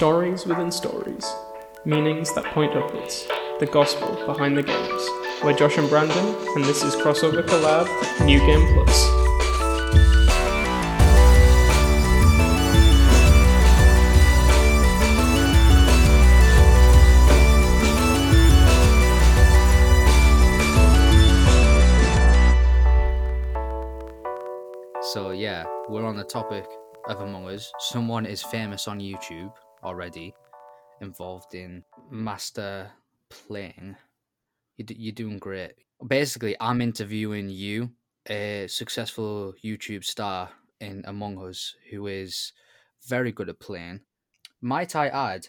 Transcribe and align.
Stories 0.00 0.46
within 0.46 0.72
stories, 0.72 1.30
meanings 1.84 2.32
that 2.34 2.46
point 2.54 2.74
upwards, 2.74 3.28
the 3.58 3.66
gospel 3.66 4.08
behind 4.24 4.56
the 4.56 4.62
games. 4.62 5.02
We're 5.44 5.52
Josh 5.52 5.76
and 5.76 5.90
Brandon, 5.90 6.34
and 6.56 6.64
this 6.64 6.82
is 6.82 6.96
Crossover 6.96 7.46
Collab 7.46 7.86
New 8.24 8.38
Game 8.38 8.66
Plus. 8.72 9.04
So 25.12 25.32
yeah, 25.32 25.66
we're 25.90 26.06
on 26.06 26.16
the 26.16 26.24
topic 26.24 26.64
of 27.06 27.20
Among 27.20 27.46
Us. 27.50 27.70
Someone 27.78 28.24
is 28.24 28.42
famous 28.42 28.88
on 28.88 28.98
YouTube 28.98 29.52
already, 29.82 30.34
involved 31.00 31.54
in 31.54 31.84
master 32.10 32.90
playing. 33.28 33.96
You're 34.76 35.12
doing 35.12 35.38
great. 35.38 35.72
Basically, 36.06 36.56
I'm 36.60 36.80
interviewing 36.80 37.50
you, 37.50 37.90
a 38.28 38.66
successful 38.68 39.54
YouTube 39.62 40.04
star 40.04 40.50
in 40.80 41.04
Among 41.06 41.38
Us, 41.46 41.74
who 41.90 42.06
is 42.06 42.52
very 43.06 43.32
good 43.32 43.48
at 43.48 43.60
playing. 43.60 44.00
Might 44.60 44.96
I 44.96 45.08
add, 45.08 45.48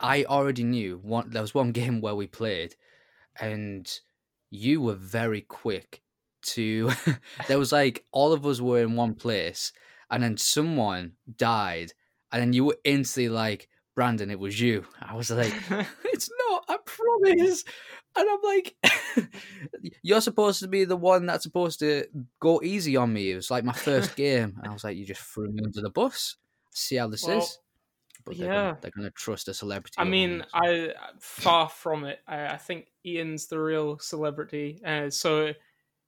I 0.00 0.24
already 0.24 0.64
knew 0.64 0.98
one. 1.02 1.30
There 1.30 1.42
was 1.42 1.54
one 1.54 1.72
game 1.80 2.00
where 2.00 2.14
we 2.14 2.26
played, 2.26 2.74
and 3.40 3.90
you 4.50 4.80
were 4.80 4.94
very 4.94 5.40
quick 5.40 6.02
to. 6.42 6.90
there 7.48 7.58
was 7.58 7.72
like 7.72 8.04
all 8.12 8.32
of 8.32 8.46
us 8.46 8.60
were 8.60 8.80
in 8.80 8.96
one 8.96 9.14
place, 9.14 9.72
and 10.10 10.22
then 10.22 10.36
someone 10.36 11.12
died, 11.36 11.92
and 12.32 12.42
then 12.42 12.52
you 12.52 12.64
were 12.64 12.78
instantly 12.84 13.28
like, 13.28 13.68
Brandon, 13.94 14.30
it 14.30 14.38
was 14.38 14.60
you. 14.60 14.84
I 15.00 15.14
was 15.14 15.30
like, 15.30 15.54
it's 16.04 16.30
not, 16.48 16.64
I 16.68 16.78
promise. 16.84 17.64
And 18.16 18.28
I'm 18.28 18.40
like, 18.42 18.76
you're 20.02 20.20
supposed 20.20 20.60
to 20.60 20.68
be 20.68 20.84
the 20.84 20.96
one 20.96 21.26
that's 21.26 21.44
supposed 21.44 21.80
to 21.80 22.06
go 22.40 22.60
easy 22.62 22.96
on 22.96 23.12
me. 23.12 23.30
It 23.30 23.36
was 23.36 23.50
like 23.50 23.64
my 23.64 23.72
first 23.72 24.16
game. 24.16 24.56
And 24.58 24.68
I 24.68 24.72
was 24.72 24.84
like, 24.84 24.96
you 24.96 25.04
just 25.04 25.20
threw 25.20 25.50
me 25.50 25.62
under 25.64 25.80
the 25.80 25.90
bus. 25.90 26.36
See 26.72 26.96
how 26.96 27.08
this 27.08 27.24
Well, 27.24 27.38
is. 27.38 27.58
But 28.24 28.38
they're 28.38 28.52
yeah. 28.52 28.74
they're 28.80 28.90
gonna 28.90 29.10
trust 29.10 29.48
a 29.48 29.54
celebrity. 29.54 29.96
I 29.98 30.04
mean, 30.04 30.46
I 30.54 30.94
far 31.20 31.68
from 31.68 32.04
it. 32.04 32.20
I, 32.26 32.46
I 32.46 32.56
think 32.56 32.86
Ian's 33.04 33.48
the 33.48 33.60
real 33.60 33.98
celebrity. 33.98 34.80
Uh, 34.82 35.10
so 35.10 35.52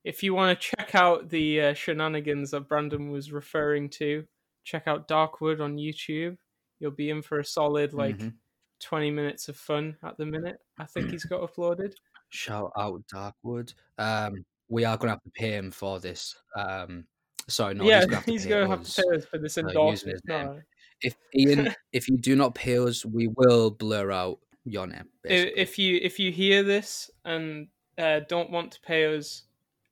if 0.03 0.23
you 0.23 0.33
want 0.33 0.59
to 0.59 0.67
check 0.75 0.95
out 0.95 1.29
the 1.29 1.61
uh, 1.61 1.73
shenanigans 1.75 2.51
that 2.51 2.67
Brandon 2.67 3.11
was 3.11 3.31
referring 3.31 3.89
to, 3.89 4.25
check 4.67 4.83
out 4.85 5.07
Darkwood 5.07 5.61
on 5.61 5.77
YouTube. 5.77 6.37
You'll 6.79 6.91
be 6.91 7.09
in 7.09 7.21
for 7.21 7.39
a 7.39 7.45
solid 7.45 7.93
like 7.93 8.17
Mhm. 8.17 8.35
20 8.79 9.11
minutes 9.11 9.47
of 9.47 9.55
fun 9.55 9.97
at 10.03 10.17
the 10.17 10.25
minute. 10.25 10.59
I 10.77 10.85
think 10.85 11.09
he's 11.09 11.23
got 11.23 11.41
uploaded. 11.41 11.95
Shout 12.29 12.71
out 12.77 13.01
Darkwood. 13.07 13.73
Um, 13.97 14.45
we 14.67 14.83
are 14.83 14.97
gonna 14.97 15.13
have 15.13 15.23
to 15.23 15.29
pay 15.31 15.51
him 15.51 15.71
for 15.71 15.99
this. 16.01 16.35
Um, 16.55 17.07
sorry, 17.47 17.75
no, 17.75 17.85
yeah, 17.85 18.01
he's 18.01 18.05
gonna 18.05 18.15
have 18.17 18.25
to 18.25 18.31
pay 18.31 18.49
going 18.49 18.69
have 18.69 18.83
to 18.83 19.01
pay 19.01 19.15
us 19.17 19.25
for 19.25 19.37
this 19.37 19.57
endorsement. 19.57 20.21
No, 20.25 20.61
If 21.01 21.15
Ian, 21.33 21.73
if 21.93 22.09
you 22.09 22.17
do 22.17 22.35
not 22.35 22.53
pay 22.53 22.77
us, 22.77 23.05
we 23.05 23.29
will 23.29 23.71
blur 23.71 24.11
out 24.11 24.39
your 24.65 24.85
name. 24.85 25.09
Basically. 25.23 25.57
if 25.61 25.79
you 25.79 25.99
if 26.01 26.19
you 26.19 26.31
hear 26.31 26.61
this 26.61 27.09
and 27.23 27.69
uh, 27.97 28.19
don't 28.27 28.51
want 28.51 28.73
to 28.73 28.81
pay 28.81 29.15
us, 29.15 29.43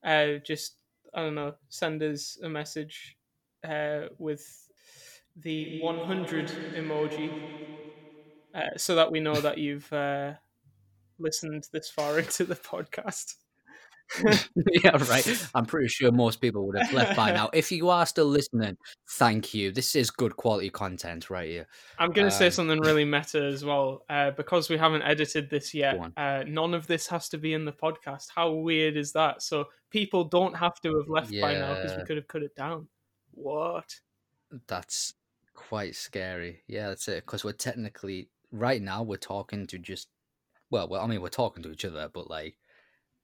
uh, 0.03 0.33
just 0.43 0.75
I 1.13 1.21
don't 1.21 1.35
know, 1.35 1.55
send 1.69 2.03
us 2.03 2.37
a 2.43 2.49
message 2.49 3.17
uh, 3.63 4.09
with 4.17 4.64
the 5.36 5.80
100 5.81 6.47
emoji, 6.75 7.31
uh, 8.53 8.61
so 8.78 8.95
that 8.95 9.11
we 9.11 9.19
know 9.19 9.36
that 9.36 9.58
you've 9.58 9.92
uh, 9.92 10.33
listened 11.19 11.67
this 11.72 11.89
far 11.89 12.19
into 12.19 12.45
the 12.45 12.55
podcast. 12.55 13.36
yeah, 14.83 14.92
right. 15.09 15.49
I'm 15.55 15.65
pretty 15.65 15.87
sure 15.87 16.11
most 16.11 16.39
people 16.39 16.67
would 16.67 16.77
have 16.77 16.93
left 16.93 17.15
by 17.15 17.32
now. 17.32 17.49
If 17.54 17.71
you 17.71 17.89
are 17.89 18.05
still 18.05 18.27
listening, 18.27 18.77
thank 19.14 19.54
you. 19.54 19.71
This 19.71 19.95
is 19.95 20.11
good 20.11 20.37
quality 20.37 20.70
content 20.70 21.32
right 21.32 21.49
here. 21.49 21.67
I'm 21.98 22.11
going 22.11 22.27
to 22.27 22.32
say 22.32 22.45
Um, 22.45 22.52
something 22.52 22.80
really 22.82 23.04
meta 23.04 23.43
as 23.43 23.65
well, 23.65 24.05
uh, 24.08 24.32
because 24.32 24.70
we 24.70 24.77
haven't 24.77 25.02
edited 25.02 25.49
this 25.49 25.73
yet. 25.73 25.98
Uh, 26.15 26.43
none 26.48 26.76
of 26.76 26.86
this 26.86 27.08
has 27.08 27.30
to 27.30 27.39
be 27.39 27.54
in 27.54 27.65
the 27.65 27.71
podcast. 27.71 28.27
How 28.33 28.52
weird 28.52 28.95
is 28.95 29.11
that? 29.14 29.42
So 29.42 29.65
people 29.89 30.23
don't 30.23 30.54
have 30.54 30.80
to 30.82 30.95
have 30.98 31.09
left 31.09 31.32
by 31.42 31.54
now 31.54 31.73
because 31.73 31.98
we 31.98 32.04
could 32.04 32.17
have 32.17 32.27
cut 32.27 32.43
it 32.43 32.55
down. 32.55 32.88
What? 33.32 33.95
That's 34.67 35.15
quite 35.55 35.95
scary. 35.95 36.64
Yeah, 36.67 36.89
that's 36.89 37.08
it. 37.08 37.26
Because 37.26 37.43
we're 37.43 37.54
technically 37.54 38.30
right 38.52 38.82
now 38.82 39.04
we're 39.04 39.17
talking 39.17 39.67
to 39.67 39.80
just 39.80 40.10
well, 40.71 40.88
well, 40.89 41.02
I 41.02 41.08
mean 41.08 41.21
we're 41.21 41.30
talking 41.30 41.64
to 41.64 41.71
each 41.71 41.86
other, 41.86 42.10
but 42.14 42.30
like 42.30 42.58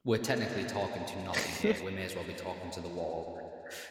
we're 0.06 0.18
technically 0.20 0.66
talking 0.66 1.06
to 1.06 1.20
nothing 1.20 1.56
here. 1.56 1.80
We 1.82 1.92
may 1.92 2.06
as 2.06 2.16
well 2.16 2.26
be 2.26 2.34
talking 2.36 2.72
to 2.72 2.82
the 2.82 2.90
wall. 2.90 3.30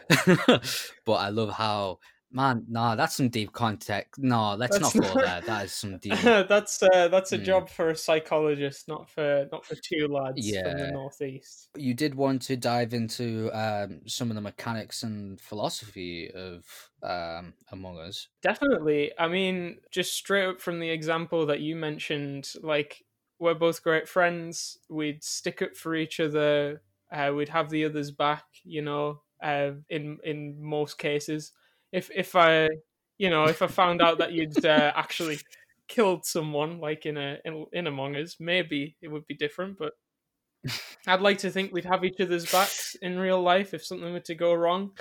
but 0.37 1.15
I 1.15 1.31
love 1.31 1.51
how 1.51 1.99
man, 2.33 2.65
nah, 2.69 2.95
that's 2.95 3.17
some 3.17 3.29
deep 3.29 3.53
context. 3.53 4.21
No, 4.23 4.55
let's 4.55 4.79
That's 4.79 4.95
not 4.95 5.03
go 5.05 5.15
not- 5.15 5.25
there. 5.25 5.41
That 5.43 5.65
is 5.67 5.73
some 5.73 5.99
deep. 6.03 6.15
that's 6.21 6.83
uh, 6.83 7.09
that's 7.09 7.33
a 7.33 7.39
Mm. 7.39 7.45
job 7.45 7.69
for 7.71 7.91
a 7.91 7.97
psychologist, 7.97 8.89
not 8.89 9.09
for 9.11 9.49
not 9.51 9.65
for 9.65 9.75
two 9.77 10.07
lads 10.09 10.47
from 10.49 10.55
Yeah. 10.55 10.75
the 10.75 10.91
northeast. 10.93 11.69
you 11.77 11.95
did 11.95 12.15
want 12.15 12.43
to 12.43 12.57
dive 12.57 12.95
into 12.95 13.51
um, 13.53 14.01
some 14.07 14.31
of 14.31 14.35
the 14.35 14.41
mechanics 14.41 15.03
and 15.03 15.41
philosophy 15.41 16.31
of 16.33 16.65
um, 17.03 17.55
Among 17.73 17.99
Us. 17.99 18.29
Definitely. 18.43 19.13
I 19.19 19.29
mean, 19.29 19.79
just 19.91 20.13
straight 20.15 20.47
up 20.47 20.61
from 20.61 20.81
the 20.81 20.91
example 20.91 21.47
that 21.47 21.61
you 21.61 21.77
mentioned, 21.77 22.53
like 22.63 23.05
we're 23.39 23.55
both 23.55 23.83
great 23.83 24.07
friends. 24.09 24.79
We'd 24.89 25.25
stick 25.25 25.63
up 25.63 25.75
for 25.77 25.95
each 25.95 26.21
other. 26.21 26.83
Uh, 27.11 27.33
we'd 27.35 27.49
have 27.49 27.71
the 27.71 27.87
others 27.87 28.11
back. 28.11 28.45
You 28.63 28.83
know, 28.83 29.23
uh, 29.43 29.73
in 29.89 30.19
in 30.23 30.63
most 30.63 30.99
cases, 30.99 31.53
if 31.93 32.11
if 32.15 32.37
I, 32.37 32.69
you 33.19 33.31
know, 33.31 33.45
if 33.45 33.63
I 33.63 33.67
found 33.67 34.03
out 34.03 34.19
that 34.19 34.33
you'd 34.33 34.65
uh, 34.65 34.93
actually 34.95 35.39
killed 35.89 36.25
someone, 36.25 36.81
like 36.81 37.07
in 37.07 37.17
a 37.17 37.39
in, 37.45 37.67
in 37.73 37.87
Among 37.87 38.17
Us, 38.17 38.37
maybe 38.41 38.97
it 39.03 39.09
would 39.09 39.27
be 39.27 39.35
different. 39.35 39.79
But 39.79 39.93
I'd 41.07 41.21
like 41.21 41.39
to 41.39 41.51
think 41.51 41.73
we'd 41.73 41.85
have 41.85 42.05
each 42.05 42.21
other's 42.21 42.51
backs 42.51 42.97
in 43.03 43.19
real 43.19 43.43
life 43.43 43.75
if 43.75 43.85
something 43.85 44.13
were 44.13 44.21
to 44.21 44.35
go 44.35 44.55
wrong. 44.55 44.93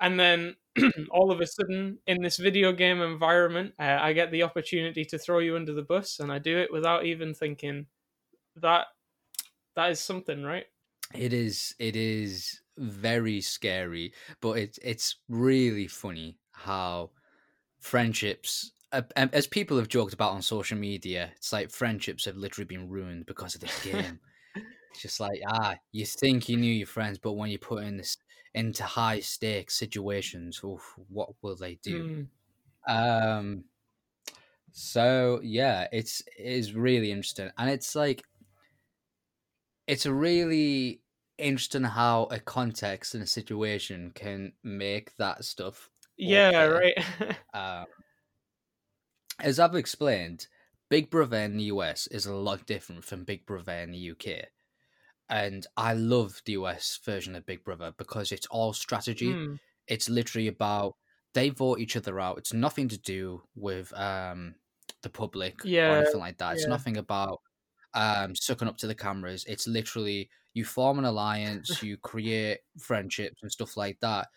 And 0.00 0.18
then 0.18 0.54
all 1.10 1.32
of 1.32 1.40
a 1.40 1.46
sudden, 1.46 1.98
in 2.06 2.22
this 2.22 2.36
video 2.36 2.72
game 2.72 3.00
environment, 3.00 3.74
uh, 3.80 3.98
I 4.00 4.12
get 4.12 4.30
the 4.30 4.44
opportunity 4.44 5.04
to 5.06 5.18
throw 5.18 5.40
you 5.40 5.56
under 5.56 5.74
the 5.74 5.82
bus, 5.82 6.20
and 6.20 6.32
I 6.32 6.38
do 6.38 6.56
it 6.58 6.72
without 6.72 7.04
even 7.04 7.34
thinking. 7.34 7.86
That 8.56 8.86
that 9.76 9.90
is 9.90 10.00
something, 10.00 10.42
right? 10.42 10.66
It 11.14 11.32
is 11.32 11.74
it 11.78 11.96
is 11.96 12.60
very 12.78 13.40
scary, 13.40 14.12
but 14.40 14.58
it's 14.58 14.78
it's 14.82 15.16
really 15.28 15.86
funny 15.86 16.38
how 16.52 17.10
friendships 17.80 18.72
uh, 18.92 19.02
um, 19.16 19.30
as 19.32 19.46
people 19.46 19.76
have 19.76 19.88
joked 19.88 20.14
about 20.14 20.32
on 20.32 20.42
social 20.42 20.78
media, 20.78 21.30
it's 21.36 21.52
like 21.52 21.70
friendships 21.70 22.24
have 22.24 22.36
literally 22.36 22.66
been 22.66 22.88
ruined 22.88 23.26
because 23.26 23.54
of 23.54 23.60
this 23.60 23.84
game. 23.84 24.18
it's 24.90 25.02
just 25.02 25.20
like 25.20 25.40
ah, 25.46 25.74
you 25.92 26.06
think 26.06 26.48
you 26.48 26.56
knew 26.56 26.72
your 26.72 26.86
friends, 26.86 27.18
but 27.18 27.32
when 27.32 27.50
you 27.50 27.58
put 27.58 27.84
in 27.84 27.96
this 27.96 28.16
into 28.54 28.84
high 28.84 29.20
stakes 29.20 29.76
situations, 29.76 30.60
oof, 30.64 30.94
what 31.08 31.30
will 31.42 31.56
they 31.56 31.78
do? 31.82 32.28
Mm. 32.88 33.36
Um. 33.36 33.64
So 34.72 35.40
yeah, 35.42 35.86
it's 35.92 36.22
it 36.38 36.46
is 36.46 36.74
really 36.74 37.10
interesting, 37.10 37.50
and 37.58 37.68
it's 37.68 37.94
like 37.94 38.22
it's 39.86 40.06
a 40.06 40.12
really 40.12 41.02
interesting 41.38 41.84
how 41.84 42.24
a 42.24 42.40
context 42.40 43.14
and 43.14 43.22
a 43.22 43.26
situation 43.26 44.12
can 44.12 44.54
make 44.62 45.16
that 45.16 45.44
stuff. 45.44 45.90
Yeah, 46.16 46.50
Okay. 46.52 46.66
right. 46.66 46.94
Um, 47.54 47.86
as 49.38 49.58
I've 49.58 49.74
explained, 49.74 50.48
Big 50.88 51.10
Brother 51.10 51.36
in 51.38 51.56
the 51.56 51.64
US 51.64 52.06
is 52.08 52.26
a 52.26 52.34
lot 52.34 52.66
different 52.66 53.04
from 53.04 53.24
Big 53.24 53.46
Brother 53.46 53.72
in 53.72 53.90
the 53.92 53.98
UK, 53.98 54.48
and 55.28 55.66
I 55.76 55.94
love 55.94 56.42
the 56.44 56.52
US 56.52 56.98
version 57.04 57.34
of 57.36 57.46
Big 57.46 57.64
Brother 57.64 57.92
because 57.98 58.32
it's 58.32 58.46
all 58.46 58.72
strategy 58.72 59.40
Mm. 59.40 59.58
it's 59.88 60.08
literally 60.10 60.48
about 60.48 60.96
they 61.34 61.50
vote 61.50 61.80
each 61.80 61.96
other 61.96 62.20
out. 62.20 62.38
It's 62.38 62.52
nothing 62.54 62.88
to 62.90 62.98
do 62.98 63.42
with 63.56 63.92
um 63.94 64.56
the 65.02 65.10
public 65.10 65.60
or 65.84 65.96
Yeah, 65.96 65.98
anything 65.98 66.20
like 66.20 66.38
that. 66.38 66.54
It's 66.54 66.66
yeah. 66.66 66.68
nothing 66.68 66.96
about 66.98 67.40
um 67.94 68.34
sucking 68.36 68.68
up 68.68 68.78
to 68.78 68.86
the 68.88 68.94
cameras. 68.94 69.44
It's 69.46 69.66
literally 69.68 70.30
you 70.54 70.64
form 70.64 70.98
an 70.98 71.04
alliance, 71.04 71.82
you 71.82 71.96
create 71.96 72.60
friendships 72.78 73.42
and 73.42 73.52
stuff 73.52 73.76
like 73.76 73.98
that. 74.00 74.28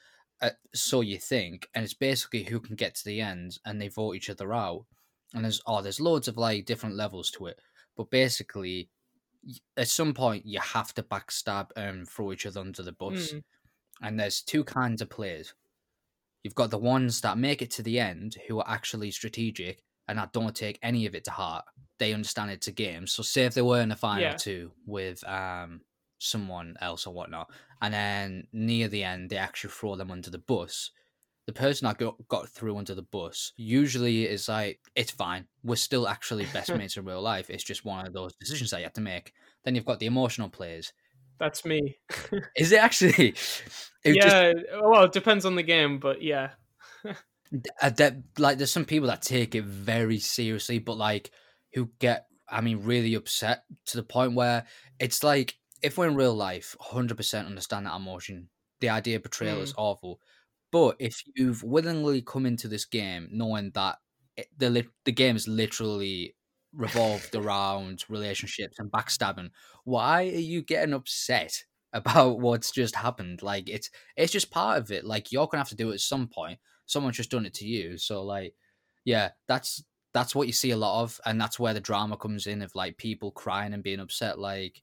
Uh, 0.41 0.49
so 0.73 1.01
you 1.01 1.17
think, 1.19 1.69
and 1.75 1.83
it's 1.83 1.93
basically 1.93 2.43
who 2.43 2.59
can 2.59 2.75
get 2.75 2.95
to 2.95 3.05
the 3.05 3.21
end, 3.21 3.59
and 3.65 3.79
they 3.81 3.87
vote 3.89 4.15
each 4.15 4.29
other 4.29 4.53
out. 4.53 4.85
And 5.33 5.45
there's 5.45 5.61
oh, 5.65 5.81
there's 5.81 5.99
loads 6.01 6.27
of 6.27 6.37
like 6.37 6.65
different 6.65 6.95
levels 6.95 7.31
to 7.31 7.47
it, 7.47 7.59
but 7.95 8.09
basically, 8.09 8.89
at 9.77 9.87
some 9.87 10.13
point 10.13 10.45
you 10.45 10.59
have 10.59 10.93
to 10.93 11.03
backstab 11.03 11.69
and 11.75 12.07
throw 12.07 12.31
each 12.31 12.45
other 12.45 12.61
under 12.61 12.83
the 12.83 12.91
bus 12.91 13.33
Mm. 13.33 13.43
and 14.01 14.19
there's 14.19 14.41
two 14.41 14.63
kinds 14.63 15.01
of 15.01 15.09
players. 15.09 15.53
You've 16.43 16.55
got 16.55 16.71
the 16.71 16.77
ones 16.77 17.21
that 17.21 17.37
make 17.37 17.61
it 17.61 17.71
to 17.71 17.83
the 17.83 17.99
end 17.99 18.35
who 18.47 18.59
are 18.59 18.69
actually 18.69 19.11
strategic 19.11 19.83
and 20.07 20.17
that 20.17 20.33
don't 20.33 20.55
take 20.55 20.79
any 20.81 21.05
of 21.05 21.15
it 21.15 21.23
to 21.25 21.31
heart. 21.31 21.65
They 21.99 22.13
understand 22.13 22.51
it's 22.51 22.67
a 22.67 22.71
game. 22.71 23.07
So 23.07 23.23
say 23.23 23.45
if 23.45 23.53
they 23.53 23.61
were 23.61 23.81
in 23.81 23.89
the 23.89 23.95
final 23.95 24.23
Yeah. 24.23 24.35
two 24.37 24.73
with 24.85 25.23
um 25.27 25.81
someone 26.21 26.75
else 26.81 27.06
or 27.06 27.13
whatnot, 27.13 27.50
and 27.81 27.94
then 27.94 28.47
near 28.53 28.88
the 28.88 29.03
end 29.03 29.29
they 29.29 29.38
actually 29.38 29.71
throw 29.71 29.95
them 29.95 30.12
under 30.12 30.29
the 30.29 30.38
bus. 30.38 30.91
The 31.47 31.53
person 31.53 31.88
that 31.88 31.97
got, 31.97 32.15
got 32.27 32.50
through 32.50 32.77
under 32.77 32.94
the 32.94 33.01
bus 33.01 33.51
usually 33.57 34.27
is 34.27 34.47
like, 34.47 34.79
it's 34.95 35.12
fine. 35.12 35.47
We're 35.63 35.75
still 35.75 36.07
actually 36.07 36.45
best 36.53 36.73
mates 36.73 36.97
in 36.97 37.06
real 37.06 37.21
life. 37.21 37.50
It's 37.50 37.63
just 37.63 37.83
one 37.83 38.06
of 38.06 38.13
those 38.13 38.35
decisions 38.35 38.71
that 38.71 38.77
you 38.77 38.83
have 38.83 38.94
to 38.94 39.01
make. 39.01 39.33
Then 39.65 39.75
you've 39.75 39.85
got 39.85 40.00
the 40.00 40.06
emotional 40.06 40.50
players. 40.50 40.94
That's 41.39 41.65
me. 41.65 41.97
Is 42.56 42.71
it 42.71 42.79
actually? 42.79 43.35
It 44.03 44.15
just 44.15 44.35
yeah, 44.35 44.53
well, 44.81 45.03
it 45.03 45.12
depends 45.12 45.45
on 45.45 45.53
the 45.53 45.62
game, 45.62 46.00
but 46.00 46.23
yeah. 46.23 46.53
uh, 47.81 47.89
that 47.91 48.15
like 48.39 48.57
there's 48.57 48.71
some 48.71 48.85
people 48.85 49.07
that 49.09 49.21
take 49.21 49.53
it 49.53 49.63
very 49.63 50.18
seriously 50.18 50.79
but 50.79 50.97
like 50.97 51.31
who 51.73 51.89
get 52.00 52.27
i 52.50 52.62
mean 52.62 52.83
really 52.83 53.13
upset 53.13 53.63
to 53.85 53.97
the 53.97 54.03
point 54.03 54.33
where 54.33 54.65
it's 55.00 55.23
like 55.23 55.56
if 55.81 55.98
we're 55.98 56.07
in 56.07 56.16
real 56.16 56.36
life 56.36 56.75
100% 56.81 57.45
understand 57.45 57.86
that 57.86 57.95
emotion. 57.95 58.50
The 58.80 58.89
idea 58.89 59.18
of 59.18 59.24
betrayal 59.24 59.62
is 59.62 59.74
mm. 59.74 59.78
awful. 59.78 60.19
But 60.72 60.95
if 61.00 61.22
you've 61.36 61.63
willingly 61.63 62.22
come 62.22 62.45
into 62.45 62.68
this 62.68 62.86
game 62.86 63.28
knowing 63.31 63.72
that 63.75 63.98
it, 64.38 64.48
the 64.57 64.86
the 65.06 65.12
game 65.12 65.36
is 65.36 65.48
literally 65.48 66.36
revolved 66.74 67.36
around 67.36 68.06
relationships 68.07 68.80
and 68.80 68.89
backstabbing 68.89 69.50
why 69.83 70.24
are 70.24 70.39
you 70.39 70.62
getting 70.62 70.94
upset 70.94 71.63
about 71.94 72.39
what's 72.39 72.72
just 72.72 72.95
happened? 72.95 73.42
Like 73.42 73.69
it's 73.69 73.89
it's 74.16 74.31
just 74.31 74.51
part 74.51 74.78
of 74.78 74.92
it. 74.92 75.06
Like 75.06 75.31
you're 75.31 75.48
gonna 75.48 75.60
have 75.62 75.69
to 75.69 75.75
do 75.75 75.92
it 75.92 75.95
at 75.95 76.00
some 76.00 76.28
point. 76.28 76.60
Someone's 76.86 77.18
just 77.18 77.31
done 77.31 77.45
it 77.45 77.54
to 77.56 77.66
you. 77.66 77.98
So 77.98 78.24
like, 78.24 78.54
yeah, 79.06 79.31
that's 79.48 79.83
that's 80.13 80.36
what 80.36 80.48
you 80.48 80.54
see 80.54 80.72
a 80.72 80.78
lot 80.78 81.04
of, 81.04 81.19
and 81.25 81.39
that's 81.39 81.60
where 81.60 81.74
the 81.74 81.80
drama 81.80 82.18
comes 82.18 82.48
in 82.48 82.62
of 82.62 82.75
like 82.75 82.98
people 82.98 83.31
crying 83.31 83.74
and 83.74 83.83
being 83.83 84.00
upset, 84.01 84.38
like, 84.39 84.81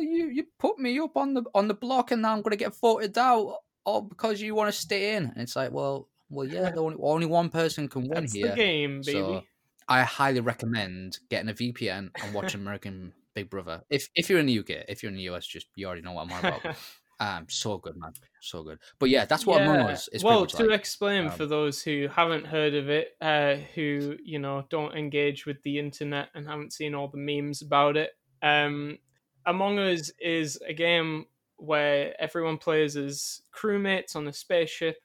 oh, 0.00 0.12
you 0.12 0.26
you 0.28 0.44
put 0.58 0.78
me 0.78 0.98
up 0.98 1.16
on 1.16 1.34
the 1.34 1.42
on 1.54 1.68
the 1.68 1.74
block, 1.74 2.10
and 2.10 2.22
now 2.22 2.32
I'm 2.32 2.42
gonna 2.42 2.56
get 2.56 2.74
voted 2.76 3.16
out, 3.18 3.56
all 3.84 4.02
because 4.02 4.40
you 4.40 4.54
want 4.54 4.72
to 4.72 4.78
stay 4.80 5.14
in. 5.16 5.24
And 5.24 5.38
it's 5.38 5.56
like, 5.56 5.72
well, 5.72 6.08
well, 6.28 6.46
yeah, 6.46 6.70
the 6.70 6.80
only 6.82 6.96
only 7.00 7.26
one 7.26 7.48
person 7.50 7.88
can 7.88 8.02
win 8.02 8.22
That's 8.22 8.32
here. 8.34 8.50
the 8.50 8.56
game, 8.56 9.00
baby. 9.02 9.12
So 9.12 9.42
I 9.88 10.02
highly 10.02 10.40
recommend 10.40 11.18
getting 11.28 11.50
a 11.50 11.54
VPN 11.54 12.10
and 12.22 12.34
watching 12.34 12.60
American 12.66 13.12
Big 13.34 13.50
Brother. 13.50 13.82
If 13.90 14.08
if 14.14 14.30
you're 14.30 14.38
in 14.38 14.46
the 14.46 14.58
UK, 14.58 14.70
if 14.88 15.02
you're 15.02 15.10
in 15.10 15.16
the 15.16 15.28
US, 15.30 15.46
just 15.46 15.66
you 15.76 15.86
already 15.86 16.02
know 16.02 16.12
what 16.12 16.22
I'm 16.26 16.32
on 16.32 16.38
about. 16.40 16.76
Um, 17.22 17.44
so 17.50 17.76
good, 17.76 17.98
man, 17.98 18.14
so 18.40 18.62
good. 18.62 18.78
But 18.98 19.10
yeah, 19.10 19.26
that's 19.26 19.44
what 19.44 19.60
Among 19.60 19.80
Yeah. 19.80 19.86
Us 19.88 20.08
is. 20.10 20.24
well, 20.24 20.46
to 20.46 20.64
like. 20.64 20.80
explain 20.80 21.26
Um, 21.26 21.32
for 21.32 21.44
those 21.44 21.82
who 21.82 22.08
haven't 22.08 22.46
heard 22.46 22.74
of 22.74 22.88
it, 22.88 23.08
uh, 23.20 23.56
who 23.74 24.16
you 24.24 24.38
know 24.38 24.64
don't 24.70 24.96
engage 24.96 25.44
with 25.44 25.62
the 25.62 25.78
internet 25.78 26.30
and 26.34 26.46
haven't 26.48 26.72
seen 26.72 26.94
all 26.94 27.08
the 27.08 27.18
memes 27.18 27.60
about 27.60 27.98
it, 27.98 28.12
um, 28.42 28.96
Among 29.46 29.78
Us 29.78 30.10
is 30.20 30.58
a 30.66 30.72
game 30.72 31.26
where 31.56 32.20
everyone 32.20 32.58
plays 32.58 32.96
as 32.96 33.42
crewmates 33.54 34.16
on 34.16 34.26
a 34.28 34.32
spaceship. 34.32 34.96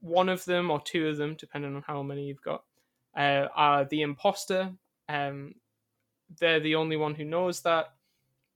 One 0.00 0.28
of 0.28 0.44
them 0.44 0.70
or 0.70 0.80
two 0.80 1.08
of 1.08 1.16
them, 1.16 1.34
depending 1.38 1.74
on 1.74 1.82
how 1.86 2.02
many 2.02 2.26
you've 2.26 2.42
got, 2.42 2.64
uh, 3.16 3.48
are 3.54 3.84
the 3.84 4.02
imposter. 4.02 4.72
Um, 5.08 5.54
they're 6.38 6.60
the 6.60 6.74
only 6.74 6.96
one 6.96 7.14
who 7.14 7.24
knows 7.24 7.62
that 7.62 7.95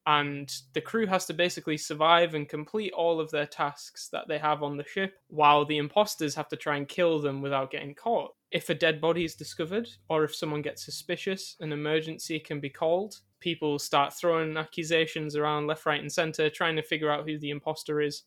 and 0.06 0.52
the 0.72 0.80
crew 0.80 1.06
has 1.06 1.26
to 1.26 1.34
basically 1.34 1.76
survive 1.76 2.34
and 2.34 2.48
complete 2.48 2.92
all 2.92 3.20
of 3.20 3.30
their 3.30 3.46
tasks 3.46 4.08
that 4.12 4.26
they 4.28 4.38
have 4.38 4.62
on 4.62 4.76
the 4.76 4.84
ship 4.84 5.14
while 5.28 5.64
the 5.64 5.76
imposters 5.76 6.34
have 6.34 6.48
to 6.48 6.56
try 6.56 6.76
and 6.76 6.88
kill 6.88 7.20
them 7.20 7.42
without 7.42 7.70
getting 7.70 7.94
caught. 7.94 8.34
If 8.50 8.70
a 8.70 8.74
dead 8.74 9.00
body 9.00 9.24
is 9.24 9.34
discovered 9.34 9.88
or 10.08 10.24
if 10.24 10.34
someone 10.34 10.62
gets 10.62 10.84
suspicious, 10.84 11.56
an 11.60 11.72
emergency 11.72 12.40
can 12.40 12.60
be 12.60 12.70
called. 12.70 13.16
People 13.40 13.78
start 13.78 14.14
throwing 14.14 14.56
accusations 14.56 15.36
around 15.36 15.66
left, 15.66 15.86
right, 15.86 16.00
and 16.00 16.10
center, 16.10 16.50
trying 16.50 16.76
to 16.76 16.82
figure 16.82 17.10
out 17.10 17.28
who 17.28 17.38
the 17.38 17.50
imposter 17.50 18.00
is. 18.00 18.24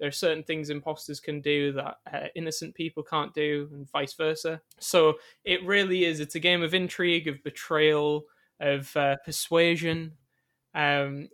There 0.00 0.08
are 0.08 0.12
certain 0.12 0.42
things 0.42 0.68
imposters 0.68 1.20
can 1.20 1.40
do 1.40 1.72
that 1.74 1.94
uh, 2.12 2.26
innocent 2.34 2.74
people 2.74 3.04
can't 3.04 3.32
do, 3.34 3.68
and 3.72 3.88
vice 3.92 4.14
versa. 4.14 4.60
So 4.80 5.14
it 5.44 5.64
really 5.64 6.04
is. 6.04 6.18
It's 6.18 6.34
a 6.34 6.40
game 6.40 6.62
of 6.62 6.74
intrigue, 6.74 7.28
of 7.28 7.42
betrayal, 7.44 8.24
of 8.58 8.96
uh, 8.96 9.16
persuasion, 9.24 10.12
um, 10.74 11.28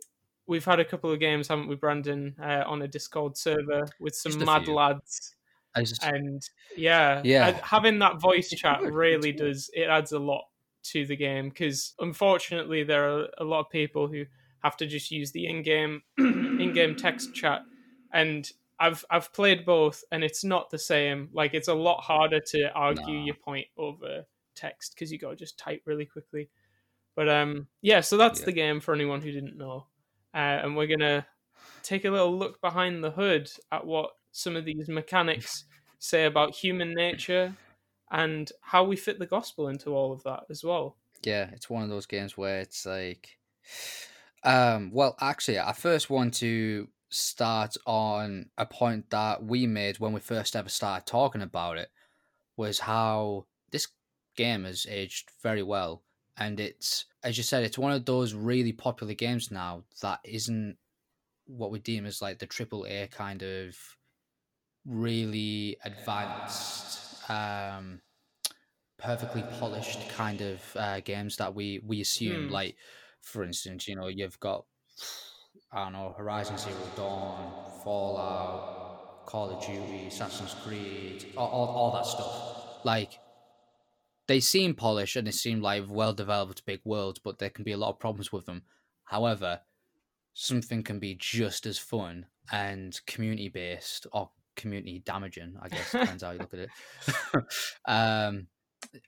we've 0.47 0.65
had 0.65 0.79
a 0.79 0.85
couple 0.85 1.11
of 1.11 1.19
games, 1.19 1.47
haven't 1.47 1.67
we, 1.67 1.75
Brandon, 1.75 2.35
uh, 2.41 2.63
on 2.65 2.81
a 2.81 2.87
Discord 2.87 3.37
server 3.37 3.85
with 3.99 4.15
some 4.15 4.37
mad 4.43 4.65
few. 4.65 4.73
lads, 4.73 5.35
I 5.75 5.81
just- 5.83 6.03
and 6.03 6.41
yeah, 6.75 7.21
Yeah. 7.23 7.51
having 7.63 7.99
that 7.99 8.19
voice 8.19 8.49
chat 8.49 8.81
really 8.81 9.31
does 9.31 9.69
it 9.73 9.83
adds 9.89 10.11
a 10.11 10.19
lot 10.19 10.45
to 10.81 11.05
the 11.05 11.15
game 11.15 11.49
because 11.49 11.93
unfortunately 11.99 12.83
there 12.83 13.09
are 13.09 13.27
a 13.37 13.43
lot 13.43 13.59
of 13.59 13.69
people 13.69 14.07
who 14.07 14.25
have 14.63 14.75
to 14.77 14.85
just 14.87 15.11
use 15.11 15.31
the 15.31 15.45
in-game 15.45 16.01
in-game 16.17 16.95
text 16.95 17.33
chat, 17.35 17.61
and 18.11 18.51
I've 18.79 19.05
I've 19.09 19.31
played 19.33 19.65
both, 19.65 20.03
and 20.11 20.23
it's 20.23 20.43
not 20.43 20.69
the 20.69 20.79
same. 20.79 21.29
Like 21.33 21.53
it's 21.53 21.67
a 21.67 21.73
lot 21.73 22.01
harder 22.01 22.39
to 22.51 22.71
argue 22.73 23.19
Nah. 23.19 23.25
your 23.25 23.35
point 23.35 23.67
over 23.77 24.25
text 24.55 24.93
because 24.95 25.11
you 25.11 25.17
got 25.19 25.29
to 25.31 25.35
just 25.35 25.57
type 25.59 25.81
really 25.85 26.05
quickly. 26.05 26.49
But 27.19 27.29
um, 27.29 27.67
yeah, 27.81 27.99
so 28.01 28.17
that's 28.17 28.39
Yeah. 28.39 28.45
the 28.45 28.53
game 28.53 28.79
for 28.79 28.93
anyone 28.95 29.21
who 29.21 29.33
didn't 29.33 29.57
know, 29.57 29.87
uh, 30.33 30.37
and 30.63 30.77
we're 30.77 30.87
gonna 30.87 31.27
take 31.83 32.05
a 32.05 32.11
little 32.11 32.37
look 32.37 32.61
behind 32.61 33.03
the 33.03 33.11
hood 33.11 33.51
at 33.73 33.85
what 33.85 34.11
some 34.31 34.55
of 34.55 34.63
these 34.65 34.87
mechanics 34.87 35.65
say 35.99 36.25
about 36.25 36.55
human 36.55 36.93
nature 36.93 37.57
and 38.11 38.51
how 38.61 38.85
we 38.85 38.95
fit 38.95 39.19
the 39.19 39.25
gospel 39.27 39.67
into 39.67 39.91
all 39.91 40.13
of 40.13 40.23
that 40.23 40.45
as 40.49 40.63
well. 40.63 40.97
yeah, 41.23 41.49
it's 41.51 41.69
one 41.69 41.83
of 41.83 41.89
those 41.89 42.05
games 42.05 42.37
where 42.37 42.61
it's 42.61 42.85
like, 42.85 43.39
um, 44.43 44.91
well, 44.91 45.15
actually, 45.19 45.59
I 45.59 45.73
first 45.73 46.09
want 46.09 46.33
to 46.35 46.87
start 47.09 47.75
on 47.85 48.49
a 48.57 48.65
point 48.65 49.09
that 49.09 49.43
we 49.43 49.67
made 49.67 49.99
when 49.99 50.13
we 50.13 50.19
first 50.19 50.55
ever 50.55 50.69
started 50.69 51.05
talking 51.05 51.41
about 51.41 51.77
it, 51.77 51.89
was 52.57 52.79
how 52.79 53.47
this 53.71 53.87
game 54.35 54.65
has 54.65 54.85
aged 54.89 55.31
very 55.41 55.63
well, 55.63 56.03
and 56.37 56.59
it's 56.59 57.05
as 57.23 57.37
you 57.37 57.43
said, 57.43 57.63
it's 57.63 57.77
one 57.77 57.91
of 57.91 58.05
those 58.05 58.33
really 58.33 58.73
popular 58.73 59.13
games 59.13 59.51
now 59.51 59.83
that 60.01 60.19
isn't 60.23 60.77
what 61.47 61.71
we 61.71 61.79
deem 61.79 62.05
as 62.05 62.21
like 62.21 62.39
the 62.39 62.47
triple 62.47 62.85
A 62.87 63.07
kind 63.07 63.43
of 63.43 63.77
really 64.85 65.77
advanced 65.83 67.01
um 67.29 68.01
perfectly 68.97 69.43
polished 69.43 70.07
kind 70.07 70.41
of 70.41 70.75
uh, 70.75 70.99
games 71.01 71.37
that 71.37 71.53
we 71.55 71.79
we 71.85 72.01
assume 72.01 72.47
Hmm. 72.47 72.49
like 72.49 72.77
for 73.21 73.43
instance 73.43 73.87
you 73.87 73.95
know 73.95 74.07
you've 74.07 74.39
got 74.39 74.65
i 75.71 75.83
don't 75.83 75.93
know 75.93 76.13
horizon 76.17 76.57
zero 76.57 76.89
dawn 76.89 77.55
fallout 77.83 78.95
call 79.25 79.49
of 79.51 79.59
duty 79.59 80.07
assassin's 80.07 80.53
creed 80.53 81.25
all, 81.35 81.47
all, 81.47 81.67
all 81.67 81.91
that 81.91 82.05
stuff 82.05 82.41
like 82.83 83.21
they 84.29 84.41
seem 84.41 84.75
polished 84.75 85.17
and 85.17 85.27
they 85.27 85.31
seem 85.33 85.61
like 85.61 85.85
well 85.89 86.13
developed 86.13 86.65
big 86.65 86.81
worlds 86.85 87.19
but 87.19 87.39
there 87.39 87.51
can 87.51 87.65
be 87.65 87.73
a 87.73 87.77
lot 87.77 87.91
of 87.91 87.99
problems 87.99 88.31
with 88.33 88.47
them. 88.47 88.65
However 89.05 89.63
something 90.33 90.83
can 90.83 90.99
be 90.99 91.15
just 91.15 91.65
as 91.65 91.77
fun 91.79 92.27
and 92.51 92.99
community 93.07 93.49
based 93.49 94.07
or 94.13 94.31
community 94.55 94.99
damaging 94.99 95.55
i 95.61 95.69
guess 95.69 95.93
depends 95.93 96.23
how 96.23 96.31
you 96.31 96.39
look 96.39 96.53
at 96.53 96.59
it. 96.59 96.73
Um 97.85 98.47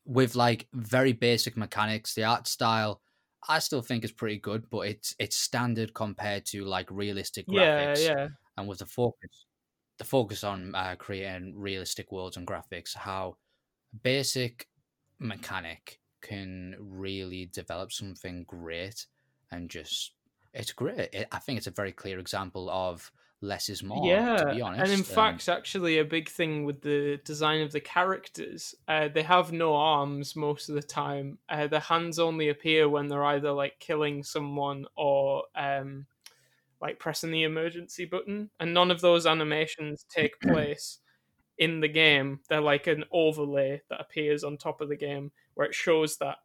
with 0.06 0.36
like 0.36 0.68
very 0.74 1.13
basic 1.13 1.58
mechanics 1.58 2.13
the 2.16 2.24
art 2.24 2.48
style 2.48 3.01
i 3.50 3.60
still 3.60 3.82
think 3.82 4.04
is 4.04 4.12
pretty 4.12 4.38
good 4.38 4.70
but 4.70 4.82
it's 4.88 5.16
it's 5.20 5.38
standard 5.38 5.94
compared 5.94 6.46
to 6.46 6.66
like 6.66 6.90
realistic 6.92 7.48
Yeah, 7.48 7.98
graphics 7.98 8.00
yeah, 8.00 8.28
and 8.58 8.68
with 8.68 8.80
the 8.80 8.86
focus 8.86 9.46
the 10.00 10.06
focus 10.06 10.44
on 10.44 10.75
uh, 10.75 10.96
creating 10.98 11.58
realistic 11.58 12.12
worlds 12.12 12.38
and 12.38 12.48
graphics 12.48 12.96
how 12.96 13.38
basic 14.04 14.70
mechanic 15.22 16.00
can 16.22 16.75
really 16.80 17.46
develop 17.54 17.92
something 17.92 18.44
great 18.48 19.06
and 19.51 19.70
just 19.70 20.13
it's 20.54 20.72
great 20.72 21.10
it, 21.13 21.28
i 21.32 21.40
think 21.40 21.58
it's 21.58 21.68
a 21.68 21.72
very 21.72 21.92
clear 21.92 22.20
example 22.20 22.70
of 22.70 23.12
less 23.42 23.70
is 23.70 23.84
more 23.84 24.06
yeah. 24.06 24.38
to 24.38 24.54
be 24.54 24.62
honest 24.62 24.84
and 24.84 24.92
in 24.92 25.04
fact, 25.04 25.50
actually, 25.50 25.98
a 25.98 26.06
big 26.06 26.30
thing 26.30 26.63
with 26.63 26.82
the 26.82 27.20
design 27.25 27.62
of 27.62 27.72
the 27.72 27.80
characters, 27.80 28.75
uh, 28.88 29.08
they 29.08 29.24
have 29.24 29.51
no 29.51 29.75
arms 29.75 30.36
most 30.36 30.70
of 30.70 30.75
the 30.75 30.82
time. 30.82 31.40
Uh, 31.50 31.66
the 31.66 31.80
hands 31.80 32.20
only 32.20 32.50
appear 32.50 32.88
when 32.88 33.08
they're 33.08 33.25
either 33.25 33.51
like 33.51 33.80
killing 33.80 34.24
someone 34.24 34.86
or 34.96 35.44
um, 35.56 36.06
like 36.80 37.00
pressing 37.00 37.32
the 37.32 37.44
emergency 37.44 38.06
button, 38.06 38.51
and 38.60 38.74
none 38.74 38.92
of 38.92 39.01
those 39.01 39.25
animations 39.25 40.06
take 40.08 40.40
place 40.44 41.00
in 41.62 41.80
the 41.80 41.88
game. 41.88 42.39
They're 42.50 42.60
like 42.60 42.88
an 42.88 43.06
overlay 43.12 43.82
that 43.89 44.01
appears 44.01 44.44
on 44.44 44.58
top 44.58 44.82
of 44.82 44.89
the 44.89 44.96
game 44.98 45.32
where 45.53 45.68
it 45.68 45.75
shows 45.75 46.18
that 46.18 46.39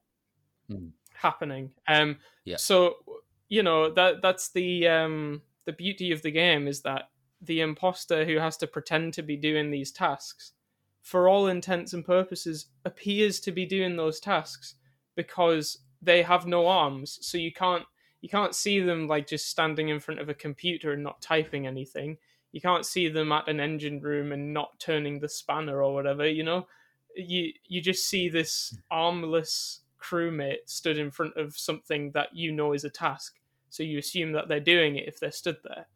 Mm. 0.70 0.92
happening. 1.14 1.72
Um, 1.88 2.18
Yeah. 2.44 2.56
So 2.56 3.22
you 3.48 3.62
know 3.62 3.90
that 3.90 4.22
that's 4.22 4.50
the 4.50 4.86
um, 4.88 5.42
the 5.64 5.72
beauty 5.72 6.12
of 6.12 6.22
the 6.22 6.30
game 6.32 6.66
is 6.68 6.82
that 6.82 7.10
the 7.40 7.60
imposter 7.60 8.24
who 8.24 8.38
has 8.38 8.56
to 8.58 8.66
pretend 8.66 9.14
to 9.14 9.22
be 9.22 9.36
doing 9.36 9.70
these 9.70 9.92
tasks 9.92 10.52
for 11.02 11.28
all 11.28 11.46
intents 11.46 11.92
and 11.92 12.04
purposes, 12.04 12.66
appears 12.84 13.38
to 13.38 13.52
be 13.52 13.64
doing 13.64 13.94
those 13.94 14.18
tasks 14.18 14.74
because 15.14 15.78
they 16.02 16.20
have 16.22 16.46
no 16.48 16.66
arms, 16.66 17.18
so 17.22 17.38
you 17.38 17.52
can't 17.52 17.84
you 18.22 18.28
can't 18.28 18.56
see 18.56 18.80
them 18.80 19.06
like 19.06 19.28
just 19.28 19.48
standing 19.48 19.88
in 19.88 20.00
front 20.00 20.20
of 20.20 20.28
a 20.28 20.34
computer 20.34 20.92
and 20.92 21.04
not 21.04 21.22
typing 21.22 21.64
anything. 21.66 22.18
You 22.56 22.62
can't 22.62 22.86
see 22.86 23.10
them 23.10 23.32
at 23.32 23.50
an 23.50 23.60
engine 23.60 24.00
room 24.00 24.32
and 24.32 24.54
not 24.54 24.80
turning 24.80 25.20
the 25.20 25.28
spanner 25.28 25.82
or 25.82 25.92
whatever. 25.92 26.26
You 26.26 26.42
know, 26.42 26.66
you 27.14 27.52
you 27.68 27.82
just 27.82 28.06
see 28.06 28.30
this 28.30 28.74
armless 28.90 29.82
crewmate 30.02 30.64
stood 30.64 30.96
in 30.96 31.10
front 31.10 31.36
of 31.36 31.54
something 31.54 32.12
that 32.12 32.34
you 32.34 32.50
know 32.52 32.72
is 32.72 32.84
a 32.84 32.88
task. 32.88 33.40
So 33.68 33.82
you 33.82 33.98
assume 33.98 34.32
that 34.32 34.48
they're 34.48 34.58
doing 34.58 34.96
it 34.96 35.06
if 35.06 35.20
they're 35.20 35.32
stood 35.32 35.58
there. 35.64 35.86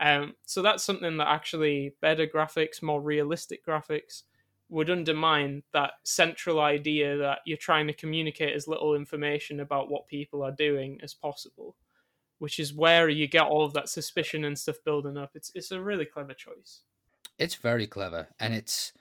Um, 0.00 0.34
so 0.44 0.60
that's 0.60 0.82
something 0.82 1.18
that 1.18 1.28
actually 1.28 1.94
better 2.00 2.26
graphics, 2.26 2.82
more 2.82 3.00
realistic 3.00 3.64
graphics, 3.64 4.24
would 4.70 4.90
undermine 4.90 5.62
that 5.72 5.92
central 6.02 6.58
idea 6.58 7.16
that 7.18 7.42
you're 7.46 7.56
trying 7.56 7.86
to 7.86 7.92
communicate 7.92 8.56
as 8.56 8.66
little 8.66 8.96
information 8.96 9.60
about 9.60 9.88
what 9.88 10.08
people 10.08 10.42
are 10.42 10.50
doing 10.50 10.98
as 11.00 11.14
possible, 11.14 11.76
which 12.38 12.58
is 12.58 12.72
where 12.72 13.08
you 13.08 13.26
get 13.26 13.42
all 13.42 13.64
of 13.64 13.72
that 13.74 13.88
suspicion 13.88 14.44
and 14.44 14.58
stuff 14.58 14.76
building 14.84 15.16
up. 15.16 15.30
It's 15.34 15.50
it's 15.54 15.70
a 15.70 15.80
really 15.80 16.04
clever 16.06 16.34
choice. 16.34 16.82
It's 17.38 17.54
very 17.54 17.86
clever, 17.86 18.28
and 18.40 18.54
it's 18.54 18.92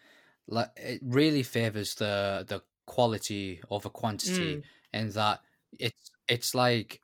like 0.47 0.69
it 0.77 1.01
really 1.03 1.43
favors 1.43 1.95
the 1.95 2.45
the 2.47 2.61
quality 2.85 3.61
over 3.69 3.89
quantity, 3.89 4.57
Mm. 4.57 4.63
in 4.93 5.09
that 5.11 5.41
it's 5.79 6.11
it's 6.27 6.55
like 6.55 7.01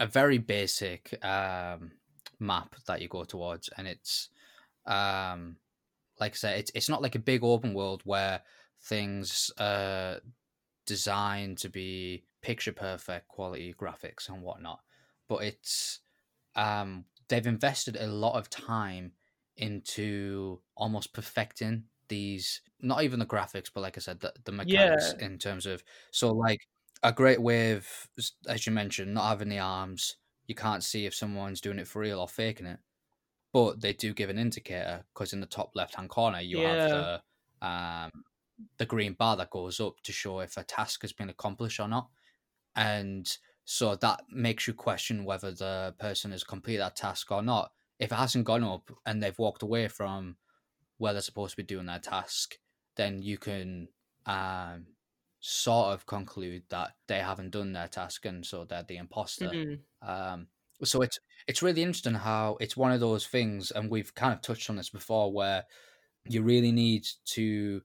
a 0.00 0.06
very 0.06 0.38
basic 0.38 1.22
um, 1.24 1.92
map 2.38 2.76
that 2.86 3.02
you 3.02 3.08
go 3.08 3.24
towards, 3.24 3.68
and 3.76 3.88
it's 3.88 4.28
um, 4.86 5.56
like 6.20 6.32
I 6.32 6.36
said, 6.36 6.58
it's 6.60 6.70
it's 6.74 6.88
not 6.88 7.02
like 7.02 7.14
a 7.14 7.20
big 7.20 7.42
open 7.44 7.74
world 7.74 8.02
where 8.04 8.42
things 8.80 9.50
are 9.58 10.20
designed 10.86 11.58
to 11.58 11.68
be 11.68 12.22
picture 12.40 12.72
perfect 12.72 13.28
quality 13.28 13.74
graphics 13.74 14.28
and 14.28 14.42
whatnot, 14.42 14.80
but 15.28 15.44
it's 15.44 16.00
um, 16.56 17.04
they've 17.28 17.46
invested 17.46 17.96
a 17.96 18.06
lot 18.06 18.38
of 18.38 18.50
time 18.50 19.12
into 19.56 20.60
almost 20.76 21.12
perfecting 21.12 21.84
these 22.08 22.62
not 22.80 23.02
even 23.02 23.18
the 23.18 23.26
graphics 23.26 23.70
but 23.74 23.80
like 23.82 23.98
i 23.98 24.00
said 24.00 24.20
the, 24.20 24.32
the 24.44 24.52
mechanics 24.52 25.14
in 25.18 25.36
terms 25.38 25.66
of 25.66 25.82
so 26.10 26.32
like 26.32 26.60
a 27.02 27.12
great 27.12 27.40
way 27.42 27.72
of 27.72 28.08
as 28.48 28.66
you 28.66 28.72
mentioned 28.72 29.12
not 29.12 29.28
having 29.28 29.48
the 29.48 29.58
arms 29.58 30.16
you 30.46 30.54
can't 30.54 30.82
see 30.84 31.04
if 31.04 31.14
someone's 31.14 31.60
doing 31.60 31.78
it 31.78 31.86
for 31.88 32.00
real 32.00 32.20
or 32.20 32.28
faking 32.28 32.66
it 32.66 32.78
but 33.52 33.80
they 33.80 33.92
do 33.92 34.14
give 34.14 34.30
an 34.30 34.38
indicator 34.38 35.04
because 35.12 35.32
in 35.32 35.40
the 35.40 35.46
top 35.46 35.70
left 35.74 35.94
hand 35.94 36.08
corner 36.08 36.40
you 36.40 36.60
have 36.60 36.86
the 36.88 37.22
um 37.62 38.10
the 38.78 38.86
green 38.86 39.12
bar 39.14 39.36
that 39.36 39.50
goes 39.50 39.80
up 39.80 40.00
to 40.02 40.12
show 40.12 40.40
if 40.40 40.56
a 40.56 40.64
task 40.64 41.02
has 41.02 41.12
been 41.12 41.28
accomplished 41.30 41.80
or 41.80 41.88
not 41.88 42.08
and 42.76 43.38
so 43.70 43.94
that 43.96 44.22
makes 44.30 44.66
you 44.66 44.74
question 44.74 45.24
whether 45.24 45.52
the 45.52 45.94
person 45.98 46.30
has 46.32 46.44
completed 46.44 46.80
that 46.80 46.96
task 46.96 47.30
or 47.30 47.42
not 47.42 47.72
if 47.98 48.12
it 48.12 48.16
hasn't 48.16 48.44
gone 48.46 48.64
up 48.64 48.90
and 49.06 49.22
they've 49.22 49.38
walked 49.38 49.62
away 49.62 49.88
from 49.88 50.36
where 50.98 51.12
they're 51.12 51.22
supposed 51.22 51.52
to 51.52 51.56
be 51.56 51.62
doing 51.66 51.86
their 51.86 51.98
task 51.98 52.56
then 52.96 53.22
you 53.22 53.38
can 53.38 53.88
um 54.26 54.86
sort 55.40 55.94
of 55.94 56.06
conclude 56.06 56.64
that 56.68 56.94
they 57.06 57.20
haven't 57.20 57.50
done 57.50 57.72
their 57.72 57.88
task 57.88 58.24
and 58.26 58.44
so 58.44 58.64
they're 58.64 58.82
the 58.82 58.96
imposter 58.96 59.56
Mhm. 59.56 59.84
um, 60.02 60.48
so 60.84 61.02
it's 61.02 61.18
it's 61.48 61.62
really 61.62 61.82
interesting 61.82 62.14
how 62.14 62.56
it's 62.60 62.76
one 62.76 62.92
of 62.92 63.00
those 63.00 63.26
things, 63.26 63.72
and 63.72 63.90
we've 63.90 64.14
kind 64.14 64.32
of 64.32 64.40
touched 64.42 64.70
on 64.70 64.76
this 64.76 64.90
before, 64.90 65.32
where 65.32 65.64
you 66.28 66.42
really 66.42 66.72
need 66.72 67.06
to. 67.26 67.82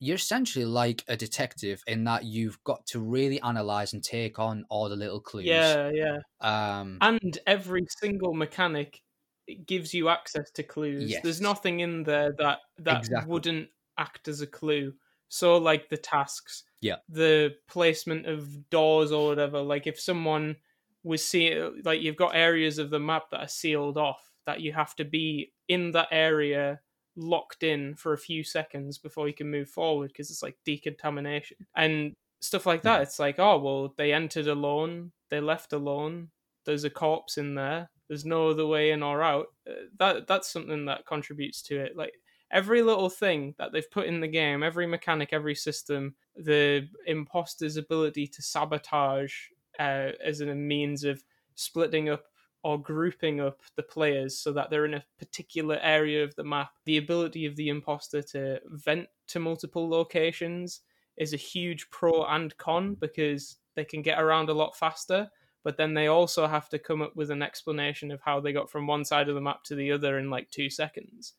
You're 0.00 0.16
essentially 0.16 0.64
like 0.64 1.04
a 1.08 1.16
detective 1.16 1.82
in 1.86 2.04
that 2.04 2.24
you've 2.24 2.62
got 2.64 2.84
to 2.86 3.00
really 3.00 3.40
analyze 3.42 3.92
and 3.92 4.02
take 4.02 4.38
on 4.38 4.64
all 4.68 4.88
the 4.88 4.96
little 4.96 5.20
clues. 5.20 5.46
Yeah, 5.46 5.90
yeah. 5.92 6.18
Um, 6.40 6.98
And 7.00 7.38
every 7.46 7.86
single 8.00 8.34
mechanic 8.34 9.02
it 9.46 9.66
gives 9.66 9.92
you 9.92 10.08
access 10.08 10.50
to 10.52 10.62
clues. 10.62 11.10
Yes. 11.10 11.22
There's 11.22 11.40
nothing 11.40 11.80
in 11.80 12.04
there 12.04 12.32
that 12.38 12.60
that 12.78 12.98
Exactly. 12.98 13.30
wouldn't 13.30 13.68
act 13.98 14.28
as 14.28 14.40
a 14.40 14.46
clue. 14.46 14.94
So 15.28 15.56
like 15.56 15.88
the 15.88 15.96
tasks, 15.96 16.64
Yeah. 16.80 16.96
the 17.08 17.56
placement 17.68 18.26
of 18.26 18.68
doors 18.70 19.12
or 19.12 19.26
whatever. 19.28 19.60
Like 19.60 19.86
if 19.86 19.98
someone 20.00 20.56
was 21.04 21.24
see 21.24 21.58
like 21.84 22.00
you've 22.00 22.16
got 22.16 22.34
areas 22.36 22.78
of 22.78 22.90
the 22.90 23.00
map 23.00 23.30
that 23.30 23.40
are 23.40 23.48
sealed 23.48 23.98
off 23.98 24.32
that 24.46 24.60
you 24.60 24.72
have 24.72 24.94
to 24.96 25.04
be 25.04 25.52
in 25.68 25.90
that 25.92 26.08
area 26.12 26.80
locked 27.16 27.62
in 27.62 27.94
for 27.94 28.12
a 28.12 28.18
few 28.18 28.42
seconds 28.42 28.98
before 28.98 29.28
you 29.28 29.34
can 29.34 29.50
move 29.50 29.68
forward 29.68 30.08
because 30.08 30.30
it's 30.30 30.42
like 30.42 30.56
decontamination 30.64 31.56
and 31.76 32.14
stuff 32.40 32.66
like 32.66 32.82
that. 32.82 33.02
It's 33.02 33.18
like, 33.18 33.38
oh 33.38 33.58
well, 33.58 33.94
they 33.96 34.12
entered 34.12 34.48
alone, 34.48 35.12
they 35.30 35.40
left 35.40 35.72
alone. 35.72 36.30
There's 36.64 36.84
a 36.84 36.90
corpse 36.90 37.38
in 37.38 37.54
there. 37.54 37.90
There's 38.08 38.24
no 38.24 38.50
other 38.50 38.66
way 38.66 38.92
in 38.92 39.02
or 39.02 39.22
out. 39.22 39.46
Uh, 39.68 39.86
That 39.98 40.26
that's 40.26 40.52
something 40.52 40.84
that 40.86 41.06
contributes 41.06 41.62
to 41.62 41.80
it. 41.80 41.96
Like 41.96 42.14
every 42.50 42.82
little 42.82 43.08
thing 43.08 43.54
that 43.58 43.72
they've 43.72 43.90
put 43.90 44.06
in 44.06 44.20
the 44.20 44.28
game, 44.28 44.62
every 44.62 44.86
mechanic, 44.86 45.30
every 45.32 45.54
system, 45.54 46.14
the 46.36 46.88
imposter's 47.06 47.76
ability 47.76 48.26
to 48.28 48.42
sabotage 48.42 49.34
uh, 49.78 50.10
as 50.24 50.40
a 50.40 50.46
means 50.54 51.04
of 51.04 51.22
splitting 51.54 52.08
up 52.08 52.24
or 52.64 52.80
grouping 52.80 53.40
up 53.40 53.62
the 53.76 53.82
players 53.82 54.38
so 54.38 54.52
that 54.52 54.70
they're 54.70 54.84
in 54.84 54.94
a 54.94 55.04
particular 55.18 55.78
area 55.82 56.22
of 56.24 56.34
the 56.36 56.44
map. 56.44 56.72
The 56.84 56.96
ability 56.98 57.46
of 57.46 57.56
the 57.56 57.68
imposter 57.68 58.22
to 58.22 58.60
vent 58.66 59.08
to 59.28 59.40
multiple 59.40 59.88
locations 59.88 60.80
is 61.16 61.32
a 61.34 61.36
huge 61.36 61.90
pro 61.90 62.24
and 62.24 62.56
con 62.56 62.94
because 62.94 63.58
they 63.74 63.84
can 63.84 64.02
get 64.02 64.20
around 64.20 64.48
a 64.48 64.54
lot 64.54 64.76
faster, 64.76 65.30
but 65.64 65.76
then 65.76 65.94
they 65.94 66.06
also 66.06 66.46
have 66.46 66.68
to 66.70 66.78
come 66.78 67.02
up 67.02 67.16
with 67.16 67.30
an 67.30 67.42
explanation 67.42 68.10
of 68.10 68.20
how 68.22 68.40
they 68.40 68.52
got 68.52 68.70
from 68.70 68.86
one 68.86 69.04
side 69.04 69.28
of 69.28 69.34
the 69.34 69.40
map 69.40 69.62
to 69.64 69.74
the 69.74 69.90
other 69.92 70.18
in 70.18 70.30
like 70.30 70.50
two 70.50 70.70
seconds. 70.70 71.34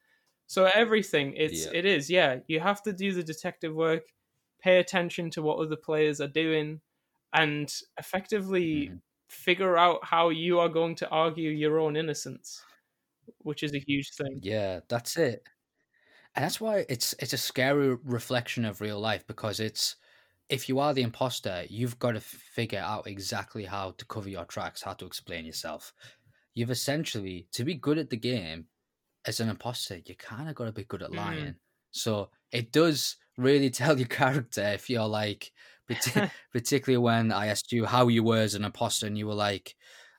So 0.48 0.66
everything, 0.66 1.34
it's 1.36 1.66
Yeah. 1.66 1.72
it 1.72 1.86
is, 1.86 2.10
yeah. 2.10 2.40
You 2.48 2.60
have 2.60 2.82
to 2.84 2.94
do 2.94 3.14
the 3.14 3.24
detective 3.24 3.74
work, 3.74 4.14
pay 4.60 4.80
attention 4.80 5.30
to 5.32 5.42
what 5.42 5.58
other 5.60 5.76
players 5.78 6.22
are 6.22 6.28
doing, 6.28 6.82
and 7.34 7.74
effectively 7.98 8.94
Mhm. 8.94 9.02
Figure 9.30 9.78
out 9.78 10.06
how 10.06 10.30
you 10.30 10.60
are 10.60 10.70
going 10.70 10.96
to 10.96 11.10
argue 11.10 11.50
your 11.52 11.80
own 11.80 11.96
innocence, 11.98 12.64
which 13.40 13.64
is 13.64 13.74
a 13.76 13.80
huge 13.88 14.12
thing. 14.16 14.42
Yeah, 14.42 14.82
that's 14.90 15.18
it. 15.18 15.48
And 16.36 16.46
that's 16.46 16.62
why 16.62 16.86
it's 16.90 17.14
it's 17.20 17.34
a 17.34 17.38
scary 17.38 17.96
reflection 17.96 18.66
of 18.66 18.82
real 18.82 19.00
life 19.00 19.28
because 19.28 19.60
it's 19.60 19.98
if 20.50 20.70
you 20.70 20.80
are 20.80 20.94
the 20.94 21.04
imposter, 21.04 21.66
you've 21.70 22.00
got 22.00 22.14
to 22.14 22.22
figure 22.22 22.80
out 22.80 23.08
exactly 23.08 23.66
how 23.66 23.92
to 23.94 24.06
cover 24.06 24.30
your 24.30 24.46
tracks, 24.46 24.84
how 24.84 24.94
to 24.96 25.06
explain 25.06 25.46
yourself. 25.46 25.94
You've 26.56 26.72
essentially 26.72 27.50
to 27.54 27.66
be 27.66 27.76
good 27.76 28.00
at 28.00 28.10
the 28.12 28.18
game 28.18 28.70
as 29.26 29.40
an 29.40 29.50
imposter, 29.50 29.98
you 30.06 30.16
kind 30.16 30.50
of 30.50 30.56
got 30.56 30.66
to 30.66 30.74
be 30.74 30.86
good 30.86 31.04
at 31.04 31.12
Mhm. 31.12 31.14
lying. 31.14 31.58
So 31.92 32.32
it 32.52 32.72
does 32.72 33.18
really 33.38 33.70
tell 33.72 33.98
your 34.00 34.08
character 34.08 34.64
if 34.64 34.90
you're 34.90 35.08
like, 35.08 35.54
particularly 36.52 37.02
when 37.04 37.32
I 37.32 37.48
asked 37.48 37.72
you 37.72 37.86
how 37.86 38.08
you 38.08 38.24
were 38.24 38.40
as 38.40 38.56
an 38.56 38.66
imposter, 38.66 39.08
and 39.08 39.18
you 39.18 39.28
were 39.28 39.34
like, 39.36 39.76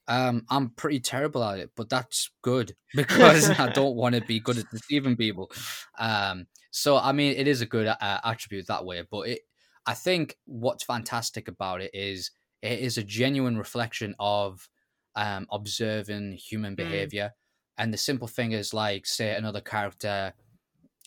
um, 0.09 0.44
"I'm 0.50 0.71
pretty 0.71 1.00
terrible 1.00 1.42
at 1.44 1.59
it, 1.59 1.73
but 1.76 1.88
that's 1.88 2.30
good 2.42 2.76
because 2.94 3.50
I 3.59 3.68
don't 3.68 3.97
want 3.97 4.14
to 4.14 4.21
be 4.23 4.40
good 4.40 4.59
at 4.59 4.68
deceiving 4.71 5.16
people." 5.16 5.50
Um, 5.99 6.47
so 6.71 6.97
I 6.97 7.12
mean, 7.12 7.35
it 7.37 7.49
is 7.49 7.61
a 7.61 7.66
good 7.66 7.87
uh, 7.87 8.21
attribute 8.25 8.66
that 8.68 8.85
way, 8.85 9.02
but 9.11 9.28
it, 9.28 9.40
I 9.87 9.94
think 9.94 10.38
what's 10.47 10.85
fantastic 10.85 11.49
about 11.49 11.80
it 11.83 11.90
is 11.94 12.30
it 12.62 12.78
is 12.80 12.99
a 12.99 13.04
genuine 13.04 13.56
reflection 13.59 14.14
of 14.18 14.68
um, 15.16 15.47
observing 15.50 16.33
human 16.33 16.75
Mm. 16.78 17.11
behavior. 17.11 17.33
And 17.76 17.92
the 17.92 17.99
simple 17.99 18.28
thing 18.28 18.52
is, 18.52 18.73
like, 18.73 19.04
say 19.06 19.35
another 19.35 19.61
character 19.61 20.33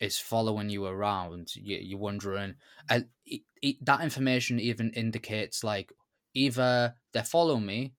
is 0.02 0.20
following 0.20 0.70
you 0.70 0.86
around, 0.86 1.56
you, 1.56 1.78
you're 1.78 2.00
wondering, 2.00 2.56
and 2.90 3.10
it, 3.26 3.42
it, 3.62 3.86
that 3.86 4.02
information 4.02 4.60
even 4.60 4.92
indicates, 4.94 5.64
like, 5.64 5.92
either 6.34 6.96
they're 7.14 7.24
following 7.24 7.66
me 7.66 7.94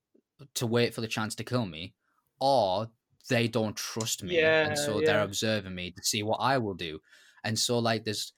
to 0.55 0.67
wait 0.67 0.95
for 0.95 1.01
the 1.01 1.09
chance 1.09 1.35
to 1.37 1.45
kill 1.45 1.67
me, 1.67 1.95
or 2.41 2.91
they 3.29 3.49
don't 3.49 3.77
trust 3.77 4.23
me, 4.23 4.55
Yeah, 4.55 4.65
and 4.65 4.79
so 4.79 5.01
they're 5.01 5.23
observing 5.23 5.75
me 5.75 5.91
to 5.93 6.03
see 6.03 6.23
what 6.23 6.37
I 6.39 6.59
will 6.59 6.75
do. 6.75 7.01
And 7.45 7.59
so, 7.59 7.79
like, 7.79 8.05
there's 8.05 8.33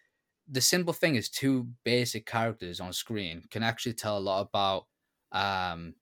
the 0.48 0.60
simple 0.60 0.92
thing 0.92 1.14
is 1.16 1.30
two 1.30 1.72
basic 1.84 2.26
characters 2.26 2.80
on 2.80 2.92
screen 2.92 3.44
can 3.50 3.62
actually 3.62 3.94
tell 3.94 4.18
a 4.18 4.20
lot 4.20 4.42
about 4.42 4.86
um 5.32 5.94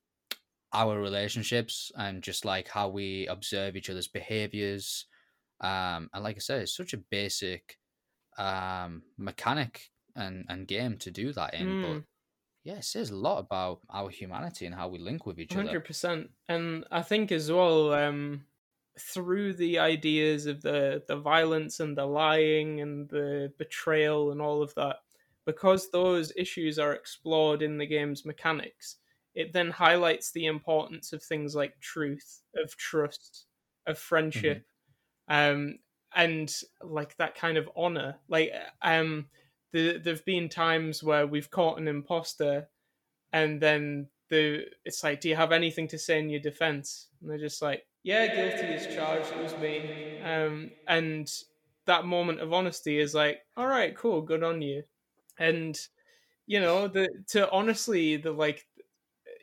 our 0.73 0.99
relationships 1.01 1.91
and 1.97 2.23
just 2.23 2.45
like 2.45 2.67
how 2.67 2.89
we 2.89 3.27
observe 3.27 3.75
each 3.75 3.89
other's 3.89 4.07
behaviors 4.07 5.05
um 5.61 6.09
and 6.13 6.23
like 6.23 6.35
i 6.37 6.39
said 6.39 6.61
it's 6.61 6.75
such 6.75 6.93
a 6.93 6.97
basic 6.97 7.77
um 8.37 9.03
mechanic 9.17 9.91
and 10.15 10.45
and 10.49 10.67
game 10.67 10.97
to 10.97 11.11
do 11.11 11.33
that 11.33 11.53
in 11.53 11.77
but 11.81 11.99
Mm. 11.99 12.05
yeah 12.63 12.75
it 12.75 12.83
says 12.85 13.09
a 13.11 13.15
lot 13.15 13.39
about 13.39 13.81
our 13.89 14.09
humanity 14.09 14.65
and 14.65 14.75
how 14.75 14.87
we 14.87 14.99
link 14.99 15.25
with 15.25 15.39
each 15.39 15.57
other. 15.57 15.65
Hundred 15.65 15.85
percent, 15.85 16.29
and 16.47 16.85
I 16.91 17.01
think 17.01 17.31
as 17.31 17.51
well, 17.51 17.91
um, 17.93 18.45
through 18.99 19.53
the 19.53 19.79
ideas 19.79 20.45
of 20.45 20.61
the 20.61 21.03
the 21.07 21.15
violence 21.17 21.79
and 21.79 21.97
the 21.97 22.05
lying 22.05 22.81
and 22.81 23.09
the 23.09 23.51
betrayal 23.57 24.31
and 24.31 24.41
all 24.41 24.61
of 24.61 24.75
that 24.75 24.97
because 25.45 25.89
those 25.89 26.31
issues 26.35 26.77
are 26.77 26.93
explored 26.93 27.61
in 27.61 27.77
the 27.77 27.85
game's 27.87 28.25
mechanics 28.25 28.97
it 29.35 29.53
then 29.53 29.71
highlights 29.71 30.31
the 30.31 30.45
importance 30.47 31.13
of 31.13 31.23
things 31.23 31.55
like 31.55 31.79
truth 31.79 32.41
of 32.55 32.75
trust 32.77 33.47
of 33.87 33.97
friendship 33.97 34.61
um 35.29 35.79
and 36.15 36.53
like 36.83 37.15
that 37.17 37.35
kind 37.35 37.57
of 37.57 37.69
honor. 37.75 38.19
Like 38.29 38.51
um 38.81 39.29
the, 39.73 39.99
there've 39.99 40.25
been 40.25 40.49
times 40.49 41.03
where 41.03 41.27
we've 41.27 41.51
caught 41.51 41.79
an 41.79 41.87
imposter 41.87 42.69
and 43.33 43.61
then 43.61 44.09
the 44.29 44.65
it's 44.85 45.03
like 45.03 45.21
do 45.21 45.29
you 45.29 45.35
have 45.35 45.51
anything 45.51 45.87
to 45.89 45.99
say 45.99 46.19
in 46.19 46.29
your 46.29 46.39
defense? 46.41 47.09
And 47.21 47.29
they're 47.29 47.37
just 47.37 47.61
like 47.61 47.87
yeah 48.03 48.27
guilty 48.27 48.73
as 48.73 48.87
charged 48.87 49.31
it 49.33 49.39
was 49.39 49.57
me. 49.57 49.91
Um 50.21 50.71
and 50.87 51.31
that 51.85 52.05
moment 52.05 52.41
of 52.41 52.53
honesty 52.53 52.99
is 52.99 53.15
like 53.15 53.41
all 53.57 53.67
right 53.67 53.95
cool 53.95 54.21
good 54.21 54.43
on 54.43 54.61
you. 54.61 54.83
And 55.39 55.79
you 56.47 56.59
know 56.61 56.87
the 56.87 57.09
to 57.29 57.49
honestly 57.51 58.17
the 58.17 58.31
like 58.31 58.67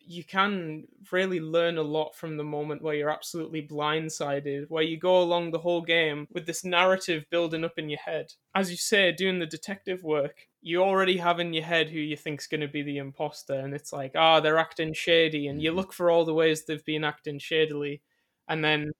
you 0.07 0.23
can 0.23 0.85
really 1.11 1.41
learn 1.41 1.79
a 1.79 1.83
lot 1.83 2.15
from 2.15 2.37
the 2.37 2.45
moment 2.45 2.81
where 2.81 2.95
you're 2.95 3.11
absolutely 3.11 3.61
blindsided, 3.67 4.67
where 4.69 4.83
you 4.83 4.97
go 4.97 5.21
along 5.21 5.51
the 5.51 5.59
whole 5.59 5.83
game 5.83 6.29
with 6.33 6.47
this 6.47 6.65
narrative 6.65 7.25
building 7.31 7.65
up 7.65 7.77
in 7.77 7.89
your 7.89 7.99
head. 7.99 8.33
As 8.55 8.71
you 8.71 8.77
say, 8.77 9.13
doing 9.13 9.39
the 9.39 9.47
detective 9.47 10.05
work, 10.05 10.47
you 10.63 10.83
already 10.83 11.17
have 11.17 11.41
in 11.41 11.53
your 11.53 11.65
head 11.65 11.89
who 11.89 11.99
you 11.99 12.17
think's 12.17 12.47
going 12.47 12.61
to 12.61 12.69
be 12.69 12.83
the 12.83 12.99
imposter, 12.99 13.55
and 13.55 13.75
it's 13.75 13.93
like, 13.93 14.13
ah, 14.15 14.37
oh, 14.37 14.41
they're 14.41 14.59
acting 14.59 14.95
shady, 14.95 15.49
and 15.49 15.61
you 15.61 15.73
look 15.73 15.93
for 15.93 16.11
all 16.11 16.25
the 16.25 16.35
ways 16.35 16.65
they've 16.65 16.85
been 16.85 17.05
acting 17.05 17.39
shadily, 17.39 18.01
and 18.49 18.65
then 18.65 18.93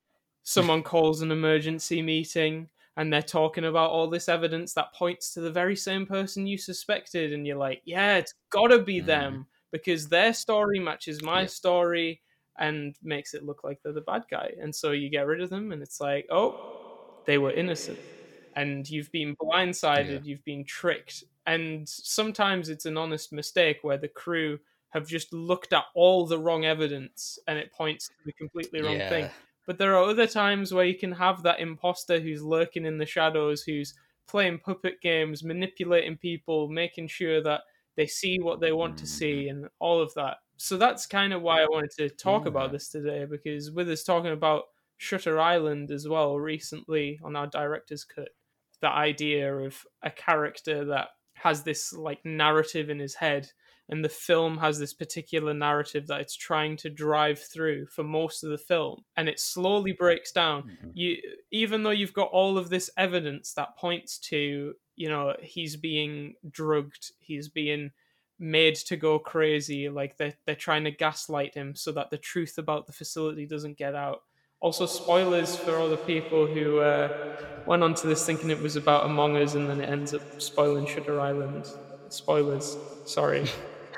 someone 0.43 0.83
calls 0.85 1.23
an 1.23 1.31
emergency 1.31 2.03
meeting 2.03 2.69
and 2.99 3.13
they're 3.13 3.21
talking 3.21 3.67
about 3.67 3.91
all 3.91 4.09
this 4.09 4.27
evidence 4.27 4.73
that 4.73 4.95
points 4.95 5.35
to 5.35 5.41
the 5.41 5.51
very 5.51 5.77
same 5.77 6.07
person 6.07 6.47
you 6.47 6.57
suspected 6.57 7.33
and 7.33 7.47
you're 7.47 7.57
like 7.57 7.83
yeah 7.85 8.17
it's 8.17 8.33
gotta 8.49 8.79
be 8.79 9.03
mm. 9.03 9.07
them 9.07 9.47
because 9.73 10.09
their 10.09 10.33
story 10.33 10.79
matches 10.79 11.23
my 11.23 11.43
yeah. 11.43 11.47
story 11.47 12.21
and 12.59 12.97
makes 13.03 13.35
it 13.35 13.45
look 13.45 13.65
like 13.65 13.83
they're 13.83 13.93
the 13.93 14.01
bad 14.01 14.25
guy. 14.31 14.53
And 14.61 14.75
so 14.75 14.93
you 14.93 15.11
get 15.11 15.27
rid 15.27 15.41
of 15.41 15.51
them, 15.51 15.73
and 15.73 15.83
it's 15.83 16.01
like, 16.01 16.27
oh, 16.31 17.15
they 17.27 17.39
were 17.39 17.53
innocent. 17.53 17.99
And 18.55 18.89
you've 18.89 19.13
been 19.13 19.37
blindsided, 19.37 20.11
yeah. 20.11 20.21
you've 20.25 20.45
been 20.45 20.65
tricked. 20.65 21.25
And 21.47 21.87
sometimes 21.87 22.71
it's 22.71 22.87
an 22.87 22.97
honest 22.97 23.33
mistake 23.33 23.79
where 23.83 23.99
the 23.99 24.09
crew 24.09 24.59
have 24.91 25.07
just 25.07 25.33
looked 25.33 25.75
at 25.75 25.85
all 25.95 26.27
the 26.27 26.39
wrong 26.39 26.65
evidence 26.65 27.39
and 27.47 27.59
it 27.59 27.73
points 27.73 28.09
to 28.09 28.15
the 28.25 28.33
completely 28.33 28.81
wrong 28.81 28.97
yeah. 28.97 29.09
thing. 29.11 29.29
But 29.67 29.77
there 29.79 29.95
are 29.97 30.09
other 30.09 30.27
times 30.27 30.73
where 30.73 30.87
you 30.87 30.97
can 30.97 31.13
have 31.13 31.43
that 31.43 31.61
imposter 31.61 32.19
who's 32.19 32.43
lurking 32.43 32.87
in 32.87 32.97
the 32.97 33.05
shadows, 33.05 33.63
who's 33.63 33.95
playing 34.27 34.61
puppet 34.61 35.01
games, 35.03 35.45
manipulating 35.45 36.17
people, 36.17 36.69
making 36.69 37.09
sure 37.09 37.43
that 37.43 37.63
they 37.97 38.07
see 38.07 38.39
what 38.41 38.61
they 38.61 38.73
want 38.73 38.97
to 38.99 39.07
see 39.07 39.49
and 39.49 39.67
all 39.81 40.01
of 40.01 40.13
that 40.15 40.37
so 40.57 40.77
that's 40.77 41.07
kind 41.07 41.33
of 41.33 41.43
why 41.43 41.63
i 41.63 41.67
wanted 41.67 41.91
to 41.91 42.09
talk 42.09 42.45
yeah. 42.45 42.49
about 42.49 42.73
this 42.73 42.89
today 42.89 43.25
because 43.29 43.71
with 43.71 43.89
us 43.91 44.05
talking 44.05 44.33
about 44.33 44.65
shutter 44.99 45.39
island 45.39 45.91
as 45.91 46.09
well 46.09 46.39
recently 46.39 47.19
on 47.23 47.37
our 47.37 47.47
director's 47.47 48.05
cut 48.05 48.29
the 48.81 48.89
idea 48.89 49.55
of 49.55 49.83
a 50.03 50.11
character 50.11 50.85
that 50.85 51.09
has 51.35 51.63
this 51.63 51.93
like 51.93 52.25
narrative 52.25 52.89
in 52.89 52.99
his 52.99 53.15
head 53.15 53.49
and 53.89 54.05
the 54.05 54.09
film 54.09 54.59
has 54.59 54.79
this 54.79 54.93
particular 54.93 55.55
narrative 55.55 56.09
that 56.09 56.21
it's 56.21 56.35
trying 56.35 56.77
to 56.77 56.91
drive 56.91 57.39
through 57.39 57.87
for 57.87 58.03
most 58.03 58.43
of 58.43 58.51
the 58.51 58.59
film 58.59 59.03
and 59.17 59.29
it 59.29 59.39
slowly 59.39 59.93
breaks 59.93 60.33
down 60.33 60.63
mm-hmm. 60.63 60.91
you 60.95 61.17
even 61.53 61.83
though 61.83 61.91
you've 61.91 62.13
got 62.13 62.31
all 62.33 62.59
of 62.59 62.71
this 62.71 62.91
evidence 62.97 63.53
that 63.53 63.77
points 63.77 64.19
to 64.19 64.73
you 64.97 65.09
know 65.09 65.35
he's 65.41 65.77
being 65.77 66.35
drugged 66.51 67.13
he's 67.21 67.49
being 67.49 67.91
made 68.39 68.75
to 68.75 68.97
go 68.97 69.19
crazy 69.19 69.89
like 69.89 70.17
they're, 70.17 70.35
they're 70.45 70.55
trying 70.55 70.85
to 70.85 70.91
gaslight 70.91 71.55
him 71.55 71.75
so 71.75 71.93
that 71.93 72.11
the 72.11 72.19
truth 72.19 72.59
about 72.59 72.87
the 72.87 72.93
facility 72.93 73.47
doesn't 73.47 73.79
get 73.79 73.95
out. 73.95 74.23
Also 74.61 74.87
spoilers 74.87 75.57
for 75.57 75.77
all 75.77 75.89
the 75.89 75.97
people 75.97 76.47
who 76.47 76.79
uh, 76.81 77.09
went 77.67 77.83
onto 77.83 78.09
this 78.09 78.25
thinking 78.25 78.51
it 78.51 78.61
was 78.61 78.77
about 78.77 79.07
among 79.07 79.37
us 79.37 79.55
and 79.55 79.69
then 79.69 79.81
it 79.81 79.89
ends 79.89 80.13
up 80.13 80.23
spoiling 80.39 80.87
shutter 80.87 81.21
island. 81.21 81.65
Spoilers. 82.09 82.77
Sorry. 83.05 83.47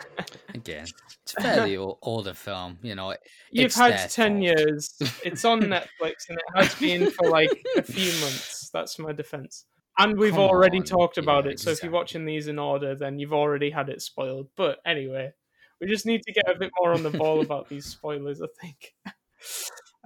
Again. 0.55 0.87
It's 1.23 1.35
a 1.37 1.41
fairly 1.43 1.77
older 1.77 2.33
film 2.33 2.79
you 2.83 2.95
know 2.95 3.15
you've 3.51 3.75
had 3.75 4.09
10 4.11 4.33
fault. 4.33 4.43
years. 4.43 4.95
It's 5.25 5.45
on 5.45 5.61
netflix 5.63 6.29
and 6.29 6.39
it 6.39 6.45
has 6.63 6.75
been 6.77 7.11
for 7.11 7.29
like 7.29 7.51
a 7.77 7.83
few 7.83 8.13
months. 8.21 8.71
That's 8.73 8.99
my 8.99 9.13
defense 9.13 9.65
and 9.99 10.17
we've 10.17 10.33
Come 10.33 10.43
already 10.43 10.79
on. 10.79 10.85
talked 10.85 11.19
about 11.19 11.45
yeah, 11.45 11.53
it. 11.53 11.61
So 11.61 11.71
if 11.71 11.83
you're 11.83 11.93
watching 11.93 12.25
these 12.25 12.49
in 12.49 12.59
order, 12.59 12.95
then 12.95 13.19
you've 13.19 13.33
already 13.33 13.71
had 13.71 13.89
it 13.89 14.01
spoiled. 14.01 14.49
But 14.57 14.79
anyway, 14.87 15.33
we 15.81 15.89
just 15.89 16.07
need 16.07 16.23
to 16.23 16.33
get 16.33 16.49
a 16.49 16.59
bit 16.59 16.71
more 16.81 16.93
on 16.93 17.03
the 17.03 17.11
ball 17.11 17.41
about 17.41 17.69
these 17.69 17.85
spoilers. 17.97 18.41
I 18.41 18.47
think. 18.61 18.95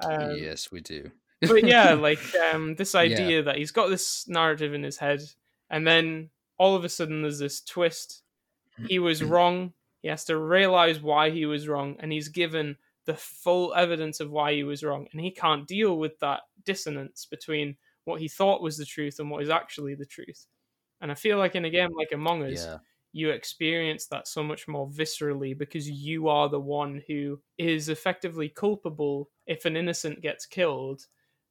Um, 0.03 0.37
yes, 0.37 0.73
we 0.73 0.81
do. 0.81 1.11
but 1.41 1.65
yeah, 1.65 1.93
like 1.95 2.19
um, 2.53 2.75
this 2.75 2.95
idea 2.95 3.37
yeah. 3.37 3.43
that 3.43 3.57
he's 3.57 3.71
got 3.71 3.89
this 3.89 4.27
narrative 4.27 4.75
in 4.75 4.83
his 4.83 4.97
head, 4.97 5.21
and 5.71 5.87
then 5.87 6.31
all 6.59 6.75
of 6.75 6.85
a 6.85 6.89
sudden 6.89 7.23
there's 7.23 7.39
this 7.39 7.61
twist. 7.61 8.23
He 8.89 8.99
was 8.99 9.23
wrong. 9.25 9.75
He 10.01 10.09
has 10.09 10.25
to 10.25 10.37
realize 10.37 11.01
why 11.01 11.31
he 11.31 11.47
was 11.47 11.69
wrong, 11.69 11.97
and 12.01 12.11
he's 12.11 12.29
given 12.29 12.77
the 13.05 13.15
full 13.15 13.75
evidence 13.75 14.19
of 14.19 14.31
why 14.31 14.55
he 14.55 14.65
was 14.65 14.83
wrong, 14.83 15.07
and 15.13 15.21
he 15.21 15.31
can't 15.31 15.69
deal 15.69 15.99
with 15.99 16.19
that 16.21 16.41
dissonance 16.65 17.27
between 17.27 17.77
what 18.05 18.21
he 18.21 18.29
thought 18.29 18.63
was 18.63 18.77
the 18.77 18.85
truth 18.85 19.19
and 19.19 19.31
what 19.31 19.43
is 19.43 19.51
actually 19.51 19.95
the 19.95 20.07
truth. 20.07 20.47
And 21.01 21.11
I 21.11 21.15
feel 21.15 21.39
like 21.39 21.55
in 21.55 21.65
a 21.65 21.71
game 21.71 21.91
like 21.97 22.13
Among 22.13 22.45
Us, 22.45 22.65
yeah. 22.65 22.79
you 23.13 23.31
experience 23.31 24.07
that 24.07 24.29
so 24.29 24.43
much 24.43 24.69
more 24.69 24.89
viscerally 24.89 25.57
because 25.57 25.91
you 25.91 26.29
are 26.29 26.49
the 26.49 26.61
one 26.61 27.03
who 27.09 27.41
is 27.59 27.89
effectively 27.89 28.49
culpable 28.49 29.29
if 29.47 29.65
an 29.65 29.77
innocent 29.77 30.21
gets 30.21 30.47
killed. 30.47 31.07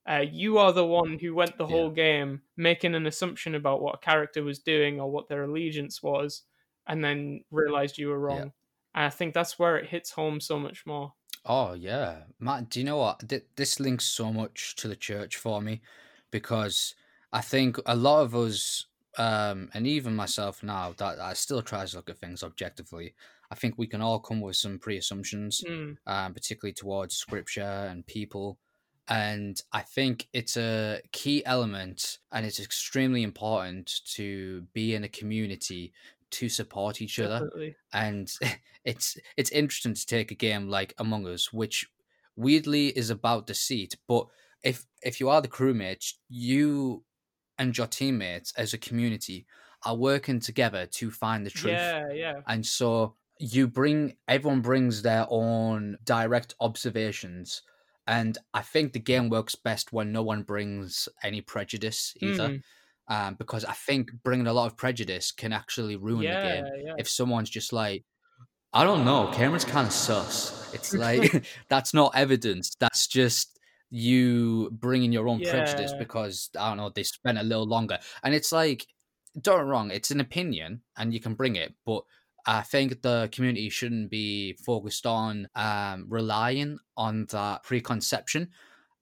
Uh, 0.10 0.24
you 0.32 0.58
are 0.58 0.72
the 0.72 0.86
one 0.86 1.20
who 1.20 1.36
went 1.36 1.58
the 1.58 1.68
whole 1.68 1.90
yeah. 1.90 1.96
game 1.96 2.42
making 2.58 2.96
an 2.96 3.06
assumption 3.06 3.54
about 3.54 3.82
what 3.82 3.96
a 3.96 4.06
character 4.06 4.44
was 4.44 4.60
doing 4.60 5.00
or 5.00 5.12
what 5.12 5.28
their 5.28 5.44
allegiance 5.44 6.02
was, 6.02 6.44
and 6.88 7.04
then 7.04 7.44
realized 7.52 7.98
you 7.98 8.08
were 8.08 8.20
wrong. 8.20 8.38
Yeah. 8.38 8.44
And 8.96 9.06
I 9.06 9.10
think 9.10 9.34
that's 9.34 9.60
where 9.60 9.78
it 9.78 9.90
hits 9.90 10.12
home 10.12 10.40
so 10.40 10.60
much 10.60 10.86
more. 10.86 11.14
Oh 11.46 11.74
yeah, 11.74 12.24
Matt. 12.40 12.70
Do 12.70 12.80
you 12.80 12.86
know 12.86 12.98
what? 12.98 13.32
This 13.56 13.80
links 13.80 14.06
so 14.06 14.32
much 14.32 14.76
to 14.78 14.88
the 14.88 14.96
church 14.96 15.36
for 15.36 15.62
me 15.62 15.82
because 16.32 16.96
I 17.32 17.42
think 17.42 17.78
a 17.86 17.96
lot 17.96 18.24
of 18.24 18.36
us, 18.36 18.86
um, 19.18 19.70
and 19.74 19.86
even 19.86 20.16
myself 20.16 20.64
now, 20.64 20.94
that 20.98 21.20
I 21.20 21.34
still 21.34 21.62
try 21.62 21.86
to 21.86 21.96
look 21.96 22.10
at 22.10 22.18
things 22.18 22.44
objectively. 22.44 23.14
I 23.52 23.56
think 23.56 23.76
we 23.78 23.88
can 23.88 24.02
all 24.02 24.20
come 24.20 24.42
with 24.42 24.56
some 24.56 24.80
pre-assumptions, 24.80 25.64
mm. 25.68 25.98
um, 26.08 26.34
particularly 26.34 26.74
towards 26.74 27.16
scripture 27.16 27.88
and 27.90 28.06
people. 28.08 28.58
And 29.08 29.62
I 29.74 29.82
think 29.82 30.28
it's 30.32 30.56
a 30.56 31.02
key 31.12 31.46
element, 31.46 32.20
and 32.32 32.46
it's 32.46 32.62
extremely 32.62 33.24
important 33.24 33.92
to 34.14 34.64
be 34.74 34.96
in 34.96 35.04
a 35.04 35.10
community 35.10 35.92
to 36.32 36.48
support 36.48 37.02
each 37.02 37.18
Definitely. 37.18 37.76
other. 37.94 38.06
And 38.06 38.32
it's 38.86 39.18
it's 39.36 39.52
interesting 39.52 39.94
to 39.94 40.06
take 40.06 40.32
a 40.32 40.36
game 40.36 40.70
like 40.70 40.94
Among 40.98 41.28
Us, 41.28 41.52
which 41.52 41.88
weirdly 42.36 42.88
is 42.88 43.10
about 43.10 43.48
deceit, 43.48 43.98
but 44.08 44.28
if 44.64 44.86
if 45.02 45.20
you 45.20 45.30
are 45.30 45.42
the 45.42 45.48
crewmate, 45.48 46.14
you 46.30 47.04
and 47.58 47.78
your 47.78 47.88
teammates 47.88 48.54
as 48.58 48.74
a 48.74 48.78
community 48.78 49.46
are 49.86 49.96
working 49.96 50.40
together 50.40 50.86
to 50.86 51.12
find 51.12 51.46
the 51.46 51.50
truth. 51.50 51.74
Yeah, 51.74 52.12
yeah. 52.14 52.42
And 52.48 52.66
so 52.66 53.16
you 53.40 53.68
bring 53.68 54.16
everyone 54.28 54.62
brings 54.62 55.02
their 55.02 55.26
own 55.30 55.98
direct 56.06 56.54
observations 56.60 57.64
and 58.08 58.38
I 58.54 58.62
think 58.62 58.94
the 58.94 59.00
game 59.00 59.30
works 59.30 59.56
best 59.56 59.94
when 59.94 60.12
no 60.12 60.24
one 60.24 60.44
brings 60.44 61.08
any 61.24 61.42
prejudice 61.42 62.14
either. 62.22 62.50
Mm. 62.50 62.62
Um, 63.08 63.36
because 63.36 63.66
I 63.66 63.74
think 63.74 64.10
bringing 64.24 64.48
a 64.48 64.54
lot 64.54 64.68
of 64.68 64.78
prejudice 64.78 65.32
can 65.32 65.52
actually 65.52 65.98
ruin 65.98 66.24
yeah, 66.24 66.42
the 66.42 66.48
game. 66.48 66.66
Yeah. 66.86 66.94
If 66.98 67.10
someone's 67.10 67.50
just 67.50 67.74
like, 67.74 68.06
I 68.74 68.84
don't 68.84 69.04
know, 69.04 69.32
Cameron's 69.34 69.66
kind 69.66 69.86
of 69.86 69.94
sus. 69.94 70.74
It's 70.74 70.94
like 70.94 71.46
that's 71.70 71.94
not 71.94 72.14
evidence. 72.16 72.76
That's 72.80 73.08
just 73.08 73.60
you 73.92 74.72
bring 74.72 75.04
in 75.04 75.12
your 75.12 75.28
own 75.28 75.40
yeah. 75.40 75.52
prejudice 75.52 75.94
because 76.00 76.50
I 76.58 76.70
don't 76.70 76.78
know 76.78 76.90
they 76.90 77.04
spent 77.04 77.38
a 77.38 77.44
little 77.44 77.68
longer, 77.68 78.00
and 78.24 78.34
it's 78.34 78.52
like 78.52 78.88
don't 79.40 79.66
wrong, 79.66 79.92
it's 79.92 80.12
an 80.12 80.20
opinion 80.20 80.82
and 80.98 81.14
you 81.14 81.20
can 81.20 81.36
bring 81.36 81.56
it, 81.56 81.74
but 81.86 82.04
I 82.46 82.62
think 82.62 83.02
the 83.02 83.30
community 83.32 83.70
shouldn't 83.70 84.10
be 84.10 84.54
focused 84.54 85.06
on 85.06 85.48
um, 85.56 86.06
relying 86.10 86.80
on 86.98 87.28
that 87.32 87.64
preconception. 87.64 88.50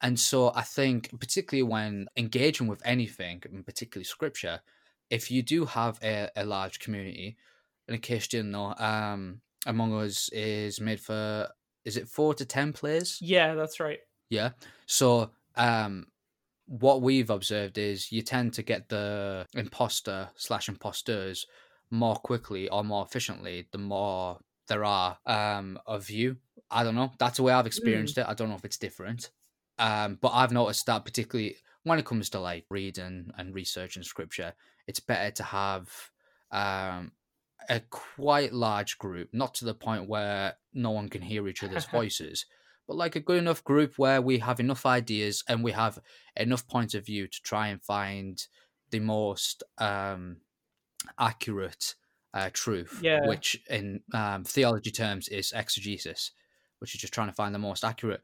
And 0.01 0.19
so 0.19 0.51
I 0.53 0.61
think, 0.61 1.09
particularly 1.19 1.63
when 1.63 2.07
engaging 2.15 2.67
with 2.67 2.81
anything, 2.85 3.41
and 3.51 3.65
particularly 3.65 4.05
scripture, 4.05 4.61
if 5.09 5.31
you 5.31 5.41
do 5.41 5.65
have 5.65 5.99
a, 6.03 6.29
a 6.35 6.45
large 6.45 6.79
community, 6.79 7.37
in 7.87 7.97
case 7.99 8.25
you 8.25 8.39
didn't 8.39 8.51
know, 8.51 8.75
um, 8.77 9.41
Among 9.65 9.93
Us 9.93 10.29
is 10.29 10.79
made 10.79 11.01
for, 11.01 11.49
is 11.83 11.97
it 11.97 12.07
four 12.07 12.33
to 12.35 12.45
10 12.45 12.73
players? 12.73 13.17
Yeah, 13.21 13.55
that's 13.55 13.79
right. 13.79 13.99
Yeah. 14.29 14.51
So 14.85 15.31
um, 15.55 16.07
what 16.65 17.01
we've 17.01 17.29
observed 17.29 17.77
is 17.77 18.11
you 18.11 18.21
tend 18.21 18.53
to 18.53 18.63
get 18.63 18.89
the 18.89 19.45
imposter 19.55 20.29
slash 20.35 20.69
imposters 20.69 21.45
more 21.91 22.15
quickly 22.15 22.69
or 22.69 22.83
more 22.83 23.03
efficiently 23.03 23.67
the 23.71 23.77
more 23.79 24.37
there 24.67 24.83
are 24.83 25.17
um, 25.25 25.79
of 25.85 26.09
you. 26.09 26.37
I 26.69 26.83
don't 26.83 26.95
know. 26.95 27.11
That's 27.17 27.37
the 27.37 27.43
way 27.43 27.53
I've 27.53 27.65
experienced 27.65 28.15
mm. 28.15 28.21
it. 28.21 28.27
I 28.29 28.35
don't 28.35 28.49
know 28.49 28.55
if 28.55 28.65
it's 28.65 28.77
different. 28.77 29.31
Um, 29.79 30.19
but 30.21 30.29
I've 30.33 30.51
noticed 30.51 30.85
that 30.85 31.05
particularly 31.05 31.55
when 31.83 31.97
it 31.97 32.05
comes 32.05 32.29
to 32.31 32.39
like 32.39 32.65
reading 32.69 33.31
and 33.37 33.55
researching 33.55 34.03
scripture, 34.03 34.53
it's 34.87 34.99
better 34.99 35.31
to 35.31 35.43
have 35.43 35.89
um, 36.51 37.13
a 37.69 37.79
quite 37.89 38.53
large 38.53 38.97
group, 38.97 39.29
not 39.33 39.55
to 39.55 39.65
the 39.65 39.73
point 39.73 40.07
where 40.07 40.55
no 40.73 40.91
one 40.91 41.09
can 41.09 41.21
hear 41.21 41.47
each 41.47 41.63
other's 41.63 41.85
voices, 41.91 42.45
but 42.89 42.97
like 42.97 43.15
a 43.15 43.19
good 43.19 43.37
enough 43.37 43.63
group 43.63 43.99
where 43.99 44.19
we 44.19 44.39
have 44.39 44.59
enough 44.59 44.83
ideas 44.83 45.43
and 45.47 45.63
we 45.63 45.73
have 45.73 45.99
enough 46.35 46.67
points 46.67 46.95
of 46.95 47.05
view 47.05 47.27
to 47.27 47.39
try 47.43 47.67
and 47.67 47.83
find 47.83 48.47
the 48.89 48.99
most 48.99 49.61
um, 49.77 50.37
accurate 51.19 51.93
uh, 52.33 52.49
truth, 52.51 52.99
yeah. 53.03 53.27
which 53.27 53.61
in 53.69 54.01
um, 54.11 54.43
theology 54.43 54.89
terms 54.89 55.27
is 55.27 55.53
exegesis, 55.55 56.31
which 56.79 56.95
is 56.95 57.01
just 57.01 57.13
trying 57.13 57.27
to 57.27 57.33
find 57.33 57.53
the 57.53 57.59
most 57.59 57.83
accurate 57.83 58.21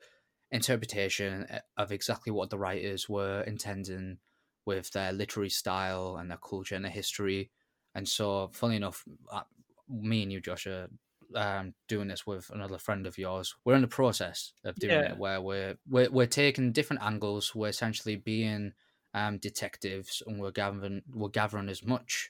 interpretation 0.50 1.46
eh, 1.48 1.60
of 1.78 1.92
exactly 1.92 2.32
what 2.32 2.50
the 2.50 2.58
writers 2.58 3.08
were 3.08 3.42
intending 3.42 4.18
with 4.66 4.90
their 4.94 5.14
literary 5.14 5.52
style 5.52 6.18
and 6.20 6.32
their 6.32 6.40
culture 6.40 6.74
and 6.74 6.84
their 6.84 6.92
history. 6.92 7.52
And 7.94 8.10
so, 8.10 8.50
funny 8.52 8.78
enough, 8.78 9.04
uh, 9.32 9.44
me 9.88 10.24
and 10.24 10.34
you, 10.34 10.42
Josh, 10.42 10.66
are 10.66 10.90
um, 11.36 11.74
doing 11.88 12.08
this 12.08 12.26
with 12.26 12.50
another 12.50 12.78
friend 12.78 13.08
of 13.08 13.18
yours. 13.18 13.56
We're 13.64 13.76
in 13.76 13.82
the 13.82 13.88
process 13.88 14.54
of 14.64 14.76
doing 14.76 14.94
yeah. 14.94 15.12
it 15.12 15.18
where 15.18 15.42
we're, 15.42 15.76
we're 15.90 16.10
we're 16.10 16.26
taking 16.26 16.72
different 16.72 17.04
angles. 17.04 17.54
We're 17.56 17.70
essentially 17.70 18.16
being 18.16 18.74
um, 19.14 19.38
detectives, 19.38 20.22
and 20.26 20.40
we're 20.40 20.52
gathering 20.52 21.02
we're 21.14 21.30
gathering 21.30 21.70
as 21.70 21.84
much 21.84 22.30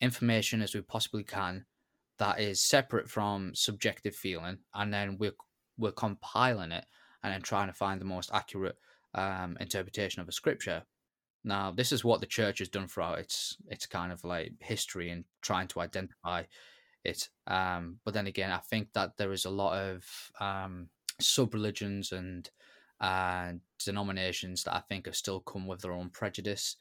information 0.00 0.60
as 0.60 0.74
we 0.74 0.80
possibly 0.82 1.24
can 1.24 1.64
that 2.18 2.40
is 2.40 2.62
separate 2.62 3.08
from 3.08 3.54
subjective 3.54 4.14
feeling, 4.14 4.58
and 4.74 4.92
then 4.92 5.16
we're 5.18 5.34
we're 5.78 5.92
compiling 5.92 6.72
it 6.72 6.84
and 7.22 7.32
then 7.32 7.42
trying 7.42 7.68
to 7.68 7.74
find 7.74 8.00
the 8.00 8.04
most 8.06 8.30
accurate 8.32 8.76
um, 9.14 9.56
interpretation 9.60 10.22
of 10.22 10.28
a 10.28 10.32
scripture. 10.32 10.82
Now, 11.44 11.70
this 11.70 11.92
is 11.92 12.04
what 12.04 12.20
the 12.20 12.26
church 12.26 12.58
has 12.58 12.68
done 12.68 12.88
throughout 12.88 13.18
its 13.18 13.56
its 13.68 13.86
kind 13.86 14.12
of 14.12 14.24
like 14.24 14.52
history 14.60 15.10
and 15.10 15.24
trying 15.42 15.68
to 15.68 15.80
identify 15.80 16.44
it. 17.06 17.28
Um, 17.46 17.98
but 18.04 18.14
then 18.14 18.26
again, 18.26 18.50
I 18.50 18.58
think 18.58 18.92
that 18.92 19.16
there 19.16 19.32
is 19.32 19.44
a 19.44 19.50
lot 19.50 19.78
of 19.78 20.04
um, 20.40 20.88
sub 21.20 21.54
religions 21.54 22.12
and 22.12 22.48
uh, 23.00 23.52
denominations 23.84 24.64
that 24.64 24.74
I 24.74 24.80
think 24.80 25.06
have 25.06 25.16
still 25.16 25.40
come 25.40 25.66
with 25.66 25.80
their 25.80 25.92
own 25.92 26.10
prejudice, 26.10 26.76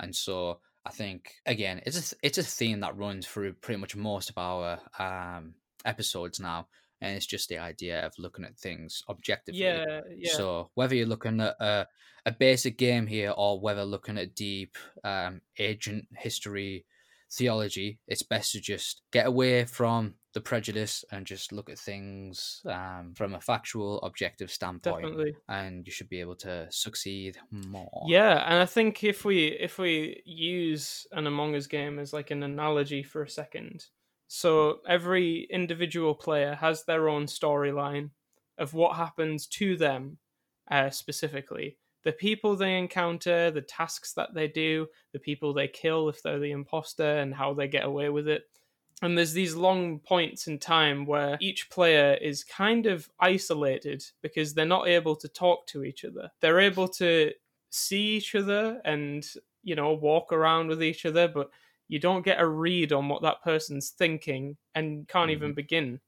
and 0.00 0.14
so 0.14 0.60
I 0.84 0.90
think 0.90 1.34
again, 1.44 1.82
it's 1.86 2.12
a 2.12 2.16
it's 2.22 2.38
a 2.38 2.42
theme 2.42 2.80
that 2.80 2.96
runs 2.96 3.26
through 3.26 3.54
pretty 3.54 3.80
much 3.80 3.96
most 3.96 4.30
of 4.30 4.38
our 4.38 4.78
um, 4.98 5.54
episodes 5.84 6.40
now 6.40 6.68
and 7.00 7.16
it's 7.16 7.26
just 7.26 7.48
the 7.48 7.58
idea 7.58 8.04
of 8.04 8.18
looking 8.18 8.44
at 8.44 8.58
things 8.58 9.02
objectively. 9.08 9.60
Yeah, 9.60 10.00
yeah. 10.16 10.32
So 10.32 10.70
whether 10.74 10.94
you're 10.94 11.06
looking 11.06 11.40
at 11.40 11.56
a, 11.60 11.86
a 12.24 12.32
basic 12.32 12.78
game 12.78 13.06
here 13.06 13.32
or 13.36 13.60
whether 13.60 13.84
looking 13.84 14.18
at 14.18 14.34
deep 14.34 14.76
um, 15.04 15.40
ancient 15.58 16.06
history 16.16 16.86
theology, 17.36 17.98
it's 18.08 18.22
best 18.22 18.52
to 18.52 18.60
just 18.60 19.02
get 19.12 19.26
away 19.26 19.64
from 19.64 20.14
the 20.34 20.40
prejudice 20.40 21.04
and 21.10 21.26
just 21.26 21.52
look 21.52 21.70
at 21.70 21.78
things 21.78 22.60
um, 22.66 23.14
from 23.16 23.34
a 23.34 23.40
factual, 23.40 24.00
objective 24.02 24.50
standpoint. 24.50 25.02
Definitely. 25.02 25.34
And 25.48 25.86
you 25.86 25.92
should 25.92 26.08
be 26.08 26.20
able 26.20 26.36
to 26.36 26.66
succeed 26.70 27.38
more. 27.50 28.04
Yeah, 28.06 28.44
and 28.46 28.58
I 28.58 28.66
think 28.66 29.02
if 29.02 29.24
we 29.24 29.46
if 29.46 29.78
we 29.78 30.22
use 30.24 31.06
an 31.12 31.26
Among 31.26 31.54
Us 31.54 31.66
game 31.66 31.98
as 31.98 32.12
like 32.12 32.30
an 32.30 32.42
analogy 32.42 33.02
for 33.02 33.22
a 33.22 33.30
second, 33.30 33.86
so 34.28 34.80
every 34.88 35.46
individual 35.50 36.14
player 36.14 36.54
has 36.54 36.84
their 36.84 37.08
own 37.08 37.26
storyline 37.26 38.10
of 38.58 38.74
what 38.74 38.96
happens 38.96 39.46
to 39.46 39.76
them 39.76 40.18
uh, 40.70 40.90
specifically. 40.90 41.78
The 42.06 42.12
people 42.12 42.54
they 42.54 42.78
encounter, 42.78 43.50
the 43.50 43.62
tasks 43.62 44.12
that 44.12 44.32
they 44.32 44.46
do, 44.46 44.86
the 45.12 45.18
people 45.18 45.52
they 45.52 45.66
kill 45.66 46.08
if 46.08 46.22
they're 46.22 46.38
the 46.38 46.52
imposter, 46.52 47.18
and 47.18 47.34
how 47.34 47.52
they 47.52 47.66
get 47.66 47.84
away 47.84 48.10
with 48.10 48.28
it. 48.28 48.44
And 49.02 49.18
there's 49.18 49.32
these 49.32 49.56
long 49.56 49.98
points 49.98 50.46
in 50.46 50.60
time 50.60 51.04
where 51.04 51.36
each 51.40 51.68
player 51.68 52.16
is 52.20 52.44
kind 52.44 52.86
of 52.86 53.10
isolated 53.18 54.04
because 54.22 54.54
they're 54.54 54.64
not 54.64 54.86
able 54.86 55.16
to 55.16 55.26
talk 55.26 55.66
to 55.66 55.82
each 55.82 56.04
other. 56.04 56.30
They're 56.40 56.60
able 56.60 56.86
to 56.90 57.32
see 57.70 58.16
each 58.16 58.36
other 58.36 58.80
and, 58.84 59.26
you 59.64 59.74
know, 59.74 59.92
walk 59.92 60.32
around 60.32 60.68
with 60.68 60.84
each 60.84 61.06
other, 61.06 61.26
but 61.26 61.50
you 61.88 61.98
don't 61.98 62.24
get 62.24 62.40
a 62.40 62.46
read 62.46 62.92
on 62.92 63.08
what 63.08 63.22
that 63.22 63.42
person's 63.42 63.90
thinking 63.90 64.56
and 64.76 65.08
can't 65.08 65.28
mm-hmm. 65.28 65.38
even 65.38 65.54
begin 65.54 65.98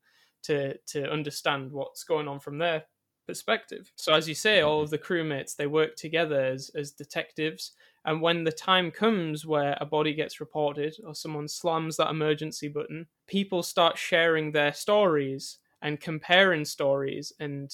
to 0.45 0.79
to 0.87 1.11
understand 1.11 1.73
what's 1.73 2.05
going 2.05 2.29
on 2.29 2.39
from 2.39 2.59
their 2.59 2.85
perspective. 3.29 3.93
So 3.95 4.14
as 4.14 4.27
you 4.27 4.35
say, 4.35 4.62
all 4.62 4.81
of 4.81 4.91
the 4.91 4.99
crewmates 4.99 5.55
they 5.55 5.69
work 5.69 5.95
together 5.95 6.41
as 6.41 6.71
as 6.75 6.91
detectives, 6.91 7.73
and 8.05 8.23
when 8.23 8.43
the 8.43 8.53
time 8.53 8.91
comes 8.91 9.47
where 9.47 9.77
a 9.81 9.87
body 9.87 10.14
gets 10.14 10.41
reported 10.41 10.97
or 11.07 11.14
someone 11.14 11.47
slams 11.47 11.99
that 11.99 12.11
emergency 12.11 12.69
button, 12.69 13.07
people 13.27 13.62
start 13.62 13.99
sharing 13.99 14.51
their 14.51 14.73
stories 14.73 15.59
and 15.83 16.01
comparing 16.01 16.64
stories 16.64 17.33
and 17.38 17.71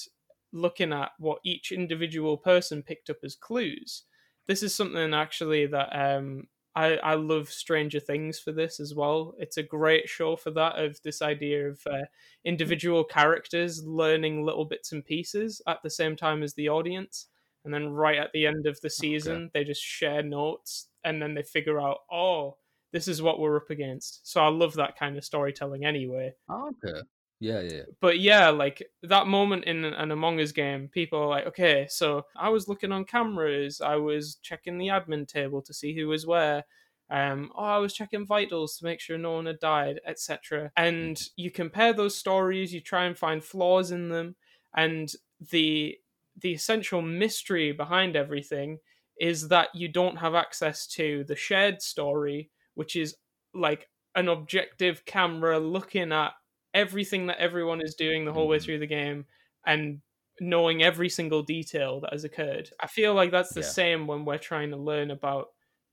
looking 0.51 0.91
at 0.93 1.11
what 1.19 1.39
each 1.45 1.71
individual 1.71 2.37
person 2.37 2.83
picked 2.83 3.09
up 3.09 3.17
as 3.23 3.35
clues. 3.35 4.03
This 4.47 4.61
is 4.61 4.75
something 4.75 5.13
actually 5.13 5.65
that 5.67 5.89
um, 5.97 6.47
I, 6.75 6.97
I 6.97 7.13
love 7.15 7.49
Stranger 7.49 8.01
Things 8.01 8.37
for 8.37 8.51
this 8.51 8.79
as 8.79 8.93
well. 8.93 9.33
It's 9.39 9.57
a 9.57 9.63
great 9.63 10.09
show 10.09 10.35
for 10.35 10.51
that 10.51 10.77
of 10.77 11.01
this 11.03 11.21
idea 11.21 11.69
of 11.69 11.79
uh, 11.89 12.05
individual 12.43 13.03
characters 13.03 13.83
learning 13.85 14.45
little 14.45 14.65
bits 14.65 14.91
and 14.91 15.03
pieces 15.05 15.61
at 15.67 15.81
the 15.83 15.89
same 15.89 16.15
time 16.17 16.43
as 16.43 16.53
the 16.53 16.69
audience. 16.69 17.27
And 17.63 17.73
then 17.73 17.89
right 17.89 18.17
at 18.17 18.31
the 18.33 18.45
end 18.45 18.67
of 18.67 18.79
the 18.81 18.89
season, 18.89 19.35
okay. 19.35 19.51
they 19.53 19.63
just 19.63 19.81
share 19.81 20.21
notes 20.21 20.89
and 21.03 21.21
then 21.21 21.33
they 21.33 21.43
figure 21.43 21.79
out, 21.79 21.99
oh, 22.11 22.57
this 22.91 23.07
is 23.07 23.21
what 23.21 23.39
we're 23.39 23.57
up 23.57 23.69
against. 23.69 24.29
So 24.29 24.41
I 24.41 24.49
love 24.49 24.73
that 24.73 24.97
kind 24.97 25.17
of 25.17 25.23
storytelling 25.23 25.85
anyway. 25.85 26.33
Oh, 26.49 26.71
okay. 26.83 26.99
Yeah, 27.39 27.61
yeah. 27.61 27.83
But 27.99 28.19
yeah, 28.19 28.49
like 28.49 28.81
that 29.03 29.27
moment 29.27 29.65
in 29.65 29.83
an 29.83 30.11
Among 30.11 30.39
Us 30.39 30.51
game, 30.51 30.87
people 30.87 31.19
are 31.19 31.27
like, 31.27 31.45
okay, 31.47 31.85
so 31.89 32.23
I 32.35 32.49
was 32.49 32.67
looking 32.67 32.91
on 32.91 33.05
cameras, 33.05 33.81
I 33.81 33.97
was 33.97 34.35
checking 34.41 34.77
the 34.77 34.87
admin 34.87 35.27
table 35.27 35.61
to 35.63 35.73
see 35.73 35.95
who 35.95 36.07
was 36.07 36.25
where. 36.25 36.63
Um, 37.09 37.51
oh, 37.55 37.63
I 37.63 37.77
was 37.77 37.93
checking 37.93 38.25
vitals 38.25 38.77
to 38.77 38.85
make 38.85 38.99
sure 38.99 39.17
no 39.17 39.33
one 39.33 39.45
had 39.45 39.59
died, 39.59 39.99
etc. 40.07 40.71
And 40.75 41.21
you 41.35 41.51
compare 41.51 41.93
those 41.93 42.15
stories, 42.15 42.73
you 42.73 42.81
try 42.81 43.05
and 43.05 43.17
find 43.17 43.43
flaws 43.43 43.91
in 43.91 44.09
them, 44.09 44.35
and 44.75 45.11
the 45.51 45.97
the 46.41 46.53
essential 46.53 47.01
mystery 47.01 47.71
behind 47.71 48.15
everything 48.15 48.79
is 49.19 49.47
that 49.49 49.69
you 49.73 49.87
don't 49.87 50.17
have 50.17 50.35
access 50.35 50.87
to 50.87 51.23
the 51.25 51.35
shared 51.35 51.81
story, 51.81 52.49
which 52.73 52.95
is 52.95 53.15
like 53.53 53.87
an 54.15 54.27
objective 54.27 55.05
camera 55.05 55.59
looking 55.59 56.11
at 56.11 56.33
everything 56.75 57.27
that 57.27 57.39
everyone 57.39 57.81
is 57.81 57.95
doing 57.95 58.25
the 58.25 58.33
whole 58.33 58.47
way 58.47 58.57
mm-hmm. 58.57 58.65
through 58.65 58.79
the 58.79 58.87
game 58.87 59.25
and 59.65 60.01
knowing 60.39 60.83
every 60.83 61.09
single 61.09 61.41
detail 61.41 62.01
that 62.01 62.11
has 62.11 62.23
occurred. 62.23 62.69
I 62.79 62.87
feel 62.87 63.13
like 63.13 63.31
that's 63.31 63.53
the 63.53 63.61
yeah. 63.61 63.67
same 63.67 64.07
when 64.07 64.25
we're 64.25 64.37
trying 64.37 64.69
to 64.71 64.77
learn 64.77 65.09
about 65.09 65.47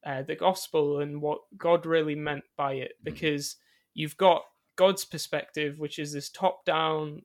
uh, 0.05 0.23
the 0.23 0.35
gospel 0.35 1.01
and 1.01 1.23
what 1.23 1.39
God 1.57 1.87
really 1.87 2.17
meant 2.17 2.45
by 2.57 2.75
it, 2.75 2.93
mm-hmm. 2.97 3.15
because 3.15 3.57
you've 3.95 4.17
got 4.17 4.43
God's 4.77 5.05
perspective, 5.05 5.79
which 5.79 5.99
is 5.99 6.13
this 6.13 6.29
top 6.29 6.65
down, 6.65 7.23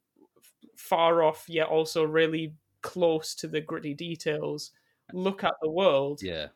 far 0.78 1.24
off, 1.24 1.46
yet 1.48 1.68
also 1.68 2.04
really 2.04 2.54
close 2.82 3.36
to 3.36 3.48
the 3.48 3.60
gritty 3.60 3.94
details 3.94 4.72
look 5.14 5.44
at 5.44 5.54
the 5.62 5.70
world. 5.70 6.22
Yeah. 6.22 6.48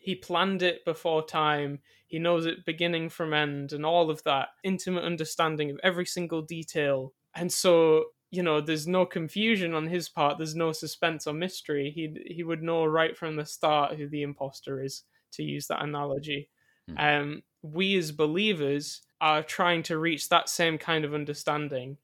He 0.00 0.14
planned 0.14 0.62
it 0.62 0.84
before 0.84 1.24
time. 1.24 1.80
He 2.06 2.18
knows 2.18 2.46
it 2.46 2.64
beginning 2.64 3.10
from 3.10 3.34
end 3.34 3.72
and 3.72 3.84
all 3.84 4.10
of 4.10 4.24
that 4.24 4.48
intimate 4.64 5.04
understanding 5.04 5.70
of 5.70 5.78
every 5.82 6.06
single 6.06 6.42
detail. 6.42 7.12
And 7.34 7.52
so, 7.52 8.06
you 8.30 8.42
know, 8.42 8.60
there's 8.60 8.88
no 8.88 9.04
confusion 9.04 9.74
on 9.74 9.86
his 9.86 10.08
part. 10.08 10.38
There's 10.38 10.56
no 10.56 10.72
suspense 10.72 11.26
or 11.26 11.34
mystery. 11.34 11.92
He 11.94 12.34
he 12.34 12.42
would 12.42 12.62
know 12.62 12.84
right 12.86 13.16
from 13.16 13.36
the 13.36 13.44
start 13.44 13.96
who 13.96 14.08
the 14.08 14.22
imposter 14.22 14.82
is, 14.82 15.04
to 15.32 15.42
use 15.42 15.66
that 15.66 15.82
analogy. 15.82 16.48
Mm. 16.90 17.20
Um, 17.20 17.42
we 17.62 17.96
as 17.98 18.10
believers 18.10 19.02
are 19.20 19.42
trying 19.42 19.82
to 19.84 19.98
reach 19.98 20.30
that 20.30 20.48
same 20.48 20.78
kind 20.78 21.04
of 21.04 21.14
understanding. 21.14 21.98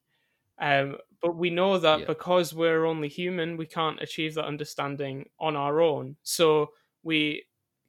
Um, 0.58 0.98
but 1.22 1.34
we 1.34 1.50
know 1.50 1.78
that 1.78 2.00
yeah. 2.00 2.06
because 2.06 2.54
we're 2.54 2.84
only 2.84 3.08
human, 3.08 3.56
we 3.56 3.66
can't 3.66 4.02
achieve 4.02 4.34
that 4.34 4.44
understanding 4.44 5.28
on 5.40 5.56
our 5.56 5.80
own. 5.80 6.16
So 6.22 6.70
we 7.02 7.44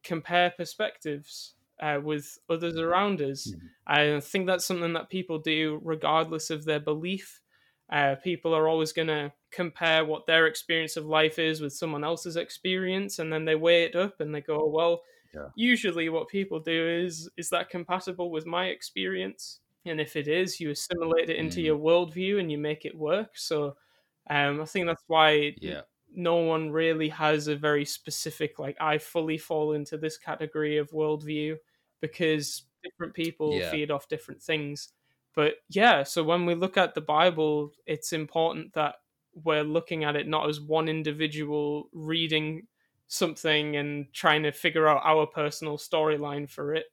compare 0.08 0.52
perspectives 0.58 1.56
uh, 1.82 2.00
with 2.04 2.40
others 2.50 2.78
around 2.78 3.22
us. 3.22 3.48
Mm-hmm. 3.48 3.68
I 3.86 4.20
think 4.20 4.48
that's 4.48 4.66
something 4.66 4.94
that 4.94 5.10
people 5.10 5.40
do 5.40 5.80
regardless 5.84 6.50
of 6.50 6.66
their 6.66 6.80
belief. 6.80 7.42
Uh, 7.90 8.16
people 8.24 8.54
are 8.54 8.68
always 8.68 8.94
going 8.94 9.08
to 9.08 9.32
compare 9.52 10.04
what 10.06 10.26
their 10.26 10.48
experience 10.48 10.98
of 10.98 11.06
life 11.06 11.40
is 11.40 11.62
with 11.62 11.74
someone 11.74 12.04
else's 12.04 12.36
experience, 12.36 13.20
and 13.20 13.32
then 13.32 13.46
they 13.46 13.56
weigh 13.56 13.84
it 13.84 13.96
up 13.96 14.20
and 14.20 14.34
they 14.34 14.42
go, 14.42 14.66
well, 14.68 15.04
Yeah. 15.34 15.50
usually 15.56 16.10
what 16.10 16.28
people 16.28 16.60
do 16.60 16.88
is, 17.06 17.30
is 17.38 17.50
that 17.50 17.70
compatible 17.70 18.30
with 18.32 18.46
my 18.46 18.66
experience? 18.68 19.62
And 19.86 20.02
if 20.02 20.16
it 20.16 20.28
is, 20.28 20.60
you 20.60 20.72
assimilate 20.72 21.30
it 21.30 21.38
into 21.38 21.60
Mm. 21.62 21.66
your 21.66 21.78
worldview 21.78 22.40
and 22.40 22.52
you 22.52 22.58
make 22.58 22.86
it 22.86 22.96
work. 22.96 23.38
So 23.38 23.78
um, 24.30 24.62
I 24.62 24.66
think 24.66 24.88
that's 24.88 25.04
why 25.08 25.56
Yeah. 25.62 25.82
No 26.18 26.38
one 26.38 26.72
really 26.72 27.10
has 27.10 27.48
a 27.48 27.56
very 27.58 27.86
specific 27.86 28.60
like 28.60 28.78
I 28.82 28.98
fully 29.00 29.38
fall 29.38 29.74
into 29.74 29.98
this 29.98 30.18
category 30.18 30.78
of 30.78 30.92
worldview 30.92 31.58
because 32.02 32.64
different 32.84 33.14
people 33.16 33.62
Yeah. 33.62 33.62
feed 33.62 33.92
off 33.92 34.08
different 34.10 34.42
things. 34.44 34.94
But 35.34 35.56
yeah, 35.70 36.04
so 36.04 36.24
when 36.24 36.46
we 36.46 36.56
look 36.56 36.78
at 36.78 36.96
the 36.96 37.02
Bible, 37.02 37.74
it's 37.86 38.14
important 38.14 38.74
that 38.74 38.96
we're 39.34 39.64
looking 39.64 40.04
at 40.04 40.16
it 40.16 40.28
not 40.28 40.50
as 40.50 40.60
one 40.60 40.88
individual 40.90 41.90
reading 41.94 42.68
something 43.08 43.76
and 43.76 44.12
trying 44.14 44.44
to 44.44 44.52
figure 44.52 44.88
out 44.88 45.02
our 45.06 45.28
personal 45.28 45.78
storyline 45.78 46.50
for 46.50 46.74
it, 46.74 46.88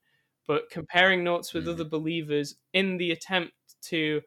but 0.47 0.71
comparing 0.71 1.25
notes 1.25 1.55
with 1.55 1.67
Mhm. 1.67 1.69
other 1.69 1.85
believers 1.85 2.57
in 2.73 2.99
the 2.99 3.11
attempt 3.11 3.55
to 3.83 4.23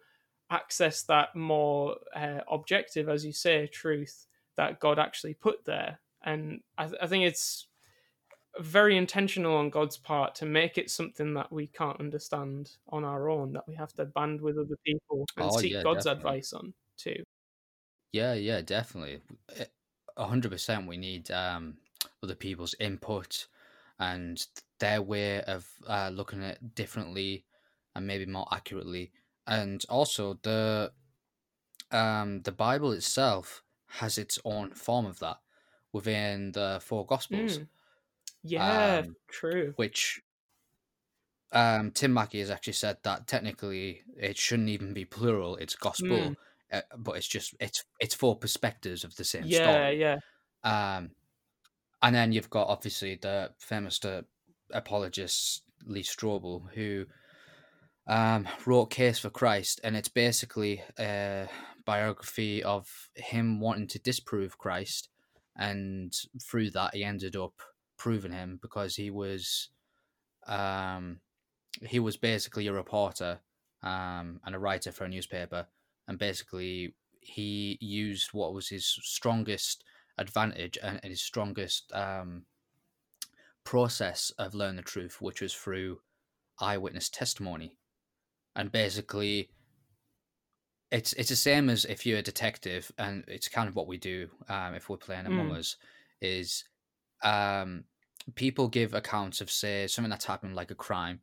access 0.50 1.04
that 1.04 1.36
more 1.36 1.98
uh, 2.16 2.42
objective, 2.50 3.10
as 3.10 3.26
you 3.26 3.34
say, 3.34 3.68
truth 3.68 4.27
that 4.58 4.80
God 4.82 5.00
actually 5.00 5.36
put 5.36 5.66
there. 5.66 6.02
And 6.24 6.64
I, 6.78 6.88
th- 6.88 7.00
I 7.02 7.08
think 7.08 7.26
it's 7.26 7.68
very 8.60 8.98
intentional 8.98 9.56
on 9.58 9.70
God's 9.70 9.98
part 9.98 10.36
to 10.36 10.46
make 10.46 10.78
it 10.78 10.92
something 10.92 11.34
that 11.36 11.52
we 11.52 11.68
can't 11.68 12.00
understand 12.00 12.78
on 12.90 13.04
our 13.06 13.30
own, 13.30 13.54
that 13.54 13.68
we 13.68 13.76
have 13.76 13.94
to 13.94 14.06
band 14.06 14.42
with 14.42 14.58
other 14.58 14.78
people 14.86 15.28
and 15.38 15.52
Oh, 15.52 15.60
seek 15.60 15.80
yeah, 15.80 15.84
God's 15.84 16.06
definitely. 16.06 16.08
advice 16.08 16.54
on 16.54 16.74
too. 16.98 17.24
Yeah, 18.12 18.34
yeah, 18.34 18.62
definitely. 18.62 19.22
Eh, 19.50 19.66
A 20.18 20.28
hundred 20.28 20.52
percent. 20.52 20.88
We 20.88 20.98
need 20.98 21.30
um, 21.32 21.80
other 22.24 22.36
people's 22.36 22.74
input 22.80 23.48
and 24.00 24.46
their 24.80 25.02
way 25.02 25.42
of 25.44 25.72
uh, 25.88 26.10
looking 26.10 26.44
at 26.44 26.56
it 26.58 26.76
differently 26.76 27.46
and 27.96 28.08
maybe 28.08 28.26
more 28.26 28.48
accurately. 28.52 29.12
And 29.46 29.84
also 29.90 30.36
the 30.36 30.94
um, 31.92 32.42
the 32.44 32.52
Bible 32.52 32.92
itself 32.92 33.64
has 33.88 34.18
its 34.18 34.40
own 34.46 34.72
form 34.74 35.06
of 35.06 35.20
that 35.20 35.38
within 35.94 36.52
the 36.54 36.80
four 36.84 37.06
Gospels, 37.06 37.62
Mm. 37.62 37.70
Yeah, 38.44 39.04
Um, 39.04 39.16
true. 39.30 39.76
which 39.76 40.22
um, 41.52 41.92
Tim 41.92 42.14
Mackie 42.14 42.40
has 42.40 42.50
actually 42.50 42.74
said 42.74 42.98
that 43.04 43.28
technically 43.28 44.04
it 44.18 44.38
shouldn't 44.38 44.70
even 44.70 44.94
be 44.94 45.06
plural; 45.06 45.56
it's 45.58 45.76
gospel, 45.76 46.34
Mm. 46.34 46.36
uh, 46.72 46.82
but 46.98 47.18
it's 47.18 47.28
just 47.28 47.56
it's 47.60 47.84
it's 48.00 48.16
four 48.16 48.38
perspectives 48.38 49.04
of 49.04 49.16
the 49.16 49.24
same 49.24 49.50
Yeah, 49.50 49.50
story. 49.52 49.92
yeah. 49.92 50.18
Um, 50.64 51.12
and 52.02 52.16
then 52.16 52.32
you've 52.34 52.50
got 52.52 52.68
obviously 52.70 53.16
the 53.16 53.54
famous 53.60 54.04
uh, 54.06 54.24
apologist 54.72 55.64
Lee 55.86 56.04
Strobel, 56.04 56.72
who 56.74 57.08
um, 58.08 58.48
wrote 58.66 58.88
Case 58.90 59.20
for 59.20 59.30
Christ, 59.30 59.82
and 59.84 59.96
it's 59.96 60.10
basically 60.10 60.82
a 60.98 61.50
biography 61.88 62.62
of 62.62 63.10
him 63.16 63.62
wanting 63.62 63.88
to 63.88 64.00
disprove 64.00 64.58
Christ, 64.58 65.08
and 65.56 66.14
through 66.44 66.72
that 66.72 66.94
he 66.94 67.04
ended 67.04 67.36
up 67.36 67.54
proving 67.98 68.34
him 68.34 68.60
because 68.62 68.98
he 68.98 69.10
was 69.10 69.70
um, 70.48 71.22
he 71.82 72.00
was 72.00 72.18
basically 72.18 72.68
a 72.68 72.74
reporter 72.74 73.40
um, 73.82 74.40
and 74.46 74.54
a 74.54 74.60
writer 74.60 74.92
for 74.92 75.06
a 75.06 75.10
newspaper, 75.10 75.66
and 76.08 76.20
basically 76.20 76.94
he 77.22 77.78
used 77.82 78.34
what 78.34 78.54
was 78.54 78.68
his 78.68 78.86
strongest 78.86 79.84
advantage 80.18 80.78
and, 80.84 81.00
his 81.04 81.22
strongest 81.22 81.92
um, 81.94 82.44
process 83.64 84.32
of 84.38 84.54
learning 84.54 84.76
the 84.76 84.82
truth, 84.82 85.22
which 85.22 85.42
was 85.42 85.54
through 85.54 86.00
eyewitness 86.60 87.10
testimony, 87.10 87.78
and 88.58 88.72
basically. 88.72 89.50
It's 90.92 91.14
it's 91.14 91.30
the 91.30 91.36
same 91.36 91.70
as 91.70 91.86
if 91.86 92.06
you're 92.06 92.20
a 92.20 92.24
detective, 92.24 92.92
and 92.98 93.24
it's 93.28 93.50
kind 93.50 93.68
of 93.68 93.76
what 93.76 93.88
we 93.88 93.98
do 93.98 94.30
um, 94.50 94.74
if 94.74 94.90
we're 94.90 94.98
playing 94.98 95.26
Among 95.26 95.50
Mm. 95.50 95.58
Us. 95.58 95.76
Is 96.22 96.64
um, 97.24 97.84
people 98.36 98.68
give 98.68 98.94
accounts 98.94 99.42
of 99.42 99.52
say 99.52 99.88
something 99.88 100.10
that's 100.10 100.26
happened 100.26 100.56
like 100.56 100.72
a 100.72 100.76
crime 100.76 101.22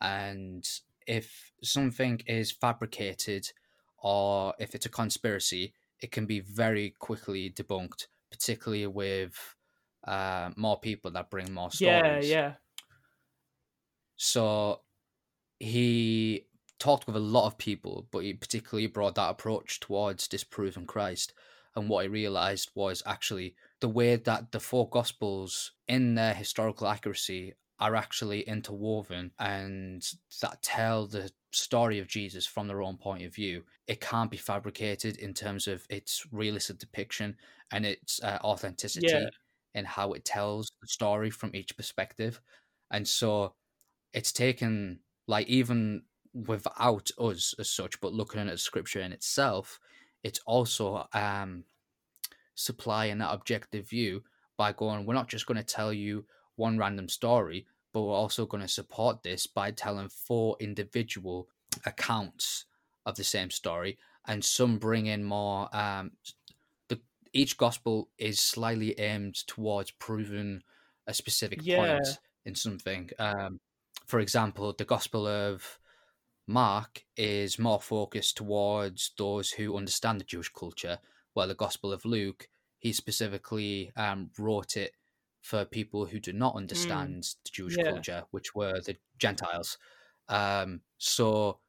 and 0.00 0.68
if 1.06 1.52
something 1.62 2.20
is 2.26 2.50
fabricated 2.52 3.50
or 3.98 4.54
if 4.58 4.74
it's 4.74 4.86
a 4.86 4.90
conspiracy 4.90 5.74
it 6.00 6.10
can 6.12 6.26
be 6.26 6.40
very 6.40 6.94
quickly 6.98 7.50
debunked 7.50 8.06
particularly 8.30 8.86
with 8.86 9.54
uh, 10.06 10.50
more 10.56 10.78
people 10.78 11.10
that 11.10 11.30
bring 11.30 11.52
more 11.52 11.70
stories. 11.70 12.28
Yeah, 12.28 12.36
yeah. 12.36 12.52
so 14.16 14.80
he 15.58 16.46
talked 16.84 17.06
with 17.06 17.16
a 17.16 17.20
lot 17.20 17.46
of 17.46 17.58
people, 17.58 18.08
but 18.10 18.20
he 18.20 18.34
particularly 18.34 18.86
brought 18.86 19.14
that 19.16 19.30
approach 19.30 19.80
towards 19.80 20.28
disproving 20.28 20.86
Christ. 20.86 21.32
And 21.76 21.88
what 21.88 22.04
he 22.04 22.08
realized 22.08 22.70
was 22.74 23.02
actually 23.06 23.56
the 23.80 23.88
way 23.88 24.16
that 24.16 24.52
the 24.52 24.60
four 24.60 24.88
gospels, 24.88 25.72
in 25.88 26.14
their 26.14 26.34
historical 26.34 26.86
accuracy, 26.86 27.54
are 27.80 27.96
actually 27.96 28.42
interwoven 28.42 29.32
and 29.38 30.06
that 30.40 30.62
tell 30.62 31.06
the 31.06 31.32
story 31.52 31.98
of 31.98 32.06
Jesus 32.06 32.46
from 32.46 32.68
their 32.68 32.82
own 32.82 32.96
point 32.96 33.24
of 33.24 33.34
view. 33.34 33.64
It 33.86 34.00
can't 34.00 34.30
be 34.30 34.36
fabricated 34.36 35.16
in 35.18 35.34
terms 35.34 35.66
of 35.66 35.86
its 35.90 36.24
realistic 36.32 36.78
depiction 36.78 37.36
and 37.72 37.84
its 37.84 38.22
uh, 38.22 38.38
authenticity 38.44 39.08
Yeah. 39.08 39.30
in 39.74 39.84
how 39.84 40.12
it 40.12 40.24
tells 40.24 40.70
the 40.80 40.86
story 40.86 41.30
from 41.30 41.50
each 41.54 41.76
perspective. 41.76 42.40
And 42.90 43.08
so 43.08 43.56
it's 44.12 44.32
taken 44.32 45.00
like 45.26 45.48
even 45.48 46.04
without 46.34 47.10
us 47.18 47.54
as 47.58 47.70
such, 47.70 48.00
but 48.00 48.12
looking 48.12 48.48
at 48.48 48.60
scripture 48.60 49.00
in 49.00 49.12
itself, 49.12 49.80
it's 50.22 50.40
also 50.46 51.08
um 51.14 51.64
supplying 52.54 53.18
that 53.18 53.32
objective 53.32 53.88
view 53.88 54.22
by 54.56 54.72
going, 54.72 55.06
we're 55.06 55.14
not 55.14 55.28
just 55.28 55.46
going 55.46 55.56
to 55.58 55.64
tell 55.64 55.92
you 55.92 56.26
one 56.56 56.78
random 56.78 57.08
story, 57.08 57.66
but 57.92 58.02
we're 58.02 58.14
also 58.14 58.46
going 58.46 58.62
to 58.62 58.68
support 58.68 59.22
this 59.22 59.46
by 59.46 59.70
telling 59.70 60.08
four 60.08 60.56
individual 60.60 61.48
accounts 61.86 62.66
of 63.06 63.16
the 63.16 63.24
same 63.24 63.50
story, 63.50 63.98
and 64.26 64.44
some 64.44 64.78
bring 64.78 65.06
in 65.06 65.24
more. 65.24 65.74
Um, 65.76 66.12
the 66.88 67.00
each 67.32 67.56
gospel 67.56 68.10
is 68.18 68.40
slightly 68.40 68.98
aimed 68.98 69.34
towards 69.46 69.90
proving 69.92 70.62
a 71.06 71.14
specific 71.14 71.66
Yeah. 71.66 71.98
point 72.06 72.20
in 72.44 72.54
something. 72.54 73.10
Um, 73.18 73.60
for 74.06 74.20
example, 74.20 74.72
the 74.76 74.84
Gospel 74.84 75.26
of 75.26 75.78
Mark 76.46 77.04
is 77.16 77.58
more 77.58 77.80
focused 77.80 78.36
towards 78.36 79.12
those 79.18 79.52
who 79.52 79.76
understand 79.76 80.20
the 80.20 80.24
Jewish 80.24 80.50
culture, 80.50 80.98
while 81.32 81.48
the 81.48 81.54
Gospel 81.54 81.92
of 81.92 82.04
Luke, 82.04 82.48
he 82.78 82.92
specifically 82.92 83.92
um, 83.96 84.30
wrote 84.38 84.76
it 84.76 84.92
for 85.40 85.64
people 85.64 86.06
who 86.06 86.20
do 86.20 86.32
not 86.32 86.54
understand 86.56 87.24
the 87.44 87.50
Jewish 87.50 87.76
Yeah. 87.76 87.84
culture, 87.88 88.24
which 88.30 88.54
were 88.54 88.80
the 88.80 88.96
Gentiles. 89.18 89.78
Um, 90.28 90.82
so 90.98 91.60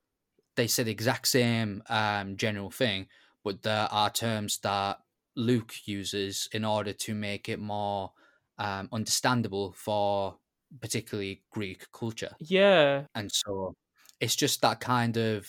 they 0.56 0.68
say 0.68 0.84
the 0.84 0.92
exact 0.92 1.28
same 1.28 1.84
um, 1.90 2.38
general 2.38 2.72
thing, 2.72 3.08
but 3.44 3.64
there 3.64 3.88
are 3.92 4.10
terms 4.10 4.60
that 4.60 5.00
Luke 5.36 5.76
uses 5.88 6.48
in 6.54 6.64
order 6.66 6.94
to 6.94 7.14
make 7.16 7.50
it 7.50 7.60
more 7.60 8.14
um, 8.58 8.88
understandable 8.92 9.74
for 9.74 10.40
particularly 10.82 11.44
Greek 11.52 11.92
culture. 11.92 12.38
Yeah. 12.40 13.08
And 13.16 13.32
so 13.32 13.76
it's 14.20 14.36
just 14.36 14.62
that 14.62 14.80
kind 14.80 15.18
of 15.18 15.48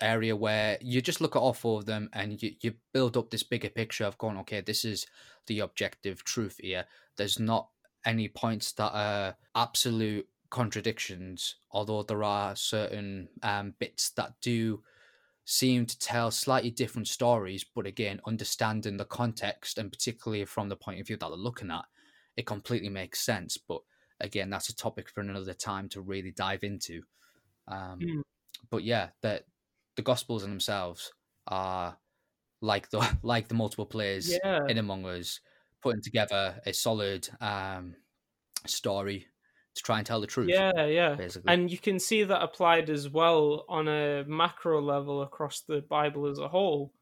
area 0.00 0.34
where 0.34 0.78
you 0.80 1.00
just 1.00 1.20
look 1.20 1.36
at 1.36 1.40
all 1.40 1.52
four 1.52 1.78
of 1.78 1.86
them 1.86 2.08
and 2.12 2.42
you, 2.42 2.52
you 2.60 2.74
build 2.92 3.16
up 3.16 3.30
this 3.30 3.42
bigger 3.42 3.68
picture 3.68 4.04
of 4.04 4.18
going, 4.18 4.36
okay, 4.38 4.60
this 4.60 4.84
is 4.84 5.06
the 5.46 5.60
objective 5.60 6.24
truth 6.24 6.58
here. 6.60 6.84
There's 7.16 7.38
not 7.38 7.68
any 8.04 8.28
points 8.28 8.72
that 8.72 8.90
are 8.92 9.36
absolute 9.54 10.26
contradictions, 10.50 11.56
although 11.70 12.02
there 12.02 12.22
are 12.22 12.54
certain 12.56 13.28
um, 13.42 13.74
bits 13.78 14.10
that 14.10 14.34
do 14.40 14.82
seem 15.46 15.86
to 15.86 15.98
tell 15.98 16.30
slightly 16.30 16.70
different 16.70 17.08
stories. 17.08 17.64
But 17.74 17.86
again, 17.86 18.20
understanding 18.26 18.96
the 18.96 19.04
context 19.04 19.78
and 19.78 19.90
particularly 19.90 20.44
from 20.44 20.68
the 20.68 20.76
point 20.76 21.00
of 21.00 21.06
view 21.06 21.16
that 21.16 21.28
they're 21.28 21.36
looking 21.36 21.70
at, 21.70 21.84
it 22.36 22.46
completely 22.46 22.88
makes 22.88 23.20
sense. 23.20 23.56
But 23.56 23.80
again, 24.20 24.50
that's 24.50 24.68
a 24.68 24.76
topic 24.76 25.08
for 25.08 25.20
another 25.20 25.54
time 25.54 25.88
to 25.90 26.00
really 26.00 26.32
dive 26.32 26.64
into. 26.64 27.02
Um, 27.68 28.00
Mm. 28.00 28.22
But 28.70 28.84
yeah, 28.84 29.10
that 29.22 29.46
the 29.96 30.02
Gospels 30.02 30.44
in 30.44 30.50
themselves 30.50 31.12
are 31.46 31.98
like 32.60 32.90
the 32.90 33.00
like 33.22 33.48
the 33.48 33.54
multiple 33.54 33.86
players 33.86 34.40
Yeah. 34.44 34.60
in 34.68 34.78
Among 34.78 35.04
Us, 35.06 35.40
putting 35.82 36.02
together 36.02 36.60
a 36.66 36.72
solid 36.72 37.28
um, 37.40 37.96
story 38.66 39.28
to 39.74 39.82
try 39.82 39.98
and 39.98 40.06
tell 40.06 40.20
the 40.20 40.26
truth. 40.28 40.50
Yeah, 40.50 40.86
yeah. 40.86 41.16
basically. 41.16 41.52
And 41.52 41.70
you 41.70 41.78
can 41.78 41.98
see 41.98 42.24
that 42.24 42.42
applied 42.42 42.90
as 42.90 43.08
well 43.08 43.64
on 43.68 43.88
a 43.88 44.24
macro 44.26 44.80
level 44.80 45.22
across 45.22 45.60
the 45.62 45.80
Bible 45.82 46.26
as 46.26 46.38
a 46.38 46.48
whole, 46.48 46.92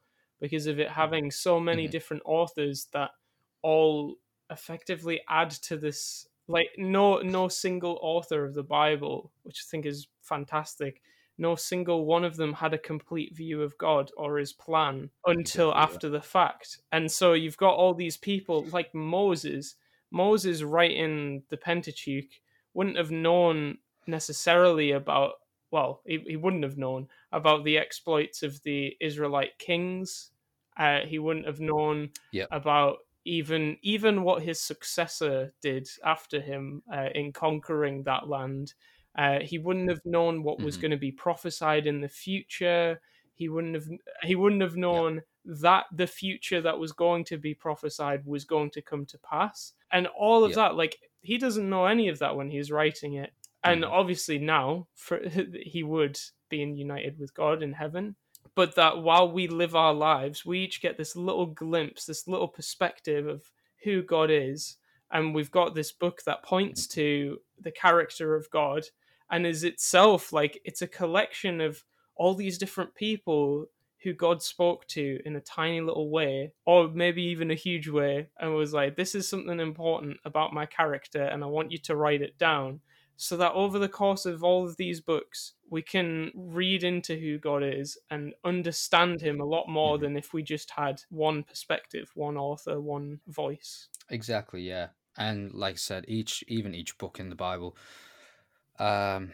because 0.40 0.66
of 0.66 0.78
it 0.80 0.90
having 0.90 1.30
so 1.30 1.60
many 1.60 1.86
Mhm. 1.86 1.90
different 1.90 2.22
authors 2.26 2.86
that 2.92 3.10
all 3.62 4.16
effectively 4.50 5.20
add 5.28 5.50
to 5.50 5.76
this. 5.76 6.26
Like 6.48 6.70
no 6.76 7.20
no 7.22 7.48
single 7.48 7.98
author 8.02 8.44
of 8.44 8.54
the 8.54 8.64
Bible, 8.64 9.32
which 9.42 9.64
I 9.64 9.66
think 9.70 9.86
is 9.86 10.08
fantastic. 10.22 11.02
No 11.38 11.54
single 11.56 12.04
one 12.04 12.24
of 12.24 12.36
them 12.36 12.52
had 12.52 12.74
a 12.74 12.78
complete 12.78 13.34
view 13.34 13.62
of 13.62 13.76
God 13.78 14.10
or 14.16 14.38
his 14.38 14.52
plan 14.52 15.10
until 15.26 15.74
after 15.74 16.08
the 16.08 16.20
fact. 16.20 16.80
And 16.92 17.10
so 17.10 17.32
you've 17.32 17.56
got 17.56 17.74
all 17.74 17.94
these 17.94 18.16
people 18.16 18.64
like 18.72 18.94
Moses. 18.94 19.76
Moses 20.10 20.62
writing 20.62 21.42
the 21.48 21.56
Pentateuch 21.56 22.30
wouldn't 22.74 22.98
have 22.98 23.10
known 23.10 23.78
necessarily 24.06 24.90
about 24.92 25.34
well 25.70 26.02
he, 26.04 26.18
he 26.26 26.36
wouldn't 26.36 26.64
have 26.64 26.76
known 26.76 27.08
about 27.30 27.64
the 27.64 27.78
exploits 27.78 28.42
of 28.42 28.60
the 28.62 28.96
israelite 29.00 29.56
kings 29.58 30.30
uh, 30.76 31.00
he 31.06 31.18
wouldn't 31.18 31.46
have 31.46 31.60
known 31.60 32.10
Yep. 32.32 32.48
about 32.50 32.98
even 33.24 33.76
even 33.82 34.22
what 34.24 34.42
his 34.42 34.60
successor 34.60 35.54
did 35.62 35.88
after 36.04 36.40
him 36.40 36.82
uh, 36.92 37.08
in 37.14 37.32
conquering 37.32 38.02
that 38.02 38.28
land 38.28 38.74
uh, 39.16 39.40
he 39.40 39.58
wouldn't 39.58 39.88
have 39.90 40.00
known 40.04 40.42
what 40.42 40.60
was 40.60 40.76
Mhm. 40.76 40.80
going 40.80 40.90
to 40.92 40.96
be 40.96 41.12
prophesied 41.12 41.86
in 41.86 42.00
the 42.00 42.08
future 42.08 43.00
he 43.34 43.48
wouldn't 43.48 43.74
have 43.74 43.88
he 44.22 44.34
wouldn't 44.36 44.62
have 44.62 44.76
known 44.76 45.22
that 45.44 45.86
the 45.92 46.06
future 46.06 46.60
that 46.60 46.78
was 46.78 46.92
going 46.92 47.24
to 47.24 47.36
be 47.38 47.54
prophesied 47.54 48.24
was 48.26 48.44
going 48.44 48.70
to 48.70 48.82
come 48.82 49.04
to 49.06 49.18
pass 49.18 49.74
and 49.90 50.06
all 50.08 50.44
of 50.44 50.50
Yeah. 50.50 50.56
that 50.56 50.76
like 50.76 50.98
he 51.22 51.38
doesn't 51.38 51.68
know 51.68 51.86
any 51.86 52.08
of 52.08 52.18
that 52.20 52.36
when 52.36 52.50
he's 52.50 52.70
writing 52.70 53.14
it 53.14 53.32
and 53.64 53.82
Mhm. 53.84 53.90
obviously 53.90 54.38
now 54.38 54.86
for 54.94 55.20
he 55.62 55.82
would 55.82 56.18
being 56.48 56.76
united 56.76 57.18
with 57.18 57.34
god 57.34 57.62
in 57.62 57.72
heaven 57.72 58.16
but 58.54 58.74
that 58.74 58.98
while 58.98 59.30
we 59.30 59.46
live 59.48 59.74
our 59.74 59.94
lives 59.94 60.44
we 60.44 60.60
each 60.60 60.80
get 60.82 60.96
this 60.96 61.16
little 61.16 61.46
glimpse 61.46 62.04
this 62.06 62.28
little 62.28 62.48
perspective 62.48 63.26
of 63.26 63.50
who 63.84 64.02
god 64.02 64.30
is 64.30 64.76
and 65.10 65.34
we've 65.34 65.50
got 65.50 65.74
this 65.74 65.92
book 65.92 66.22
that 66.24 66.42
points 66.42 66.86
to 66.86 67.40
the 67.60 67.72
character 67.72 68.34
of 68.34 68.48
god 68.50 68.84
and 69.32 69.46
is 69.46 69.64
itself 69.64 70.32
like 70.32 70.60
it's 70.64 70.82
a 70.82 70.86
collection 70.86 71.60
of 71.60 71.82
all 72.14 72.34
these 72.34 72.58
different 72.58 72.94
people 72.94 73.66
who 74.02 74.12
God 74.12 74.42
spoke 74.42 74.86
to 74.88 75.20
in 75.24 75.36
a 75.36 75.40
tiny 75.40 75.80
little 75.80 76.10
way, 76.10 76.52
or 76.66 76.88
maybe 76.88 77.22
even 77.22 77.50
a 77.50 77.54
huge 77.54 77.88
way, 77.88 78.28
and 78.38 78.54
was 78.54 78.72
like, 78.72 78.96
This 78.96 79.14
is 79.14 79.28
something 79.28 79.60
important 79.60 80.18
about 80.24 80.52
my 80.52 80.66
character, 80.66 81.22
and 81.24 81.42
I 81.42 81.46
want 81.46 81.72
you 81.72 81.78
to 81.78 81.96
write 81.96 82.20
it 82.22 82.36
down. 82.38 82.80
So 83.16 83.36
that 83.36 83.52
over 83.52 83.78
the 83.78 83.88
course 83.88 84.26
of 84.26 84.42
all 84.42 84.66
of 84.66 84.76
these 84.76 85.00
books, 85.00 85.52
we 85.70 85.82
can 85.82 86.32
read 86.34 86.82
into 86.82 87.16
who 87.16 87.38
God 87.38 87.62
is 87.62 87.96
and 88.10 88.34
understand 88.44 89.20
Him 89.20 89.40
a 89.40 89.44
lot 89.44 89.68
more 89.68 89.96
Mhm. 89.96 90.00
than 90.00 90.16
if 90.16 90.34
we 90.34 90.42
just 90.42 90.70
had 90.72 91.02
one 91.08 91.44
perspective, 91.44 92.10
one 92.14 92.36
author, 92.36 92.80
one 92.80 93.20
voice. 93.28 93.88
Exactly, 94.10 94.62
yeah. 94.62 94.88
And 95.16 95.52
like 95.52 95.74
I 95.74 95.76
said, 95.76 96.04
each 96.08 96.42
even 96.48 96.74
each 96.74 96.98
book 96.98 97.20
in 97.20 97.28
the 97.28 97.36
Bible 97.36 97.76
um 98.78 99.32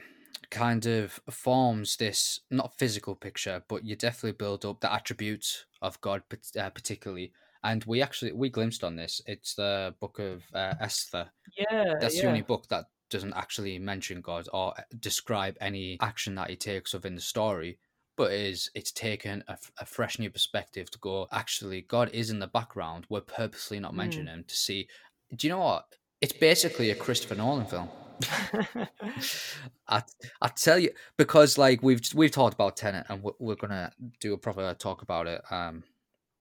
kind 0.51 0.87
of 0.87 1.21
forms 1.31 1.97
this 1.97 2.41
not 2.51 2.79
physical 2.79 3.15
picture, 3.15 3.63
but 3.69 3.85
you 3.85 3.95
definitely 3.97 4.33
build 4.33 4.65
up 4.65 4.81
the 4.81 4.93
attributes 4.93 5.67
of 5.83 6.01
God 6.01 6.23
uh, 6.59 6.71
particularly. 6.71 7.33
And 7.65 7.85
we 7.85 8.01
actually 8.03 8.33
we 8.33 8.49
glimpsed 8.49 8.85
on 8.85 8.97
this. 8.97 9.21
It's 9.27 9.55
the 9.55 9.95
book 10.01 10.19
of 10.19 10.45
uh, 10.55 10.75
Esther. 10.81 11.31
Yeah, 11.57 11.95
That's 12.01 12.17
yeah. 12.17 12.23
the 12.23 12.29
only 12.29 12.43
book 12.43 12.67
that 12.69 12.87
doesn't 13.11 13.35
actually 13.35 13.79
mention 13.79 14.21
God 14.21 14.49
or 14.53 14.73
uh, 14.79 14.83
describe 15.01 15.57
any 15.61 15.99
action 16.01 16.35
that 16.37 16.51
he 16.51 16.57
takes 16.57 16.93
within 16.93 17.15
the 17.15 17.21
story, 17.21 17.79
but 18.17 18.33
is 18.33 18.71
it's 18.75 18.93
taken 18.93 19.43
a, 19.49 19.53
f- 19.53 19.73
a 19.79 19.87
fresh 19.87 20.19
new 20.19 20.31
perspective 20.31 20.91
to 20.93 20.99
go. 20.99 21.27
Actually, 21.33 21.83
God 21.83 22.11
is 22.13 22.31
in 22.31 22.39
the 22.39 22.47
background. 22.47 23.07
We're 23.09 23.21
purposely 23.23 23.81
not 23.81 23.93
Mm. 23.93 23.97
mentioning 23.97 24.35
him 24.35 24.45
to 24.47 24.57
see. 24.57 24.89
Do 25.35 25.47
you 25.47 25.53
know 25.53 25.61
what? 25.61 25.87
It's 26.21 26.33
basically 26.33 26.91
a 26.91 26.95
Christopher 26.95 27.35
Nolan 27.35 27.67
film. 27.67 27.89
I 29.89 30.03
I 30.41 30.49
tell 30.49 30.79
you 30.79 30.91
because 31.17 31.59
like 31.59 31.83
we've 31.83 32.01
we've 32.15 32.31
talked 32.31 32.55
about 32.55 32.77
Tenet 32.77 33.07
and 33.09 33.23
we're, 33.23 33.33
we're 33.39 33.55
gonna 33.57 33.93
do 34.21 34.33
a 34.35 34.39
proper 34.39 34.75
talk 34.75 35.03
about 35.03 35.27
it. 35.27 35.43
Um, 35.51 35.85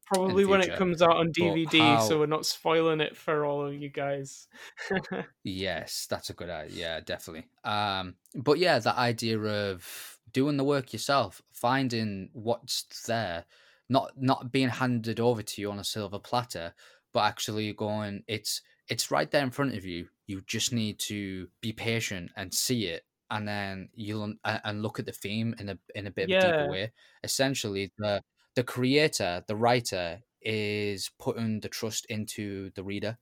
Probably 0.06 0.46
when 0.46 0.62
it 0.62 0.74
comes 0.78 1.02
out 1.02 1.18
on 1.18 1.32
DVD, 1.34 1.80
how- 1.80 2.00
so 2.08 2.20
we're 2.20 2.28
not 2.28 2.46
spoiling 2.46 3.02
it 3.02 3.18
for 3.18 3.44
all 3.46 3.66
of 3.66 3.74
you 3.74 3.90
guys. 3.90 4.48
Yes, 5.44 6.08
that's 6.10 6.30
a 6.30 6.34
good 6.34 6.50
idea. 6.50 6.78
Yeah, 6.78 7.00
definitely. 7.02 7.48
Um, 7.64 8.16
but 8.36 8.58
yeah, 8.58 8.80
the 8.80 8.98
idea 8.98 9.38
of 9.38 10.18
doing 10.32 10.56
the 10.58 10.64
work 10.64 10.94
yourself, 10.94 11.42
finding 11.52 12.30
what's 12.34 12.84
there, 13.06 13.46
not 13.90 14.12
not 14.18 14.52
being 14.52 14.70
handed 14.70 15.20
over 15.20 15.42
to 15.42 15.62
you 15.62 15.72
on 15.72 15.80
a 15.80 15.84
silver 15.84 16.20
platter, 16.20 16.74
but 17.14 17.26
actually 17.26 17.72
going, 17.74 18.24
it's 18.28 18.62
it's 18.88 19.12
right 19.12 19.30
there 19.30 19.44
in 19.44 19.52
front 19.52 19.76
of 19.76 19.84
you. 19.86 20.08
You 20.28 20.42
just 20.46 20.74
need 20.74 21.00
to 21.00 21.48
be 21.62 21.74
patient 21.74 22.32
and 22.36 22.54
see 22.54 22.86
it, 22.86 23.04
and 23.30 23.48
then 23.48 23.90
you'll 23.94 24.34
and 24.44 24.82
look 24.82 25.00
at 25.00 25.06
the 25.06 25.12
theme 25.12 25.56
in 25.60 25.70
a 25.70 25.78
in 25.96 26.08
a 26.08 26.12
bit 26.12 26.30
of 26.30 26.38
a 26.38 26.42
deeper 26.42 26.70
way. 26.70 26.92
Essentially, 27.24 27.92
the 27.98 28.22
the 28.56 28.64
creator, 28.64 29.44
the 29.48 29.56
writer, 29.56 30.20
is 30.42 31.10
putting 31.18 31.60
the 31.62 31.70
trust 31.70 32.06
into 32.10 32.72
the 32.76 32.84
reader 32.84 33.18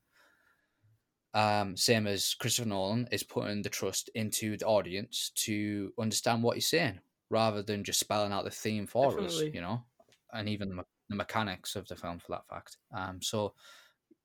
um, 1.36 1.76
same 1.76 2.06
as 2.06 2.32
Christopher 2.32 2.70
Nolan 2.70 3.08
is 3.12 3.22
putting 3.22 3.60
the 3.60 3.68
trust 3.68 4.08
into 4.14 4.56
the 4.56 4.64
audience 4.64 5.32
to 5.34 5.92
understand 6.00 6.42
what 6.42 6.56
he's 6.56 6.66
saying 6.66 6.98
rather 7.28 7.62
than 7.62 7.84
just 7.84 8.00
spelling 8.00 8.32
out 8.32 8.44
the 8.44 8.50
theme 8.50 8.86
for 8.86 9.20
us, 9.20 9.42
you 9.52 9.60
know, 9.60 9.84
and 10.32 10.48
even 10.48 10.74
the, 10.74 10.82
the 11.10 11.16
mechanics 11.16 11.76
of 11.76 11.86
the 11.88 11.94
film 11.94 12.18
for 12.18 12.32
that 12.32 12.48
fact. 12.48 12.78
Um, 12.96 13.20
so, 13.20 13.52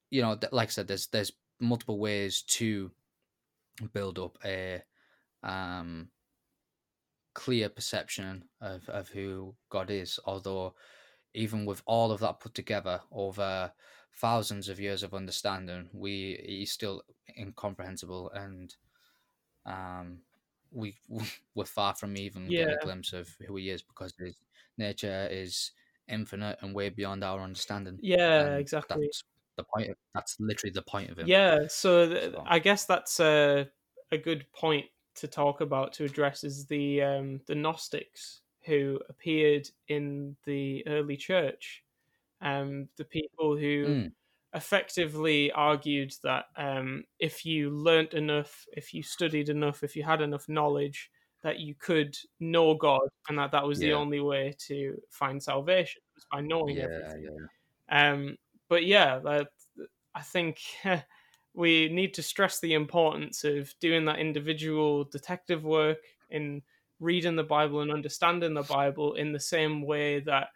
you 0.09 0.21
know, 0.21 0.37
like 0.53 0.69
I 0.69 0.71
said, 0.71 0.87
there's 0.87 1.07
there's 1.07 1.33
multiple 1.61 1.99
ways 1.99 2.41
to 2.41 2.91
build 3.93 4.19
up 4.19 4.37
a 4.43 4.83
um, 5.43 6.09
clear 7.33 7.69
perception 7.69 8.43
of, 8.59 8.87
of 8.89 9.09
who 9.09 9.55
God 9.69 9.89
is, 9.89 10.19
although 10.25 10.75
even 11.33 11.65
with 11.65 11.81
all 11.85 12.11
of 12.11 12.19
that 12.19 12.39
put 12.39 12.53
together 12.53 13.01
over 13.11 13.71
thousands 14.17 14.67
of 14.69 14.79
years 14.79 15.03
of 15.03 15.13
understanding, 15.13 15.89
we 15.93 16.43
he's 16.45 16.71
still 16.71 17.03
incomprehensible 17.37 18.29
and 18.31 18.75
um 19.65 20.19
we 20.71 20.95
we're 21.55 21.65
far 21.65 21.93
from 21.93 22.17
even 22.17 22.47
getting 22.49 22.75
a 22.75 22.83
glimpse 22.83 23.13
of 23.13 23.29
who 23.47 23.55
he 23.55 23.69
is 23.69 23.81
because 23.81 24.13
his 24.19 24.35
nature 24.77 25.27
is 25.31 25.71
infinite 26.07 26.57
and 26.61 26.75
way 26.75 26.89
beyond 26.89 27.23
our 27.23 27.39
understanding. 27.41 27.97
Yeah, 28.01 28.45
and 28.45 28.59
exactly. 28.59 29.05
That's 29.05 29.23
the 29.61 29.67
point. 29.73 29.89
Of, 29.91 29.95
that's 30.13 30.35
literally 30.39 30.73
the 30.73 30.81
point 30.83 31.09
of 31.11 31.17
him. 31.19 31.27
Yeah, 31.27 31.67
so 31.67 32.07
th- 32.09 32.33
So- 32.33 32.43
I 32.47 32.59
guess 32.59 32.85
that's 32.85 33.19
a 33.19 33.69
a 34.11 34.17
good 34.17 34.45
point 34.53 34.85
to 35.15 35.27
talk 35.27 35.61
about 35.61 35.93
to 35.93 36.05
address 36.05 36.43
is 36.43 36.65
the 36.65 37.01
um, 37.01 37.41
the 37.47 37.55
Gnostics 37.55 38.41
who 38.65 38.99
appeared 39.09 39.67
in 39.87 40.35
the 40.45 40.85
early 40.87 41.17
church, 41.17 41.83
um, 42.41 42.87
the 42.97 43.05
people 43.05 43.57
who 43.57 43.85
Mm, 43.87 44.11
effectively 44.53 45.51
argued 45.53 46.13
that 46.23 46.45
um, 46.57 47.03
if 47.19 47.45
you 47.45 47.69
learnt 47.71 48.13
enough, 48.13 48.65
if 48.73 48.93
you 48.93 49.01
studied 49.01 49.49
enough, 49.49 49.83
if 49.83 49.95
you 49.95 50.03
had 50.03 50.21
enough 50.21 50.47
knowledge, 50.49 51.09
that 51.41 51.59
you 51.59 51.73
could 51.73 52.15
know 52.39 52.75
God, 52.75 53.07
and 53.29 53.37
that 53.39 53.51
that 53.51 53.65
was 53.65 53.79
the 53.79 53.93
only 53.93 54.19
way 54.19 54.53
to 54.67 55.01
find 55.09 55.41
salvation 55.41 56.01
was 56.15 56.25
by 56.31 56.41
knowing 56.41 56.77
yeah, 56.77 56.83
everything. 56.83 57.29
yeah. 57.89 58.11
Um, 58.11 58.37
but 58.71 58.85
yeah, 58.85 59.19
that, 59.19 59.47
I 60.15 60.21
think 60.21 60.61
we 61.53 61.89
need 61.89 62.13
to 62.13 62.23
stress 62.23 62.61
the 62.61 62.73
importance 62.73 63.43
of 63.43 63.75
doing 63.81 64.05
that 64.05 64.19
individual 64.19 65.03
detective 65.03 65.65
work 65.65 65.97
in 66.29 66.61
reading 67.01 67.35
the 67.35 67.43
Bible 67.43 67.81
and 67.81 67.91
understanding 67.91 68.53
the 68.53 68.63
Bible 68.63 69.15
in 69.15 69.33
the 69.33 69.41
same 69.41 69.81
way 69.81 70.21
that 70.21 70.47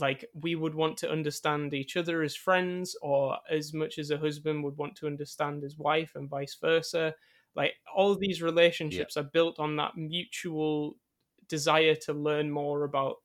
like 0.00 0.24
we 0.32 0.54
would 0.54 0.74
want 0.74 0.96
to 0.98 1.10
understand 1.10 1.74
each 1.74 1.94
other 1.98 2.22
as 2.22 2.34
friends 2.34 2.96
or 3.02 3.36
as 3.50 3.74
much 3.74 3.98
as 3.98 4.10
a 4.10 4.18
husband 4.18 4.64
would 4.64 4.78
want 4.78 4.96
to 4.96 5.06
understand 5.06 5.62
his 5.62 5.76
wife 5.76 6.12
and 6.14 6.30
vice 6.30 6.56
versa. 6.58 7.14
Like 7.54 7.74
all 7.94 8.12
of 8.12 8.18
these 8.18 8.40
relationships 8.40 9.18
are 9.18 9.30
built 9.30 9.58
on 9.58 9.76
that 9.76 9.94
mutual 9.94 10.96
desire 11.48 11.96
to 11.96 12.14
learn 12.14 12.50
more 12.50 12.84
about 12.84 13.16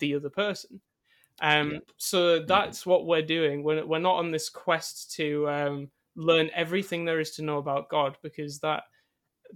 the 0.00 0.16
other 0.16 0.30
person 0.30 0.80
um 1.40 1.72
Yeah. 1.72 1.80
so 1.96 2.44
that's 2.44 2.84
what 2.86 3.06
we're 3.06 3.22
doing. 3.22 3.62
We're, 3.62 3.86
we're 3.86 3.98
not 3.98 4.16
on 4.16 4.30
this 4.30 4.48
quest 4.48 5.12
to 5.12 5.48
um 5.48 5.90
learn 6.16 6.50
everything 6.54 7.04
there 7.04 7.20
is 7.20 7.30
to 7.32 7.42
know 7.42 7.58
about 7.58 7.88
god 7.88 8.18
because 8.22 8.58
that 8.60 8.84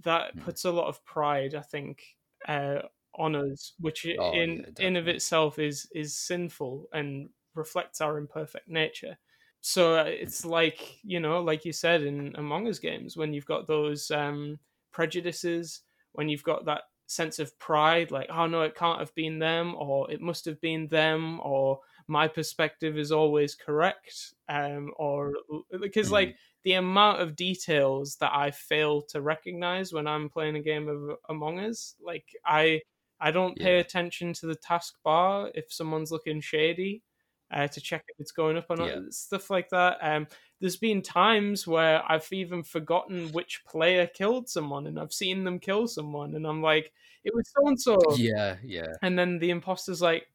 that 0.03 0.33
Mhm. 0.33 0.41
puts 0.41 0.65
a 0.65 0.71
lot 0.71 0.87
of 0.87 1.03
pride 1.05 1.55
i 1.55 1.61
think 1.61 2.17
uh 2.47 2.81
on 3.15 3.35
us 3.35 3.73
which 3.79 4.05
Oh, 4.17 4.31
in 4.31 4.65
yeah, 4.77 4.87
in 4.87 4.95
of 4.95 5.07
itself 5.07 5.57
is 5.59 5.89
is 5.93 6.15
sinful 6.15 6.87
and 6.93 7.29
reflects 7.55 7.99
our 8.01 8.19
imperfect 8.19 8.67
nature. 8.67 9.17
So 9.61 9.97
uh, 9.97 10.03
it's 10.03 10.45
like 10.45 10.99
you 11.03 11.19
know 11.19 11.41
like 11.41 11.65
you 11.65 11.73
said 11.73 12.03
in 12.03 12.35
among 12.35 12.67
us 12.67 12.77
games 12.77 13.17
when 13.17 13.33
you've 13.33 13.47
got 13.47 13.65
those 13.65 14.11
um 14.11 14.59
prejudices, 14.91 15.81
when 16.11 16.29
you've 16.29 16.43
got 16.43 16.65
that 16.65 16.83
sense 17.07 17.39
of 17.39 17.57
pride, 17.59 18.11
like, 18.11 18.29
oh 18.29 18.47
no, 18.47 18.61
it 18.63 18.75
can't 18.75 18.99
have 18.99 19.13
been 19.15 19.39
them, 19.39 19.75
or 19.75 20.09
it 20.11 20.21
must 20.21 20.45
have 20.45 20.59
been 20.61 20.87
them, 20.87 21.39
or 21.41 21.79
my 22.07 22.27
perspective 22.27 22.97
is 22.97 23.11
always 23.11 23.55
correct, 23.55 24.33
um, 24.49 24.93
or 24.97 25.33
because 25.81 26.11
Mhm. 26.11 26.11
like 26.11 26.35
the 26.63 26.73
amount 26.73 27.21
of 27.21 27.35
details 27.35 28.17
that 28.17 28.33
I 28.33 28.51
fail 28.51 29.01
to 29.03 29.21
recognize 29.21 29.93
when 29.93 30.07
I'm 30.07 30.29
playing 30.29 30.55
a 30.55 30.61
game 30.61 30.87
of 30.89 31.17
Among 31.29 31.59
Us, 31.59 31.95
like 31.99 32.25
I 32.45 32.81
I 33.19 33.31
don't 33.31 33.57
pay 33.59 33.79
Yeah. 33.79 33.79
attention 33.79 34.33
to 34.33 34.47
the 34.47 34.55
taskbar 34.55 35.51
if 35.55 35.71
someone's 35.73 36.11
looking 36.11 36.39
shady. 36.41 37.03
Uh, 37.49 37.65
to 37.67 37.79
check 37.79 38.03
if 38.09 38.19
it's 38.19 38.33
going 38.33 38.57
up 38.57 38.65
or 38.69 38.75
not, 38.75 38.89
Yeah. 38.89 38.99
stuff 39.09 39.49
like 39.49 39.69
that. 39.69 39.97
Um, 40.01 40.27
there's 40.59 40.75
been 40.75 41.01
times 41.01 41.65
where 41.65 42.03
I've 42.11 42.27
even 42.33 42.61
forgotten 42.61 43.29
which 43.31 43.61
player 43.65 44.05
killed 44.05 44.49
someone, 44.49 44.85
and 44.85 44.99
I've 44.99 45.13
seen 45.13 45.45
them 45.45 45.59
kill 45.59 45.87
someone, 45.87 46.35
and 46.35 46.45
I'm 46.45 46.61
like, 46.61 46.91
it 47.23 47.33
was 47.33 47.49
so 47.55 47.67
and 47.67 47.79
so, 47.79 47.97
Yeah, 48.17 48.57
yeah. 48.63 48.93
and 49.01 49.17
then 49.17 49.39
the 49.39 49.49
imposter's 49.51 50.01
like, 50.01 50.27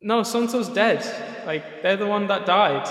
no, 0.00 0.24
so 0.24 0.40
and 0.40 0.50
so's 0.50 0.68
dead. 0.68 1.00
Like 1.46 1.82
they're 1.82 1.96
the 1.96 2.06
one 2.08 2.26
that 2.26 2.44
died. 2.44 2.86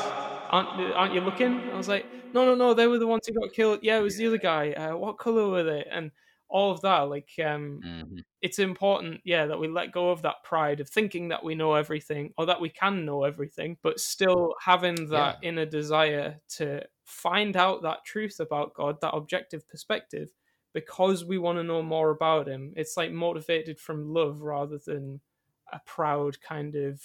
Aren't 0.49 0.69
aren't 0.95 1.13
you 1.13 1.19
looking? 1.21 1.59
I 1.71 1.75
was 1.75 1.89
like, 1.89 2.05
no, 2.33 2.45
no, 2.45 2.55
no, 2.55 2.73
they 2.73 2.87
were 2.87 2.99
the 2.99 3.07
ones 3.07 3.27
who 3.27 3.33
got 3.33 3.51
killed. 3.53 3.79
Yeah, 3.81 3.99
it 3.99 4.01
was 4.01 4.15
the 4.17 4.27
other 4.27 4.37
guy. 4.37 4.71
Uh, 4.71 4.95
what 4.95 5.17
color 5.17 5.49
were 5.49 5.63
they? 5.63 5.83
And 5.91 6.11
all 6.51 6.71
of 6.71 6.81
that, 6.81 7.01
like, 7.01 7.29
um, 7.43 7.83
hmm 7.83 8.21
it's 8.41 8.59
important, 8.59 9.21
yeah, 9.23 9.45
that 9.45 9.59
we 9.59 9.67
let 9.67 9.91
go 9.91 10.09
of 10.11 10.23
that 10.23 10.43
pride 10.43 10.79
of 10.79 10.89
thinking 10.89 11.27
that 11.29 11.43
we 11.43 11.53
know 11.55 11.75
everything 11.75 12.33
or 12.37 12.45
that 12.47 12.59
we 12.61 12.69
can 12.69 13.05
know 13.05 13.23
everything, 13.23 13.77
but 13.83 13.99
still 13.99 14.55
having 14.61 15.09
that 15.09 15.35
inner 15.43 15.65
desire 15.65 16.41
to 16.49 16.83
find 17.05 17.55
out 17.55 17.83
that 17.83 18.03
truth 18.05 18.39
about 18.39 18.73
God, 18.73 18.99
that 19.01 19.13
objective 19.13 19.67
perspective, 19.67 20.31
because 20.73 21.23
we 21.23 21.37
want 21.37 21.57
to 21.59 21.63
know 21.63 21.83
more 21.83 22.09
about 22.09 22.47
Him. 22.47 22.73
It's 22.75 22.97
like 22.97 23.11
motivated 23.11 23.79
from 23.79 24.11
love 24.13 24.41
rather 24.41 24.79
than 24.79 25.21
a 25.71 25.79
proud 25.85 26.41
kind 26.41 26.75
of 26.75 27.03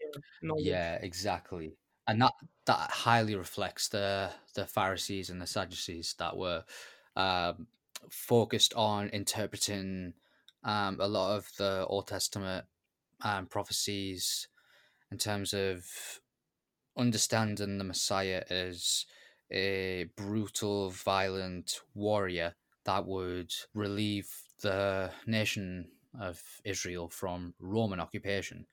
you 0.00 0.22
know. 0.42 0.56
Yeah, 0.56 0.96
exactly. 0.96 1.76
And 2.06 2.20
that 2.22 2.32
that 2.66 2.90
highly 2.90 3.34
reflects 3.36 3.88
the 3.88 4.32
the 4.54 4.66
Pharisees 4.66 5.30
and 5.30 5.40
the 5.40 5.46
Sadducees 5.46 6.14
that 6.18 6.36
were 6.36 6.64
um, 7.16 7.68
focused 8.10 8.74
on 8.74 9.08
interpreting 9.08 10.14
um, 10.64 10.98
a 11.00 11.08
lot 11.08 11.36
of 11.36 11.48
the 11.58 11.86
Old 11.86 12.06
Testament 12.06 12.64
um, 13.22 13.46
prophecies 13.46 14.48
in 15.10 15.18
terms 15.18 15.52
of 15.52 15.84
understanding 16.96 17.78
the 17.78 17.84
Messiah 17.84 18.42
as 18.50 19.06
a 19.50 20.08
brutal, 20.16 20.90
violent 20.90 21.80
warrior 21.94 22.54
that 22.84 23.06
would 23.06 23.52
relieve 23.74 24.28
the 24.62 25.10
nation 25.26 25.88
of 26.18 26.40
Israel 26.64 27.08
from 27.08 27.54
Roman 27.58 28.00
occupation. 28.00 28.66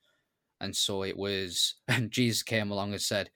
And 0.60 0.74
so 0.74 1.04
it 1.04 1.16
was, 1.16 1.74
and 1.88 2.10
Jesus 2.10 2.42
came 2.42 2.70
along 2.70 2.92
and 2.92 3.02
said, 3.02 3.30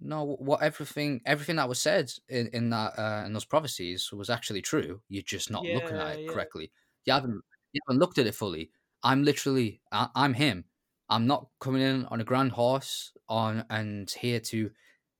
"No, 0.00 0.36
what 0.38 0.62
everything 0.62 1.20
everything 1.26 1.56
that 1.56 1.68
was 1.68 1.78
said 1.78 2.12
in, 2.28 2.48
in 2.48 2.70
that 2.70 2.98
uh, 2.98 3.24
in 3.26 3.32
those 3.32 3.44
prophecies 3.44 4.10
was 4.12 4.30
actually 4.30 4.62
true. 4.62 5.00
You're 5.08 5.22
just 5.22 5.50
not 5.50 5.64
looking 5.64 5.96
at 5.96 6.18
it 6.18 6.24
yeah. 6.24 6.32
correctly. 6.32 6.70
You 7.04 7.12
haven't 7.12 7.42
you 7.72 7.80
haven't 7.86 8.00
looked 8.00 8.18
at 8.18 8.26
it 8.26 8.34
fully. 8.34 8.70
I'm 9.02 9.24
literally 9.24 9.80
I, 9.92 10.08
I'm 10.14 10.34
him. 10.34 10.64
I'm 11.10 11.26
not 11.26 11.48
coming 11.60 11.82
in 11.82 12.04
on 12.06 12.20
a 12.20 12.24
grand 12.24 12.52
horse 12.52 13.12
on 13.28 13.64
and 13.70 14.10
here 14.10 14.40
to 14.40 14.70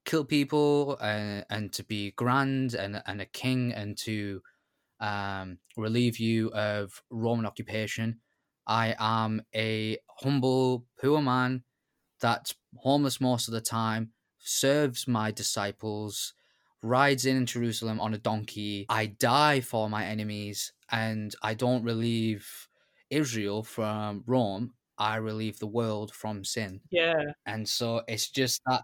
kill 0.04 0.24
people 0.24 0.96
and 0.98 1.44
and 1.50 1.72
to 1.72 1.84
be 1.84 2.12
grand 2.12 2.74
and 2.74 3.02
and 3.06 3.20
a 3.20 3.26
king 3.26 3.72
and 3.72 3.96
to 3.98 4.42
um, 5.00 5.58
relieve 5.76 6.18
you 6.18 6.50
of 6.52 7.02
Roman 7.10 7.46
occupation. 7.46 8.20
I 8.66 8.94
am 8.98 9.42
a 9.54 9.98
humble, 10.20 10.84
poor 11.00 11.22
man 11.22 11.62
that's 12.20 12.54
homeless 12.76 13.20
most 13.20 13.48
of 13.48 13.54
the 13.54 13.60
time, 13.60 14.10
serves 14.48 15.06
my 15.08 15.30
disciples, 15.30 16.34
rides 16.82 17.26
in 17.26 17.46
Jerusalem 17.46 18.00
on 18.00 18.14
a 18.14 18.18
donkey. 18.18 18.86
I 18.88 19.06
die 19.06 19.60
for 19.60 19.88
my 19.90 20.04
enemies, 20.06 20.72
and 20.90 21.34
I 21.42 21.54
don't 21.54 21.84
relieve 21.84 22.68
Israel 23.10 23.62
from 23.62 24.24
Rome. 24.26 24.74
I 24.98 25.16
relieve 25.16 25.58
the 25.58 25.66
world 25.66 26.12
from 26.14 26.44
sin. 26.44 26.82
Yeah, 26.90 27.32
And 27.46 27.68
so 27.68 28.02
it's 28.08 28.30
just 28.30 28.62
that. 28.66 28.82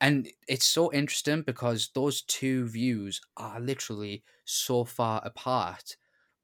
And 0.00 0.28
it's 0.48 0.64
so 0.66 0.92
interesting 0.92 1.42
because 1.42 1.90
those 1.94 2.22
two 2.22 2.66
views 2.68 3.20
are 3.36 3.60
literally 3.60 4.24
so 4.44 4.84
far 4.84 5.22
apart, 5.24 5.96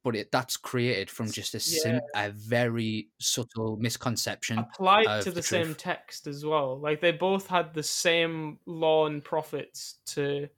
but 0.08 0.16
it 0.16 0.32
that's 0.32 0.56
created 0.56 1.10
from 1.10 1.30
just 1.30 1.54
a 1.54 1.60
sim- 1.60 2.00
a 2.14 2.30
very 2.30 3.08
subtle 3.18 3.76
misconception. 3.76 4.58
applied 4.58 5.22
to 5.22 5.30
the, 5.30 5.36
the 5.36 5.42
same 5.42 5.74
text 5.74 6.26
as 6.26 6.46
well. 6.46 6.78
Like 6.78 7.02
they 7.02 7.12
both 7.12 7.46
had 7.46 7.74
the 7.74 7.82
same 7.82 8.58
law 8.64 9.06
and 9.06 9.22
prophets 9.22 9.98
to 10.06 10.48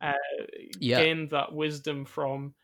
uh, 0.00 0.12
Yeah. 0.78 1.02
gain 1.02 1.28
that 1.30 1.52
wisdom 1.52 2.04
from, 2.04 2.54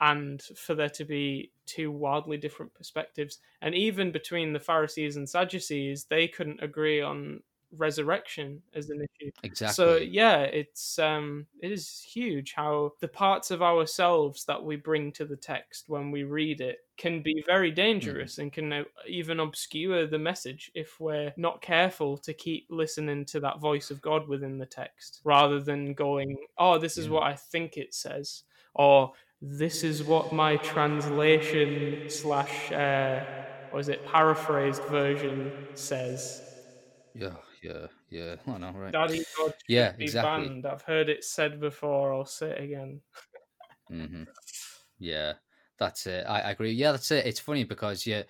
and 0.00 0.40
for 0.56 0.76
there 0.76 0.90
to 0.90 1.04
be 1.04 1.50
two 1.66 1.90
wildly 1.90 2.36
different 2.36 2.72
perspectives. 2.72 3.40
And 3.60 3.74
even 3.74 4.12
between 4.12 4.52
the 4.52 4.60
Pharisees 4.60 5.16
and 5.16 5.28
Sadducees, 5.28 6.04
they 6.04 6.28
couldn't 6.28 6.62
agree 6.62 7.00
on 7.00 7.40
resurrection 7.78 8.62
as 8.74 8.90
an 8.90 9.00
issue. 9.20 9.30
Exactly. 9.42 9.66
So 9.66 9.96
yeah, 9.96 10.40
it's 10.42 10.98
um 10.98 11.46
it 11.60 11.72
is 11.72 12.00
huge 12.02 12.52
how 12.54 12.92
the 13.00 13.08
parts 13.08 13.50
of 13.50 13.62
ourselves 13.62 14.44
that 14.46 14.62
we 14.62 14.76
bring 14.76 15.12
to 15.12 15.24
the 15.24 15.36
text 15.36 15.88
when 15.88 16.10
we 16.10 16.24
read 16.24 16.60
it 16.60 16.78
can 16.96 17.22
be 17.22 17.42
very 17.46 17.70
dangerous 17.70 18.38
and 18.38 18.52
can 18.52 18.72
uh, 18.72 18.84
even 19.06 19.40
obscure 19.40 20.06
the 20.06 20.18
message 20.18 20.70
if 20.74 20.98
we're 21.00 21.32
not 21.36 21.60
careful 21.62 22.16
to 22.18 22.32
keep 22.32 22.66
listening 22.70 23.24
to 23.26 23.40
that 23.40 23.60
voice 23.60 23.90
of 23.90 24.00
God 24.00 24.28
within 24.28 24.58
the 24.58 24.66
text 24.66 25.20
rather 25.24 25.60
than 25.60 25.94
going, 25.94 26.36
"Oh, 26.58 26.78
this 26.78 26.96
is 26.98 27.08
Yeah. 27.08 27.10
what 27.10 27.24
I 27.24 27.34
think 27.34 27.76
it 27.76 27.92
says," 27.94 28.44
or 28.74 29.12
"This 29.40 29.82
is 29.84 30.04
what 30.04 30.32
my 30.32 30.56
translation 30.58 32.00
slash 32.06 32.70
uh, 32.72 33.24
what 33.68 33.80
is 33.80 33.88
it 33.88 34.04
paraphrased 34.04 34.84
version 34.86 35.54
says." 35.74 36.42
yeah, 37.14 37.36
yeah, 37.62 37.88
yeah. 38.08 38.36
I 38.46 38.58
know, 38.58 38.72
right? 38.72 38.96
Daddy 38.96 39.24
God 39.36 39.52
Yeah, 39.68 39.94
be 39.96 40.10
exactly. 40.10 40.20
banned. 40.20 40.66
I've 40.66 40.82
heard 40.82 41.08
it 41.08 41.22
said 41.22 41.60
before. 41.60 42.12
I'll 42.12 42.24
say 42.24 42.50
it 42.50 42.60
again. 42.64 43.02
hmm 43.88 44.24
Yeah, 44.98 45.34
that's 45.78 46.06
it. 46.06 46.26
I, 46.26 46.40
I 46.40 46.50
agree. 46.52 46.72
Yeah, 46.72 46.92
that's 46.92 47.10
it. 47.10 47.26
It's 47.26 47.40
funny 47.40 47.64
because 47.64 48.06
you 48.06 48.24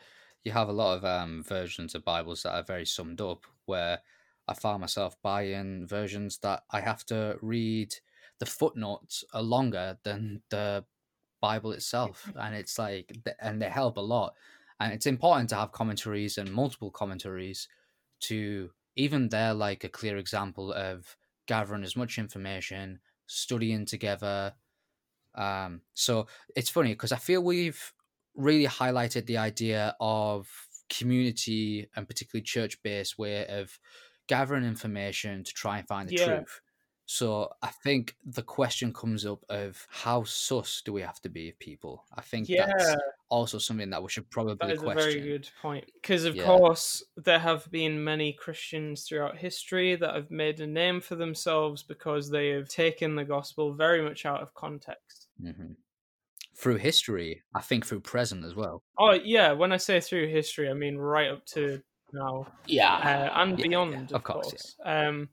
you 0.45 0.53
have 0.53 0.68
a 0.68 0.72
lot 0.72 0.97
of 0.99 1.05
um 1.05 1.45
versions 1.45 1.95
of 1.95 2.05
Bibles 2.05 2.43
that 2.45 2.55
are 2.55 2.64
very 2.64 2.87
summed 2.87 3.20
up. 3.20 3.45
Where 3.66 4.03
I 4.49 4.55
find 4.55 4.81
myself 4.81 5.20
buying 5.22 5.87
versions 5.87 6.39
that 6.41 6.64
I 6.70 6.81
have 6.81 7.05
to 7.07 7.39
read 7.43 7.95
the 8.41 8.47
footnotes 8.47 9.24
are 9.35 9.43
longer 9.43 9.99
than 10.05 10.43
the 10.51 10.87
Bible 11.41 11.72
itself, 11.72 12.31
and 12.37 12.55
it's 12.55 12.79
like, 12.79 13.12
and 13.41 13.61
they 13.62 13.68
help 13.70 13.97
a 13.99 14.01
lot. 14.01 14.35
And 14.81 14.93
it's 14.93 15.07
important 15.07 15.51
to 15.51 15.57
have 15.57 15.72
commentaries 15.72 16.39
and 16.39 16.53
multiple 16.53 16.91
commentaries 16.91 17.68
to 18.20 18.72
even 18.97 19.28
they're 19.28 19.55
like 19.55 19.84
a 19.84 19.88
clear 19.88 20.16
example 20.18 20.72
of 20.72 21.16
gathering 21.47 21.84
as 21.84 21.97
much 21.97 22.18
information, 22.18 23.01
studying 23.26 23.86
together. 23.86 24.55
Um, 25.34 25.82
so 25.94 26.26
it's 26.55 26.70
funny 26.70 26.90
because 26.92 27.12
I 27.12 27.18
feel 27.18 27.42
we've 27.42 27.92
really 28.34 28.66
highlighted 28.66 29.26
the 29.26 29.38
idea 29.38 29.97
of 30.01 30.68
community 30.88 31.88
and 31.97 32.07
particularly 32.09 32.42
church 32.44 32.82
based 32.82 33.18
way 33.18 33.47
of 33.47 33.78
gathering 34.28 34.64
information 34.64 35.44
to 35.44 35.53
try 35.53 35.78
and 35.78 35.88
find 35.88 36.09
the 36.09 36.12
Yeah. 36.12 36.14
truth. 36.14 36.61
So 37.07 37.53
I 37.62 37.68
think 37.68 38.16
the 38.24 38.42
question 38.42 38.92
comes 38.92 39.24
up 39.26 39.44
of 39.49 39.86
how 39.90 40.24
sus 40.24 40.82
do 40.82 40.92
we 40.92 41.03
have 41.03 41.20
to 41.22 41.28
be 41.28 41.51
of 41.51 41.59
people? 41.59 42.05
I 42.12 42.22
think 42.22 42.51
Yeah, 42.51 42.66
that's 42.66 42.99
also 43.29 43.59
something 43.59 43.91
that 43.91 44.03
we 44.03 44.09
should 44.11 44.31
that 44.61 44.70
probably 44.70 44.70
is 44.70 44.83
a 44.83 44.89
question. 44.89 44.91
very 44.91 45.20
good 45.20 45.49
point. 45.61 45.91
Because 45.95 46.24
of 46.24 46.35
Yeah. 46.35 46.45
course 46.45 47.03
there 47.16 47.39
have 47.39 47.70
been 47.70 48.03
many 48.05 48.33
Christians 48.33 49.05
throughout 49.07 49.37
history 49.39 49.97
that 49.97 50.14
have 50.14 50.31
made 50.31 50.61
a 50.61 50.66
name 50.66 51.01
for 51.01 51.14
themselves 51.16 51.83
because 51.83 52.31
they 52.31 52.49
have 52.51 52.68
taken 52.68 53.14
the 53.16 53.24
gospel 53.24 53.74
very 53.74 54.03
much 54.03 54.24
out 54.27 54.43
of 54.43 54.55
context. 54.55 55.29
hmm 55.41 55.72
Through 56.57 56.77
history, 56.79 57.43
I 57.55 57.62
think 57.62 57.87
through 57.87 58.01
present 58.03 58.45
as 58.45 58.55
well. 58.57 58.83
Oh 58.99 59.12
yeah, 59.12 59.53
when 59.53 59.72
I 59.72 59.77
say 59.77 60.01
through 60.01 60.29
history, 60.29 60.70
I 60.70 60.74
mean 60.74 60.97
right 60.97 61.31
up 61.31 61.45
to 61.47 61.83
now. 62.12 62.47
Yeah. 62.66 63.03
uh, 63.03 63.31
and 63.35 63.59
Yeah, 63.59 63.66
yeah, 63.91 64.01
beyond, 64.01 64.12
of 64.12 64.22
of 64.22 64.24
course, 64.24 64.55
course. 64.55 64.77
Um, 64.85 65.31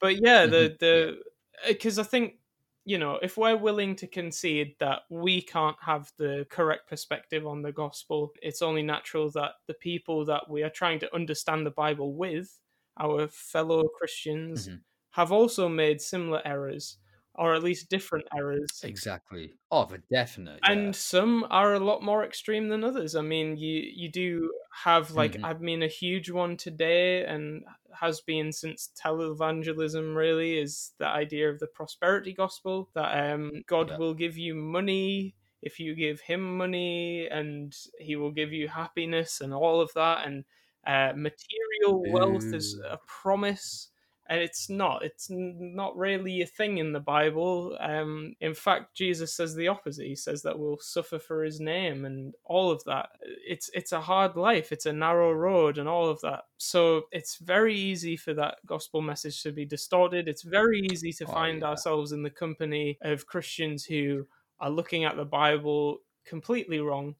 but 0.00 0.16
yeah, 0.22 0.46
the 0.46 0.76
Mhm, 0.76 0.78
the 0.80 1.22
because 1.68 1.98
I 1.98 2.04
think 2.04 2.40
you 2.86 2.98
know 2.98 3.16
if 3.22 3.36
we're 3.38 3.56
willing 3.58 3.96
to 3.96 4.06
concede 4.08 4.76
that 4.80 5.02
we 5.10 5.42
can't 5.42 5.76
have 5.82 6.12
the 6.18 6.46
correct 6.50 6.88
perspective 6.88 7.46
on 7.46 7.62
the 7.62 7.72
gospel, 7.72 8.32
it's 8.42 8.62
only 8.62 8.82
natural 8.82 9.30
that 9.32 9.54
the 9.68 9.74
people 9.74 10.24
that 10.26 10.48
we 10.50 10.62
are 10.64 10.70
trying 10.70 11.00
to 11.00 11.14
understand 11.14 11.66
the 11.66 11.72
Bible 11.72 12.14
with, 12.16 12.60
our 12.98 13.28
fellow 13.28 13.88
Christians, 13.88 14.70
Mhm. 14.70 14.84
have 15.12 15.32
also 15.32 15.68
made 15.68 16.00
similar 16.02 16.42
errors. 16.46 16.98
Or 17.38 17.54
at 17.54 17.62
least 17.62 17.90
different 17.90 18.26
errors. 18.36 18.82
Exactly. 18.82 19.58
Oh, 19.70 19.86
for 19.86 19.98
definite. 19.98 20.64
And 20.66 20.96
some 20.96 21.46
are 21.50 21.74
a 21.74 21.78
lot 21.80 22.02
more 22.02 22.24
extreme 22.24 22.68
than 22.68 22.82
others. 22.82 23.14
I 23.14 23.20
mean, 23.22 23.56
you 23.56 23.80
you 23.94 24.10
do 24.10 24.52
have 24.84 25.12
like 25.12 25.36
Mhm. 25.36 25.44
I 25.44 25.52
mean 25.54 25.82
a 25.82 25.86
huge 25.88 26.30
one 26.30 26.56
today 26.56 27.24
and 27.24 27.64
has 28.00 28.20
been 28.20 28.52
since 28.52 28.90
televangelism 29.00 30.16
really 30.16 30.58
is 30.58 30.92
the 30.98 31.06
idea 31.06 31.48
of 31.50 31.60
the 31.60 31.66
prosperity 31.68 32.32
gospel 32.32 32.90
that 32.94 33.30
um 33.32 33.62
God 33.66 33.90
Yeah. 33.90 33.98
will 33.98 34.14
give 34.14 34.36
you 34.36 34.54
money 34.54 35.36
if 35.62 35.78
you 35.78 35.94
give 35.94 36.20
him 36.20 36.56
money 36.58 37.26
and 37.28 37.74
he 37.98 38.16
will 38.16 38.32
give 38.32 38.52
you 38.52 38.68
happiness 38.68 39.40
and 39.40 39.54
all 39.54 39.80
of 39.80 39.92
that 39.94 40.26
and 40.26 40.44
uh, 40.86 41.12
material 41.16 42.10
wealth 42.10 42.52
is 42.52 42.78
a 42.84 42.98
promise 43.06 43.88
and 44.28 44.40
it's 44.40 44.68
not 44.68 45.02
it's 45.04 45.28
not 45.30 45.96
really 45.96 46.40
a 46.42 46.46
thing 46.46 46.78
in 46.78 46.92
the 46.92 47.00
bible 47.00 47.76
um 47.80 48.34
in 48.40 48.54
fact 48.54 48.94
jesus 48.94 49.34
says 49.34 49.54
the 49.54 49.68
opposite 49.68 50.06
he 50.06 50.16
says 50.16 50.42
that 50.42 50.58
we'll 50.58 50.78
suffer 50.78 51.18
for 51.18 51.44
his 51.44 51.60
name 51.60 52.04
and 52.04 52.34
all 52.44 52.70
of 52.70 52.82
that 52.84 53.08
it's 53.46 53.70
it's 53.74 53.92
a 53.92 54.00
hard 54.00 54.36
life 54.36 54.72
it's 54.72 54.86
a 54.86 54.92
narrow 54.92 55.32
road 55.32 55.78
and 55.78 55.88
all 55.88 56.08
of 56.08 56.20
that 56.20 56.44
so 56.56 57.02
it's 57.12 57.36
very 57.36 57.74
easy 57.74 58.16
for 58.16 58.34
that 58.34 58.56
gospel 58.66 59.00
message 59.00 59.42
to 59.42 59.52
be 59.52 59.64
distorted 59.64 60.28
it's 60.28 60.42
very 60.42 60.80
easy 60.90 61.12
to 61.12 61.26
Oh, 61.26 61.32
find 61.32 61.62
yeah. 61.62 61.68
ourselves 61.68 62.12
in 62.12 62.22
the 62.22 62.30
company 62.30 62.98
of 63.02 63.26
christians 63.26 63.84
who 63.84 64.26
are 64.60 64.70
looking 64.70 65.04
at 65.04 65.16
the 65.16 65.24
bible 65.24 65.98
completely 66.24 66.80
wrong 66.80 67.14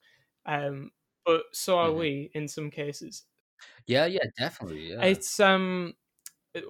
um 0.46 0.90
but 1.24 1.42
so 1.52 1.78
are 1.78 1.92
Mhm. 1.92 1.98
we 1.98 2.30
in 2.34 2.48
some 2.48 2.70
cases 2.70 3.24
Yeah, 3.86 4.06
yeah, 4.06 4.24
definitely. 4.38 4.90
Yeah. 4.92 5.02
it's 5.02 5.40
um 5.40 5.94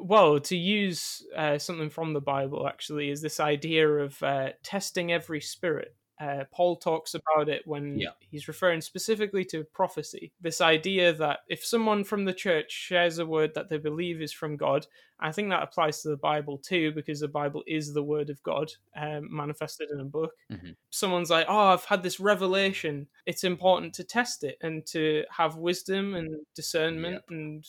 well 0.01 0.39
to 0.41 0.57
use 0.57 1.23
uh, 1.37 1.59
something 1.59 1.91
from 1.91 2.13
the 2.13 2.21
bible 2.21 2.67
actually 2.69 3.11
is 3.11 3.21
this 3.23 3.41
idea 3.41 3.89
of 3.89 4.23
uh, 4.23 4.51
testing 4.63 5.13
every 5.13 5.41
spirit. 5.41 5.95
Uh, 6.19 6.45
paul 6.51 6.77
talks 6.77 7.13
about 7.15 7.47
it 7.51 7.61
when 7.67 7.99
Yeah. 7.99 8.09
he's 8.31 8.49
referring 8.49 8.81
specifically 8.81 9.45
to 9.47 9.65
prophecy. 9.65 10.33
This 10.41 10.63
idea 10.63 11.13
that 11.13 11.41
if 11.49 11.63
someone 11.63 12.05
from 12.05 12.25
the 12.25 12.33
church 12.33 12.71
shares 12.73 13.19
a 13.19 13.27
word 13.27 13.53
that 13.55 13.69
they 13.69 13.77
believe 13.77 14.23
is 14.23 14.33
from 14.33 14.57
god 14.57 14.87
i 15.21 15.31
think 15.31 15.51
that 15.51 15.63
applies 15.63 16.01
to 16.03 16.09
the 16.09 16.17
bible 16.17 16.57
too 16.57 16.91
because 16.93 17.21
the 17.21 17.29
bible 17.29 17.63
is 17.67 17.93
the 17.93 18.03
word 18.03 18.31
of 18.31 18.43
god 18.43 18.73
um, 18.97 19.29
manifested 19.31 19.91
in 19.91 20.01
a 20.01 20.05
book. 20.05 20.33
Mhm. 20.51 20.75
someone's 20.89 21.29
like 21.31 21.47
oh 21.51 21.67
i've 21.75 21.85
had 21.85 22.03
this 22.03 22.19
revelation. 22.19 23.09
It's 23.27 23.45
important 23.45 23.93
to 23.95 24.05
test 24.05 24.43
it 24.43 24.57
and 24.63 24.87
to 24.87 25.25
have 25.31 25.57
wisdom 25.57 26.15
and 26.15 26.47
discernment 26.55 27.25
and 27.29 27.63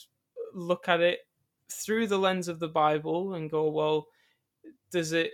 look 0.54 0.88
at 0.88 1.02
it 1.02 1.27
through 1.72 2.08
the 2.08 2.18
lens 2.20 2.48
of 2.48 2.60
the 2.60 2.68
Bible 2.68 3.34
and 3.36 3.50
go, 3.50 3.70
well, 3.70 4.08
does 4.92 5.12
it 5.14 5.32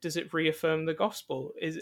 does 0.00 0.16
it 0.16 0.32
reaffirm 0.32 0.84
the 0.86 0.94
gospel? 0.94 1.52
Is 1.60 1.80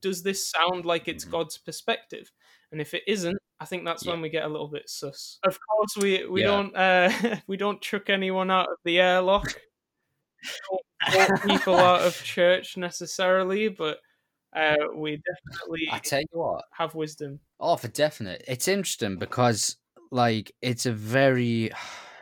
does 0.00 0.22
this 0.22 0.48
sound 0.50 0.84
like 0.84 1.08
it's 1.08 1.24
Mhm. 1.24 1.30
God's 1.30 1.58
perspective? 1.58 2.30
And 2.72 2.80
if 2.80 2.94
it 2.94 3.02
isn't, 3.06 3.38
I 3.60 3.66
think 3.66 3.84
that's 3.84 4.04
Yeah. 4.04 4.12
when 4.12 4.20
we 4.22 4.28
get 4.30 4.44
a 4.44 4.48
little 4.48 4.68
bit 4.68 4.88
sus. 4.88 5.38
Of 5.44 5.58
course, 5.60 5.96
we 5.96 6.24
we 6.26 6.40
Yeah. 6.42 6.46
don't 6.48 6.76
uh, 6.76 7.10
we 7.46 7.56
don't 7.56 7.80
chuck 7.82 8.10
anyone 8.10 8.50
out 8.50 8.68
of 8.70 8.78
the 8.84 8.98
airlock. 9.00 9.54
Don't 11.12 11.42
people 11.42 11.76
out 11.76 12.00
of 12.02 12.14
church 12.22 12.76
necessarily, 12.76 13.68
but 13.68 13.98
uh, 14.56 14.76
we 14.94 15.20
definitely 15.20 15.88
I 15.90 15.98
tell 15.98 16.20
you 16.20 16.26
what. 16.32 16.64
have 16.72 16.94
wisdom. 16.94 17.40
Oh, 17.60 17.76
for 17.76 17.88
definite. 17.88 18.42
It's 18.48 18.68
interesting 18.68 19.16
because 19.18 19.76
like 20.10 20.52
it's 20.62 20.86
a 20.86 20.92
very 20.92 21.70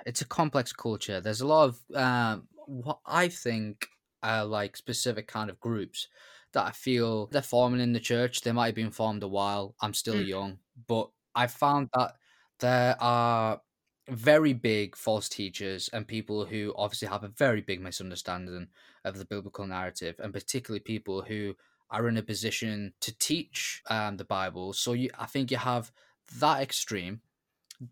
it's 0.07 0.21
a 0.21 0.27
complex 0.27 0.73
culture. 0.73 1.21
There's 1.21 1.41
a 1.41 1.47
lot 1.47 1.69
of 1.69 1.97
um 1.97 2.49
what 2.67 3.01
I 3.07 3.29
think 3.29 3.89
are 4.23 4.45
like 4.45 4.77
specific 4.77 5.27
kind 5.29 5.51
of 5.51 5.61
groups 5.61 6.09
that 6.53 6.67
I 6.67 6.71
feel 6.73 7.27
they're 7.29 7.43
forming 7.43 7.81
in 7.81 7.93
the 7.93 8.01
church. 8.01 8.41
They 8.43 8.53
might 8.53 8.67
have 8.67 8.75
been 8.75 8.91
formed 8.91 9.23
a 9.23 9.29
while. 9.29 9.75
I'm 9.81 9.95
still 9.95 10.21
Mm. 10.21 10.25
young, 10.25 10.59
but 10.87 11.11
I 11.35 11.47
found 11.47 11.89
that 11.95 12.15
there 12.61 12.97
are 13.01 13.63
very 14.09 14.53
big 14.53 14.97
false 14.97 15.29
teachers 15.29 15.89
and 15.89 16.07
people 16.07 16.45
who 16.45 16.75
obviously 16.77 17.09
have 17.09 17.25
a 17.25 17.29
very 17.29 17.61
big 17.63 17.81
misunderstanding 17.81 18.69
of 19.05 19.17
the 19.17 19.25
biblical 19.25 19.67
narrative, 19.67 20.17
and 20.19 20.33
particularly 20.33 20.81
people 20.81 21.23
who 21.23 21.55
are 21.91 22.09
in 22.09 22.17
a 22.17 22.23
position 22.23 22.95
to 23.01 23.17
teach 23.19 23.83
um, 23.89 24.17
the 24.17 24.25
Bible. 24.25 24.73
So 24.73 24.93
you, 24.93 25.11
I 25.19 25.27
think 25.27 25.51
you 25.51 25.57
have 25.57 25.93
that 26.39 26.61
extreme. 26.63 27.23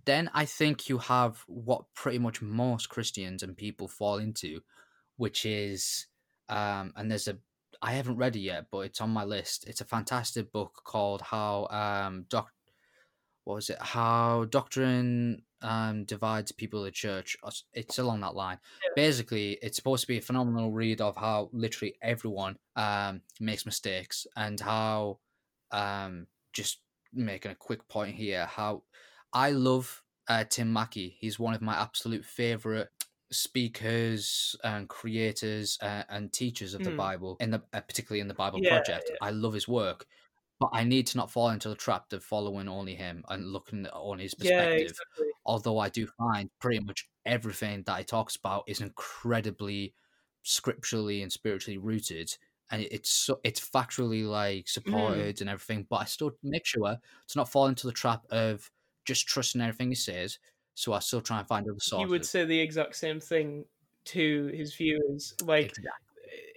Then 0.05 0.31
I 0.35 0.45
think 0.45 0.89
you 0.89 0.99
have 0.99 1.43
what 1.47 1.85
pretty 1.95 2.19
much 2.19 2.41
most 2.41 2.89
Christians 2.89 3.43
and 3.43 3.57
people 3.57 3.89
fall 3.89 4.19
into, 4.19 4.61
which 5.17 5.45
is, 5.45 6.07
um, 6.49 6.93
and 6.97 7.11
there's 7.11 7.29
a, 7.29 7.39
I 7.83 7.93
haven't 7.93 8.17
read 8.17 8.37
it 8.37 8.41
yet, 8.41 8.67
but 8.71 8.81
it's 8.81 9.01
on 9.01 9.11
my 9.11 9.25
list. 9.25 9.67
It's 9.67 9.81
a 9.81 9.87
fantastic 9.87 10.53
book 10.53 10.83
called 10.85 11.23
How 11.23 11.67
um, 11.71 12.27
Doc, 12.29 12.53
what 13.45 13.55
was 13.55 13.71
it? 13.71 13.79
How 13.81 14.45
Doctrine 14.45 15.43
um, 15.63 16.05
Divides 16.05 16.53
People 16.53 16.81
of 16.81 16.85
the 16.85 16.91
Church. 16.93 17.37
It's 17.73 17.99
along 17.99 18.21
that 18.21 18.37
line. 18.37 18.59
Basically, 18.95 19.59
it's 19.63 19.77
supposed 19.77 20.03
to 20.03 20.09
be 20.09 20.19
a 20.19 20.23
phenomenal 20.23 20.71
read 20.71 21.01
of 21.01 21.17
how 21.17 21.49
literally 21.53 21.97
everyone 22.01 22.59
um, 22.77 23.23
makes 23.41 23.67
mistakes 23.67 24.27
and 24.37 24.61
how, 24.61 25.19
um, 25.73 26.27
just 26.53 26.81
making 27.13 27.51
a 27.51 27.57
quick 27.57 27.89
point 27.89 28.15
here, 28.15 28.47
how 28.47 28.83
I 29.33 29.51
love 29.51 30.03
uh, 30.29 30.45
Tim 30.45 30.73
Mackie. 30.73 31.17
He's 31.21 31.39
one 31.39 31.55
of 31.55 31.63
my 31.63 31.75
absolute 31.75 32.25
favorite 32.25 32.91
speakers 33.33 34.57
and 34.65 34.89
creators 34.89 35.79
uh, 35.83 36.05
and 36.09 36.33
teachers 36.33 36.75
of 36.75 36.83
the 36.83 36.91
Mm. 36.91 36.93
Bible 36.93 37.37
in 37.41 37.51
the 37.53 37.63
uh, 37.73 37.81
particularly 37.81 38.21
in 38.21 38.29
the 38.29 38.35
Bible 38.35 38.61
Yeah, 38.61 38.61
Project. 38.61 39.11
I 39.21 39.31
love 39.31 39.55
his 39.55 39.69
work, 39.69 40.07
but 40.59 40.71
I 40.73 40.85
need 40.85 41.07
to 41.09 41.17
not 41.19 41.31
fall 41.31 41.51
into 41.51 41.69
the 41.69 41.77
trap 41.77 42.13
of 42.13 42.25
following 42.25 42.69
only 42.69 42.95
him 42.97 43.25
and 43.29 43.53
looking 43.53 43.87
on 43.89 44.19
his 44.19 44.35
Yeah, 44.37 44.73
perspective. 44.75 45.01
exactly. 45.05 45.31
Although 45.45 45.79
I 45.79 45.89
do 45.89 46.07
find 46.07 46.51
pretty 46.61 46.81
much 46.85 47.09
everything 47.25 47.83
that 47.85 47.99
he 47.99 48.05
talks 48.05 48.37
about 48.37 48.65
is 48.67 48.81
incredibly 48.81 49.95
scripturally 50.43 51.23
and 51.23 51.33
spiritually 51.33 51.79
rooted. 51.79 52.37
And 52.71 52.83
it's 52.91 53.11
so, 53.11 53.41
it's 53.45 53.61
factually 53.69 54.27
like 54.29 54.69
supported 54.69 55.41
and 55.41 55.51
everything, 55.51 55.87
but 55.89 55.97
I 55.97 56.05
still 56.05 56.33
make 56.43 56.67
sure 56.67 56.97
to 57.29 57.39
not 57.39 57.49
fall 57.51 57.67
into 57.67 57.87
the 57.87 57.93
trap 57.93 58.27
of 58.31 58.71
just 59.05 59.27
trusting 59.27 59.61
everything 59.61 59.89
he 59.89 59.95
says. 59.95 60.39
So 60.75 60.93
I 60.93 61.01
still 61.01 61.21
try 61.21 61.41
and 61.41 61.49
find 61.49 61.67
other 61.69 61.79
sources. 61.81 62.07
he 62.07 62.11
would 62.11 62.25
say 62.25 62.45
the 62.45 62.61
exact 62.61 62.97
same 62.97 63.21
thing 63.21 63.65
to 64.07 64.47
his 64.55 64.75
viewers. 64.75 65.35
Like 65.43 65.67
Exactly. 65.67 65.91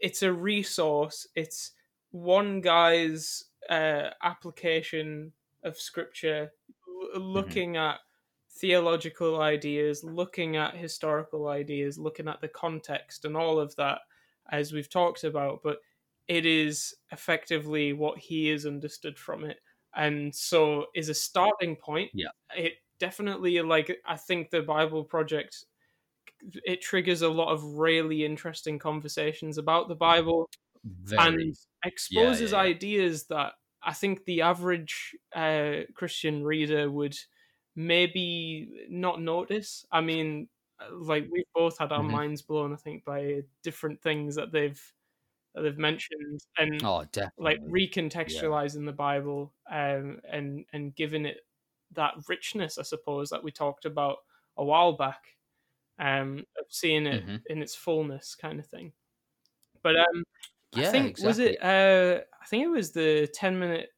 it's 0.01 0.23
a 0.23 0.31
resource. 0.31 1.27
It's 1.35 1.71
one 2.11 2.61
guy's 2.61 3.45
uh, 3.69 4.11
application 4.21 5.33
of 5.63 5.77
scripture, 5.77 6.51
l- 7.15 7.21
looking 7.21 7.75
at 7.77 7.99
theological 8.49 9.41
ideas, 9.41 10.03
looking 10.03 10.55
at 10.55 10.75
historical 10.77 11.47
ideas, 11.47 11.97
looking 11.97 12.27
at 12.27 12.39
the 12.39 12.47
context 12.47 13.25
and 13.25 13.35
all 13.35 13.59
of 13.59 13.75
that, 13.75 13.99
as 14.51 14.71
we've 14.71 14.89
talked 14.89 15.23
about. 15.23 15.61
But 15.63 15.79
it 16.27 16.45
is 16.45 16.95
effectively 17.11 17.93
what 17.93 18.17
he 18.19 18.49
is 18.49 18.65
understood 18.65 19.17
from 19.17 19.43
it, 19.43 19.59
and 19.95 20.33
so 20.33 20.87
is 20.95 21.09
a 21.09 21.13
starting 21.13 21.75
point. 21.75 22.11
Yeah. 22.13 22.29
it 22.55 22.73
definitely 22.99 23.61
like 23.61 23.99
I 24.05 24.15
think 24.17 24.49
the 24.49 24.61
Bible 24.61 25.03
Project 25.03 25.65
it 26.65 26.81
triggers 26.81 27.21
a 27.21 27.29
lot 27.29 27.51
of 27.53 27.63
really 27.77 28.25
interesting 28.25 28.79
conversations 28.79 29.57
about 29.57 29.87
the 29.87 29.95
Bible 29.95 30.49
Very. 30.83 31.21
and 31.43 31.55
exposes 31.85 32.51
yeah. 32.51 32.57
ideas 32.59 33.25
that 33.27 33.53
I 33.81 33.93
think 33.93 34.25
the 34.25 34.41
average 34.41 35.15
uh, 35.35 35.81
Christian 35.93 36.43
reader 36.43 36.89
would 36.89 37.17
maybe 37.75 38.85
not 38.89 39.21
notice. 39.21 39.85
I 39.91 40.01
mean, 40.01 40.47
like 40.91 41.27
we've 41.31 41.45
both 41.53 41.77
had 41.77 41.91
our 41.91 42.01
Mhm. 42.03 42.11
minds 42.11 42.41
blown, 42.41 42.73
I 42.73 42.77
think, 42.77 43.03
by 43.05 43.43
different 43.61 44.01
things 44.01 44.35
that 44.35 44.51
they've 44.51 44.81
that 45.55 45.61
they've 45.61 45.77
mentioned 45.77 46.41
and 46.57 46.81
oh, 46.83 47.05
definitely. 47.11 47.43
like 47.45 47.59
recontextualizing 47.61 48.85
the 48.85 48.91
Bible 48.93 49.53
um, 49.71 50.19
and 50.31 50.65
and 50.73 50.95
giving 50.95 51.25
it 51.25 51.37
that 51.91 52.13
richness, 52.27 52.77
I 52.77 52.83
suppose, 52.83 53.29
that 53.29 53.43
we 53.43 53.51
talked 53.51 53.85
about 53.85 54.17
a 54.57 54.63
while 54.65 54.93
back, 54.93 55.21
um, 55.99 56.39
of 56.59 56.65
seeing 56.69 57.05
it 57.05 57.25
Mhm. 57.25 57.41
in 57.47 57.61
its 57.61 57.75
fullness, 57.75 58.35
kind 58.35 58.59
of 58.59 58.65
thing. 58.67 58.93
But 59.83 59.95
um, 59.97 60.23
yeah, 60.73 60.87
I 60.87 60.91
think 60.91 61.09
exactly. 61.11 61.27
was 61.27 61.39
it? 61.39 61.63
Uh, 61.63 62.21
I 62.41 62.45
think 62.47 62.63
it 62.63 62.69
was 62.69 62.91
the 62.93 63.27
ten 63.33 63.59
minute, 63.59 63.89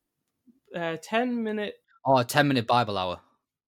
uh, 0.75 0.97
ten 1.01 1.43
minute, 1.43 1.75
Oh, 2.07 2.17
a 2.17 2.23
10 2.25 2.47
minute 2.47 2.67
Bible 2.67 2.97
hour. 2.99 3.19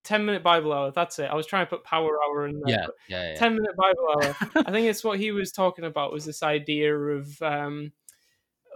Ten 0.07 0.25
minute 0.25 0.41
Bible 0.41 0.71
hour. 0.71 0.91
That's 0.91 1.19
it. 1.19 1.29
I 1.29 1.35
was 1.35 1.45
trying 1.45 1.65
to 1.65 1.69
put 1.69 1.83
power 1.83 2.17
hour 2.25 2.47
in 2.47 2.61
there. 2.61 2.75
Yeah, 2.79 2.87
yeah, 3.09 3.31
yeah. 3.31 3.35
10 3.35 3.55
minute 3.55 3.75
Bible 3.75 4.07
hour. 4.09 4.63
I 4.65 4.71
think 4.71 4.87
it's 4.87 5.03
what 5.03 5.19
he 5.19 5.31
was 5.31 5.51
talking 5.51 5.83
about 5.83 6.13
was 6.13 6.23
this 6.23 6.43
idea 6.43 6.95
of 6.95 7.41
um, 7.41 7.91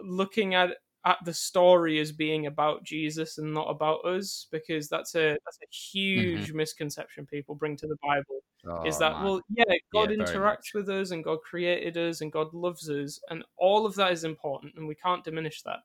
looking 0.03 0.55
at 0.55 0.71
at 1.05 1.17
the 1.25 1.33
story 1.33 1.99
as 1.99 2.11
being 2.11 2.45
about 2.45 2.83
Jesus 2.83 3.37
and 3.37 3.53
not 3.53 3.69
about 3.69 4.05
us, 4.05 4.47
because 4.51 4.89
that's 4.89 5.15
a 5.15 5.37
that's 5.45 5.59
a 5.63 5.73
huge 5.73 6.51
misconception 6.51 7.25
people 7.25 7.55
bring 7.55 7.77
to 7.77 7.87
the 7.87 7.97
Bible. 8.03 8.43
Oh, 8.67 8.83
is 8.83 8.99
that 8.99 9.13
man. 9.13 9.23
well 9.23 9.41
yeah 9.49 9.73
god 9.91 10.11
Yeah, 10.11 10.17
interacts 10.17 10.75
with 10.75 10.87
us 10.87 11.09
and 11.09 11.23
god 11.23 11.39
created 11.41 11.97
us 11.97 12.21
and 12.21 12.31
god 12.31 12.53
loves 12.53 12.91
us 12.91 13.19
and 13.31 13.43
all 13.57 13.87
of 13.87 13.95
that 13.95 14.11
is 14.11 14.23
important 14.23 14.73
and 14.75 14.87
we 14.87 14.93
can't 14.93 15.23
diminish 15.23 15.63
that 15.63 15.79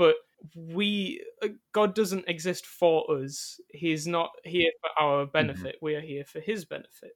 but 0.00 0.16
we 0.56 1.22
uh, 1.42 1.48
god 1.72 1.94
doesn't 1.94 2.28
exist 2.28 2.64
for 2.66 3.04
us 3.18 3.60
he's 3.68 4.06
not 4.06 4.30
here 4.44 4.70
for 4.80 4.90
our 5.04 5.26
Mm-hmm. 5.26 5.32
benefit 5.32 5.76
we 5.82 5.94
are 5.94 6.00
here 6.00 6.24
for 6.24 6.40
his 6.40 6.64
benefit 6.64 7.12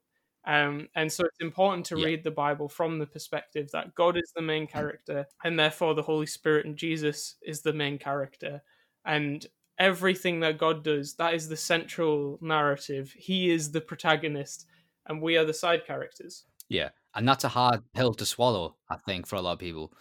um, 0.46 0.88
and 0.94 1.10
so 1.10 1.24
it's 1.24 1.40
important 1.40 1.86
to 1.86 1.96
Yeah. 1.96 2.04
read 2.04 2.22
the 2.22 2.30
bible 2.30 2.68
from 2.68 2.98
the 2.98 3.06
perspective 3.06 3.70
that 3.72 3.94
god 3.94 4.16
is 4.16 4.30
the 4.36 4.42
main 4.42 4.66
character 4.66 5.26
and 5.42 5.58
therefore 5.58 5.94
the 5.94 6.02
holy 6.02 6.26
spirit 6.26 6.66
and 6.66 6.76
jesus 6.76 7.36
is 7.42 7.62
the 7.62 7.72
main 7.72 7.98
character 7.98 8.60
and 9.04 9.46
everything 9.78 10.40
that 10.40 10.58
god 10.58 10.84
does 10.84 11.14
that 11.16 11.34
is 11.34 11.48
the 11.48 11.56
central 11.56 12.38
narrative 12.42 13.12
he 13.16 13.50
is 13.50 13.72
the 13.72 13.80
protagonist 13.80 14.66
and 15.06 15.20
we 15.20 15.36
are 15.36 15.44
the 15.44 15.52
side 15.54 15.84
characters. 15.86 16.44
Yeah, 16.68 16.90
and 17.14 17.28
that's 17.28 17.44
a 17.44 17.48
hard 17.48 17.80
pill 17.92 18.14
to 18.14 18.26
swallow. 18.26 18.76
I 18.88 18.96
think 18.96 19.26
for 19.26 19.36
a 19.36 19.42
lot 19.42 19.52
of 19.54 19.58
people. 19.58 19.92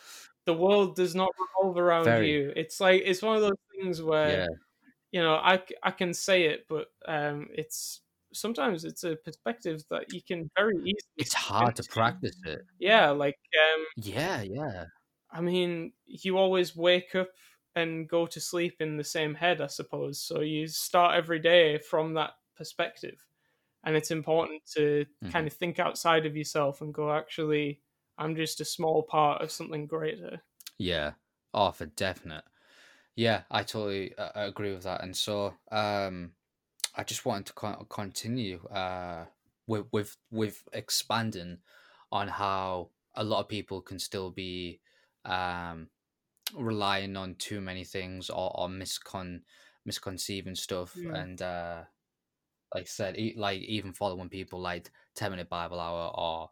The 0.46 0.54
world 0.54 0.96
does 0.96 1.16
not 1.16 1.32
revolve 1.40 1.78
around 1.78 2.18
Very. 2.18 2.36
you. 2.36 2.54
It's 2.56 2.80
like 2.80 3.04
it's 3.06 3.22
one 3.22 3.36
of 3.38 3.42
those 3.44 3.54
things 3.80 4.02
where 4.02 4.24
Yeah, 4.24 4.48
you 5.12 5.22
know 5.22 5.36
I 5.36 5.64
I 5.84 5.92
can 5.92 6.14
say 6.14 6.46
it, 6.46 6.68
but 6.70 6.90
um, 7.08 7.50
it's 7.54 8.04
sometimes 8.34 8.86
it's 8.86 9.04
a 9.04 9.16
perspective 9.18 9.84
that 9.92 10.12
you 10.12 10.22
can 10.24 10.50
very 10.58 10.78
easily. 10.80 11.00
it's 11.18 11.34
hard 11.34 11.76
to 11.78 11.84
practice 11.84 12.36
it. 12.46 12.62
Yeah, 12.80 13.12
like 13.12 13.40
um, 13.76 13.86
Yeah, 13.96 14.42
yeah, 14.44 14.86
I 15.32 15.42
mean, 15.42 15.94
you 16.06 16.38
always 16.38 16.76
wake 16.76 17.16
up 17.16 17.32
and 17.76 18.08
go 18.08 18.28
to 18.28 18.40
sleep 18.40 18.76
in 18.82 18.98
the 18.98 19.04
same 19.04 19.34
head, 19.36 19.62
I 19.62 19.68
suppose. 19.68 20.22
So 20.22 20.42
you 20.42 20.68
start 20.68 21.16
every 21.16 21.40
day 21.40 21.80
from 21.80 22.14
that 22.14 22.34
perspective. 22.56 23.26
And 23.84 23.96
it's 23.96 24.12
important 24.12 24.64
to 24.76 25.06
Mhm. 25.22 25.32
kind 25.32 25.48
of 25.48 25.54
think 25.54 25.80
outside 25.80 26.26
of 26.26 26.38
yourself 26.38 26.82
and 26.82 26.94
go, 26.94 27.12
actually, 27.12 27.82
I'm 28.18 28.36
just 28.36 28.62
a 28.62 28.66
small 28.66 29.04
part 29.04 29.42
of 29.42 29.52
something 29.52 29.88
greater. 29.88 30.42
yeah. 30.78 31.14
Oh, 31.54 31.72
for 31.72 31.86
definite. 31.86 32.46
Yeah, 33.16 33.44
I 33.52 33.64
totally 33.64 34.16
uh, 34.16 34.32
agree 34.36 34.74
with 34.74 34.84
that. 34.84 35.04
And 35.04 35.16
so, 35.16 35.56
um, 35.72 36.34
I 36.96 37.04
just 37.04 37.26
wanted 37.26 37.48
to 37.48 37.54
con- 37.54 37.88
continue 37.90 38.66
uh 38.68 39.28
with 39.68 39.88
with 39.94 40.18
with 40.32 40.68
expanding 40.74 41.60
on 42.12 42.28
how 42.30 42.92
a 43.16 43.24
lot 43.24 43.42
of 43.42 43.50
people 43.50 43.82
can 43.82 44.00
still 44.00 44.32
be 44.32 44.82
um 45.26 45.90
relying 46.56 47.18
on 47.18 47.36
too 47.36 47.62
many 47.62 47.84
things 47.86 48.30
or, 48.30 48.52
or 48.60 48.70
miscon 48.70 49.44
misconceiving 49.86 50.56
stuff 50.56 51.06
Mm. 51.06 51.14
and 51.14 51.42
uh 51.42 51.86
like 52.74 52.84
I 52.84 52.86
said 52.86 53.18
e- 53.18 53.36
like 53.38 53.62
even 53.62 53.94
following 53.94 54.30
people 54.30 54.60
like 54.60 54.92
10 55.16 55.32
minute 55.32 55.50
bible 55.50 55.80
hour 55.80 56.12
or 56.16 56.52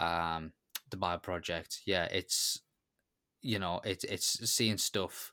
um 0.00 0.52
the 0.90 0.96
bible 0.96 1.20
project. 1.20 1.82
Yeah 1.86 2.04
it's 2.06 2.62
you 3.42 3.58
know 3.58 3.80
it's 3.84 4.04
it's 4.04 4.50
seeing 4.50 4.78
stuff 4.78 5.32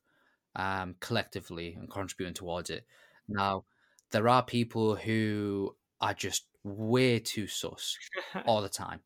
um 0.56 0.95
collectively 1.01 1.76
and 1.76 1.89
contributing 1.91 2.34
towards 2.36 2.70
it. 2.70 2.86
Now 3.28 3.66
there 4.12 4.28
are 4.30 4.43
people 4.43 4.95
who 4.95 5.76
are 6.01 6.14
just 6.14 6.47
way 6.64 7.20
too 7.20 7.47
sus 7.47 7.97
all 8.45 8.62
the 8.62 8.70
time 8.70 9.01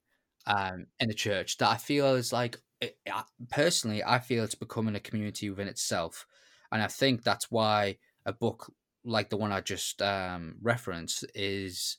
um, 0.46 0.88
in 1.00 1.08
the 1.10 1.14
church 1.14 1.58
that 1.58 1.70
I 1.70 1.78
feel 1.78 2.16
is 2.16 2.34
like 2.34 2.58
it, 2.82 2.98
I- 3.12 3.24
personally 3.50 4.04
I 4.04 4.20
feel 4.20 4.44
it's 4.44 4.56
becoming 4.56 4.96
a 4.96 5.00
community 5.00 5.50
within 5.50 5.68
itself, 5.68 6.26
and 6.72 6.82
I 6.82 6.88
think 6.88 7.24
that's 7.24 7.52
why 7.52 7.98
a 8.26 8.34
book 8.34 8.72
like 9.04 9.30
the 9.30 9.38
one 9.38 9.52
I 9.52 9.62
just 9.62 10.02
um, 10.02 10.58
referenced 10.62 11.26
is 11.36 11.98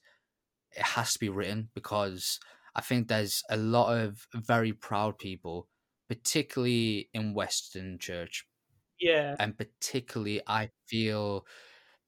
it 0.72 0.82
has 0.82 1.12
to 1.14 1.18
be 1.18 1.28
written 1.28 1.70
because 1.74 2.40
I 2.78 2.82
think 2.82 3.08
there's 3.08 3.42
a 3.50 3.56
lot 3.58 3.96
of 3.98 4.26
very 4.34 4.72
proud 4.72 5.18
people, 5.18 5.68
particularly 6.08 7.10
in 7.14 7.34
Western 7.34 7.98
church, 7.98 8.46
yeah. 9.00 9.36
and 9.38 9.56
particularly 9.58 10.42
I 10.46 10.70
feel 10.86 11.46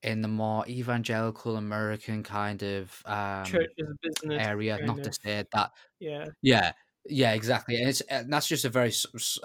in 0.02 0.22
the 0.22 0.28
more 0.28 0.66
evangelical 0.68 1.56
American 1.56 2.22
kind 2.22 2.62
of 2.62 3.02
um, 3.06 3.44
Church 3.44 3.70
is 3.76 3.88
a 3.88 3.96
business. 4.02 4.42
area. 4.46 4.78
Not 4.78 5.02
to 5.04 5.12
say 5.12 5.44
that 5.52 5.72
Yeah. 6.00 6.26
yeah, 6.42 6.72
yeah, 7.06 7.32
exactly, 7.32 7.76
and 7.80 7.88
it's 7.88 8.00
and 8.02 8.32
that's 8.32 8.46
just 8.48 8.64
a 8.64 8.70
very 8.70 8.92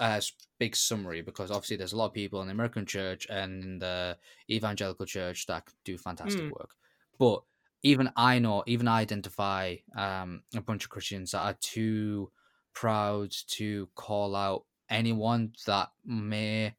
uh, 0.00 0.20
big 0.58 0.76
summary 0.76 1.22
because 1.22 1.50
obviously 1.50 1.76
there's 1.76 1.92
a 1.92 1.96
lot 1.96 2.06
of 2.06 2.14
people 2.14 2.40
in 2.42 2.48
the 2.48 2.52
American 2.52 2.86
church 2.86 3.26
and 3.30 3.62
in 3.64 3.78
the 3.78 4.18
evangelical 4.50 5.06
church 5.06 5.46
that 5.46 5.68
do 5.84 5.98
fantastic 5.98 6.46
Mm. 6.46 6.50
work, 6.50 6.74
but 7.18 7.42
even 7.86 8.10
I 8.16 8.38
know, 8.38 8.62
even 8.66 8.88
I 8.88 9.00
identify 9.00 9.76
um, 9.96 10.42
a 10.54 10.60
bunch 10.60 10.84
of 10.84 10.90
Christians 10.90 11.32
that 11.32 11.40
are 11.40 11.56
too 11.60 12.30
proud 12.74 13.32
to 13.48 13.88
call 13.94 14.36
out 14.36 14.64
anyone 14.90 15.52
that 15.66 15.88
may 16.04 16.74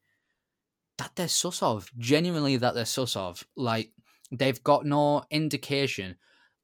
that 0.98 1.12
they're 1.16 1.28
sus 1.28 1.62
of 1.62 1.90
genuinely 1.98 2.58
that 2.58 2.74
they're 2.74 2.86
sus 2.86 3.16
of 3.16 3.46
like 3.56 3.92
they've 4.32 4.64
got 4.64 4.86
no 4.86 5.24
indication 5.30 6.16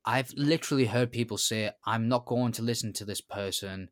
I've 0.06 0.34
literally 0.36 0.86
heard 0.86 1.12
people 1.12 1.38
say, 1.38 1.72
I'm 1.86 2.10
not 2.10 2.26
going 2.26 2.52
to 2.54 2.62
listen 2.62 2.92
to 2.94 3.06
this 3.06 3.22
person 3.22 3.90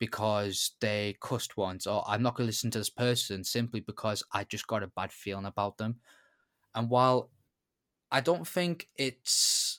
because 0.00 0.72
they 0.80 1.16
cussed 1.20 1.56
once, 1.56 1.86
or 1.86 2.02
I'm 2.08 2.22
not 2.22 2.34
going 2.34 2.46
to 2.46 2.48
listen 2.48 2.72
to 2.72 2.78
this 2.78 2.90
person 2.90 3.44
simply 3.44 3.80
because 3.80 4.24
I 4.32 4.42
just 4.44 4.66
got 4.66 4.82
a 4.82 4.88
bad 4.88 5.12
feeling 5.12 5.44
about 5.44 5.78
them. 5.78 6.00
And 6.74 6.90
while 6.90 7.30
I 8.10 8.20
don't 8.20 8.46
think 8.46 8.88
it's, 8.96 9.71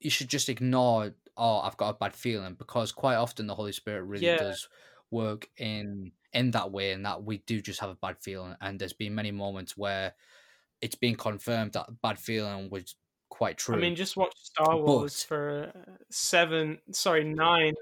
you 0.00 0.10
should 0.10 0.28
just 0.28 0.48
ignore, 0.48 1.14
oh, 1.36 1.60
I've 1.60 1.76
got 1.76 1.90
a 1.90 1.98
bad 1.98 2.14
feeling, 2.14 2.54
because 2.54 2.90
quite 2.92 3.16
often 3.16 3.46
the 3.46 3.54
Holy 3.54 3.72
Spirit 3.72 4.02
really 4.04 4.26
Yeah. 4.26 4.38
does 4.38 4.68
work 5.10 5.48
in 5.56 6.12
in 6.32 6.52
that 6.52 6.70
way, 6.70 6.92
and 6.92 7.04
that 7.04 7.24
we 7.24 7.38
do 7.38 7.60
just 7.60 7.80
have 7.80 7.90
a 7.90 7.96
bad 7.96 8.16
feeling. 8.20 8.54
And 8.60 8.78
there's 8.78 8.92
been 8.92 9.14
many 9.14 9.32
moments 9.32 9.76
where 9.76 10.14
it's 10.80 10.94
been 10.94 11.16
confirmed 11.16 11.72
that 11.72 12.00
bad 12.02 12.18
feeling 12.18 12.70
was 12.70 12.94
quite 13.28 13.58
true. 13.58 13.74
I 13.76 13.78
mean, 13.80 13.96
just 13.96 14.16
watch 14.16 14.32
Star 14.36 14.76
Wars 14.76 15.22
But- 15.22 15.28
for 15.28 15.72
uh, 15.74 15.92
seven, 16.10 16.78
sorry, 16.92 17.24
nine. 17.24 17.74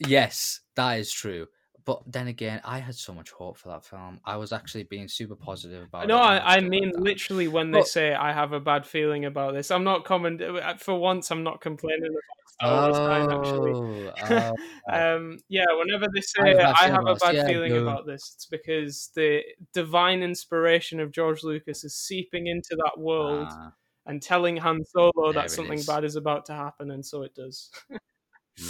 Yes, 0.00 0.60
that 0.74 0.98
is 0.98 1.12
true. 1.12 1.46
But 1.88 2.02
then 2.06 2.28
again, 2.28 2.60
I 2.66 2.80
had 2.80 2.96
so 2.96 3.14
much 3.14 3.30
hope 3.30 3.56
for 3.56 3.70
that 3.70 3.82
film. 3.82 4.20
I 4.22 4.36
was 4.36 4.52
actually 4.52 4.82
being 4.82 5.08
super 5.08 5.34
positive 5.34 5.84
about 5.84 6.04
it. 6.04 6.08
No, 6.08 6.18
I, 6.18 6.36
I 6.36 6.52
stuff 6.52 6.62
like 6.64 6.70
mean 6.70 6.92
literally 6.98 7.48
when 7.48 7.70
they 7.70 7.80
say 7.80 8.12
I 8.12 8.30
have 8.30 8.52
a 8.52 8.60
bad 8.60 8.84
feeling 8.84 9.24
about 9.24 9.54
this. 9.54 9.70
I'm 9.70 9.84
not 9.84 10.04
comment 10.04 10.42
for 10.80 11.00
once. 11.00 11.30
I'm 11.30 11.42
not 11.42 11.62
complaining 11.62 12.10
about 12.10 12.94
Star 12.94 13.26
Wars 13.26 13.32
actually. 13.32 13.72
Oh, 13.72 14.52
oh, 14.92 14.92
um, 15.16 15.38
yeah, 15.48 15.64
whenever 15.78 16.08
they 16.14 16.20
say 16.20 16.52
does 16.52 16.58
that 16.58 16.76
I 16.78 16.88
have 16.88 17.06
a 17.06 17.14
bad 17.14 17.36
yeah, 17.36 17.46
feeling 17.46 17.72
go. 17.72 17.80
about 17.80 18.04
this, 18.04 18.32
it's 18.34 18.44
because 18.44 19.10
the 19.14 19.40
divine 19.72 20.22
inspiration 20.22 21.00
of 21.00 21.10
George 21.10 21.42
Lucas 21.42 21.84
is 21.84 21.96
seeping 21.96 22.48
into 22.48 22.76
that 22.84 23.00
world 23.00 23.48
ah, 23.50 23.72
and 24.04 24.20
telling 24.20 24.58
Han 24.58 24.84
Solo 24.84 25.32
There 25.32 25.32
that 25.32 25.50
something 25.50 25.78
is. 25.78 25.86
bad 25.86 26.04
is 26.04 26.16
about 26.16 26.44
to 26.46 26.52
happen, 26.52 26.90
and 26.90 27.06
so 27.06 27.22
it 27.22 27.34
does. 27.34 27.70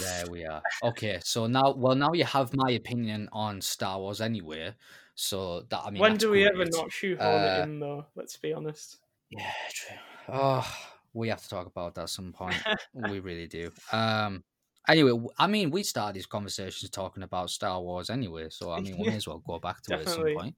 there 0.01 0.25
we 0.29 0.45
are. 0.45 0.61
Okay, 0.83 1.19
so 1.23 1.47
now, 1.47 1.73
well, 1.75 1.95
now 1.95 2.13
you 2.13 2.23
have 2.25 2.53
my 2.53 2.71
opinion 2.71 3.29
on 3.31 3.61
Star 3.61 3.99
Wars 3.99 4.21
anyway. 4.21 4.73
So 5.15 5.61
that 5.69 5.81
I 5.85 5.89
mean, 5.91 5.99
when 6.01 6.15
do 6.17 6.31
we 6.31 6.47
ever 6.47 6.63
not 6.65 6.91
shoehorn 6.91 7.43
Uh, 7.43 7.45
it 7.59 7.63
in, 7.63 7.79
though? 7.79 8.05
Let's 8.15 8.37
be 8.37 8.53
honest. 8.53 8.97
Yeah, 9.29 9.51
true. 9.71 9.97
Oh, 10.29 10.77
we 11.13 11.27
have 11.29 11.41
to 11.41 11.49
talk 11.49 11.67
about 11.67 11.95
that 11.95 12.03
at 12.03 12.09
some 12.09 12.31
point. 12.33 12.55
we 12.93 13.19
really 13.19 13.47
do. 13.47 13.71
Um. 13.91 14.43
Anyway, 14.87 15.11
I 15.37 15.45
mean, 15.45 15.69
we 15.69 15.83
started 15.83 16.15
these 16.15 16.25
conversations 16.25 16.89
talking 16.89 17.21
about 17.21 17.51
Star 17.51 17.79
Wars 17.81 18.09
anyway, 18.09 18.47
so 18.49 18.71
I 18.71 18.79
mean, 18.79 18.97
we 18.97 19.07
may 19.07 19.17
as 19.17 19.27
well 19.27 19.37
go 19.45 19.59
back 19.59 19.81
to 19.83 19.93
it 19.93 19.99
at 19.99 20.05
Definitely. 20.05 20.33
some 20.33 20.41
point. 20.41 20.55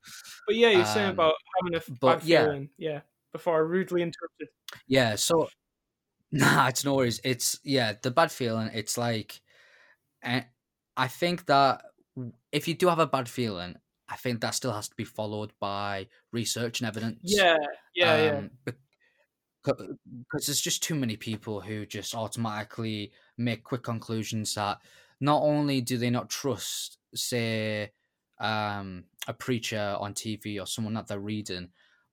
But 0.47 0.55
yeah, 0.55 0.69
you're 0.69 0.85
saying 0.85 1.07
Um, 1.09 1.13
about 1.15 1.33
having 1.61 1.73
a 1.73 1.77
f- 1.77 1.99
but 1.99 2.23
yeah. 2.23 2.43
feeling. 2.45 2.69
Yeah. 2.77 3.01
Before 3.33 3.55
I 3.55 3.59
rudely 3.59 4.01
interrupted. 4.01 4.49
Yeah, 4.87 5.15
so 5.15 5.49
nah, 6.31 6.67
it's 6.67 6.85
no 6.85 6.95
worries. 6.95 7.21
It's 7.23 7.59
yeah, 7.63 7.93
the 8.01 8.11
bad 8.11 8.31
feeling. 8.31 8.69
It's 8.73 8.97
like, 8.97 9.41
and 10.21 10.45
I 10.97 11.07
think 11.07 11.45
that 11.47 11.83
if 12.51 12.67
you 12.67 12.73
do 12.73 12.87
have 12.87 12.99
a 12.99 13.07
bad 13.07 13.29
feeling, 13.29 13.75
I 14.09 14.15
think 14.17 14.41
that 14.41 14.55
still 14.55 14.73
has 14.73 14.89
to 14.89 14.95
be 14.95 15.05
followed 15.05 15.53
by 15.59 16.07
research 16.31 16.81
and 16.81 16.87
evidence. 16.87 17.19
Yeah, 17.23 17.57
yeah, 17.95 18.23
yeah. 18.23 18.37
um, 18.37 18.51
Because 19.63 20.47
there's 20.47 20.61
just 20.61 20.83
too 20.83 20.95
many 20.95 21.15
people 21.15 21.61
who 21.61 21.85
just 21.85 22.15
automatically 22.15 23.11
make 23.37 23.63
quick 23.63 23.83
conclusions 23.83 24.55
that 24.55 24.79
not 25.19 25.43
only 25.43 25.81
do 25.81 25.97
they 25.97 26.09
not 26.09 26.29
trust, 26.29 26.97
say, 27.13 27.91
um, 28.39 29.05
a 29.27 29.33
preacher 29.33 29.95
on 29.99 30.13
TV 30.13 30.59
or 30.59 30.65
someone 30.65 30.95
that 30.95 31.07
they're 31.07 31.19
reading, 31.19 31.69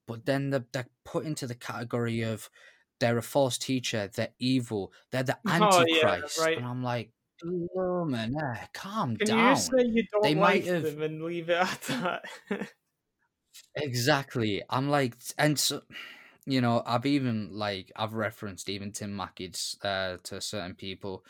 but 0.07 0.25
then 0.25 0.51
they're, 0.51 0.65
they're 0.71 0.87
put 1.03 1.25
into 1.25 1.47
the 1.47 1.55
category 1.55 2.21
of 2.21 2.49
they're 2.99 3.17
a 3.17 3.21
false 3.21 3.57
teacher, 3.57 4.09
they're 4.13 4.33
evil, 4.39 4.91
they're 5.11 5.23
the 5.23 5.37
Oh, 5.47 5.85
yeah, 5.87 6.07
antichrist, 6.07 6.39
right. 6.39 6.57
and 6.57 6.65
I'm 6.65 6.83
like, 6.83 7.11
"Oh, 7.75 8.05
man, 8.05 8.35
eh, 8.35 8.65
calm 8.73 9.15
Can 9.17 9.27
down. 9.27 9.49
you 9.51 9.55
say 9.55 9.71
you 9.85 10.03
don't 10.11 10.23
They 10.23 10.35
like 10.35 10.37
might 10.37 10.65
have- 10.65 10.83
them 10.83 11.01
and 11.01 11.23
leave 11.23 11.49
it 11.49 11.57
at 11.57 11.81
that? 11.83 12.25
Exactly. 13.75 14.63
I'm 14.69 14.89
like, 14.89 15.15
and 15.37 15.57
so, 15.59 15.81
you 16.45 16.61
know, 16.61 16.83
I've 16.85 17.05
even 17.05 17.49
like 17.53 17.91
I've 17.95 18.13
referenced 18.13 18.69
even 18.69 18.91
Tim 18.91 19.15
Mackie's 19.15 19.77
uh, 19.83 20.17
to 20.23 20.41
certain 20.41 20.75
people, 20.75 21.23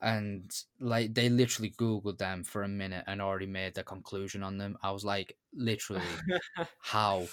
and 0.00 0.50
like 0.80 1.14
they 1.14 1.28
literally 1.28 1.70
googled 1.70 2.18
them 2.18 2.44
for 2.44 2.62
a 2.62 2.68
minute 2.68 3.04
and 3.06 3.20
already 3.20 3.46
made 3.46 3.74
their 3.74 3.84
conclusion 3.84 4.42
on 4.42 4.58
them. 4.58 4.76
I 4.82 4.90
was 4.92 5.04
like, 5.04 5.36
literally, 5.54 6.02
how? 6.80 7.26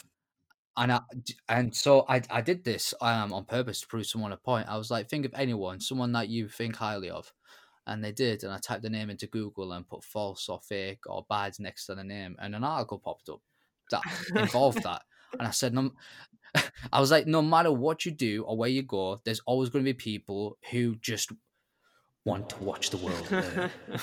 And 0.77 0.91
I 0.93 1.01
and 1.49 1.75
so 1.75 2.05
I 2.07 2.21
I 2.29 2.41
did 2.41 2.63
this 2.63 2.93
um 3.01 3.33
on 3.33 3.45
purpose 3.45 3.81
to 3.81 3.87
prove 3.87 4.05
someone 4.05 4.31
a 4.31 4.37
point. 4.37 4.69
I 4.69 4.77
was 4.77 4.91
like, 4.91 5.09
think 5.09 5.25
of 5.25 5.33
anyone, 5.35 5.81
someone 5.81 6.11
that 6.13 6.29
you 6.29 6.47
think 6.47 6.77
highly 6.77 7.09
of, 7.09 7.33
and 7.85 8.03
they 8.03 8.11
did. 8.11 8.43
And 8.43 8.53
I 8.53 8.59
typed 8.59 8.83
the 8.83 8.89
name 8.89 9.09
into 9.09 9.27
Google 9.27 9.73
and 9.73 9.87
put 9.87 10.03
false 10.03 10.47
or 10.47 10.59
fake 10.61 11.01
or 11.07 11.25
bad 11.29 11.53
next 11.59 11.87
to 11.87 11.95
the 11.95 12.03
name, 12.03 12.35
and 12.39 12.55
an 12.55 12.63
article 12.63 12.99
popped 12.99 13.29
up 13.29 13.41
that 13.91 14.03
involved 14.35 14.83
that. 14.83 15.01
And 15.37 15.47
I 15.47 15.51
said, 15.51 15.73
no, 15.73 15.91
I 16.93 16.99
was 16.99 17.11
like, 17.11 17.27
no 17.27 17.41
matter 17.41 17.71
what 17.71 18.05
you 18.05 18.11
do 18.11 18.43
or 18.43 18.57
where 18.57 18.69
you 18.69 18.81
go, 18.83 19.21
there's 19.23 19.41
always 19.45 19.69
going 19.69 19.83
to 19.83 19.89
be 19.89 19.93
people 19.93 20.57
who 20.71 20.95
just 20.95 21.31
want 22.25 22.49
to 22.49 22.63
watch 22.63 22.89
the 22.89 22.97
world. 22.97 23.43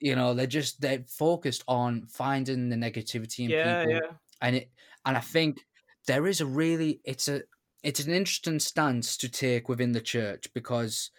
you 0.00 0.16
know, 0.16 0.34
they're 0.34 0.46
just 0.46 0.80
they're 0.80 1.04
focused 1.06 1.64
on 1.68 2.06
finding 2.06 2.68
the 2.68 2.76
negativity 2.76 3.40
in 3.44 3.50
yeah, 3.50 3.84
people, 3.84 3.92
yeah. 3.92 4.12
and 4.40 4.56
it 4.56 4.70
and 5.04 5.16
I 5.16 5.20
think 5.20 5.60
there 6.06 6.26
is 6.26 6.40
a 6.40 6.46
really 6.46 7.00
it's 7.04 7.28
a 7.28 7.42
it's 7.82 8.00
an 8.00 8.12
interesting 8.12 8.60
stance 8.60 9.16
to 9.18 9.28
take 9.28 9.68
within 9.68 9.92
the 9.92 10.00
church 10.00 10.46
because 10.54 11.10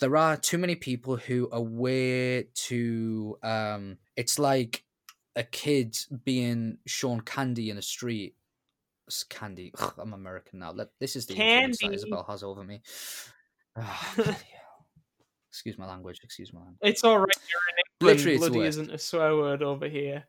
there 0.00 0.16
are 0.16 0.36
too 0.36 0.58
many 0.58 0.74
people 0.74 1.16
who 1.16 1.48
are 1.52 1.60
way 1.60 2.44
too 2.54 3.36
um 3.42 3.98
it's 4.16 4.38
like 4.38 4.84
a 5.36 5.42
kid 5.44 5.96
being 6.24 6.78
shown 6.86 7.20
candy 7.20 7.70
in 7.70 7.76
the 7.76 7.82
street 7.82 8.34
It's 9.06 9.22
candy 9.24 9.72
Ugh, 9.78 9.94
i'm 9.98 10.12
american 10.12 10.58
now 10.58 10.72
Let, 10.72 10.88
this 10.98 11.16
is 11.16 11.26
the 11.26 11.34
influence 11.34 11.78
that 11.78 11.82
Candy. 11.84 11.96
isabel 11.96 12.24
has 12.28 12.42
over 12.42 12.64
me 12.64 12.80
hell. 13.76 14.34
excuse 15.50 15.78
my 15.78 15.86
language 15.86 16.18
excuse 16.22 16.52
my 16.52 16.60
language 16.60 16.78
It's 16.82 17.04
all 17.04 17.18
right. 17.18 17.26
You're 17.50 17.60
in 17.70 17.76
England. 17.78 18.18
Literally, 18.18 18.38
Bloody 18.38 18.66
isn't 18.66 18.90
a 18.90 18.98
swear 18.98 19.36
word 19.36 19.62
over 19.62 19.88
here. 19.88 20.24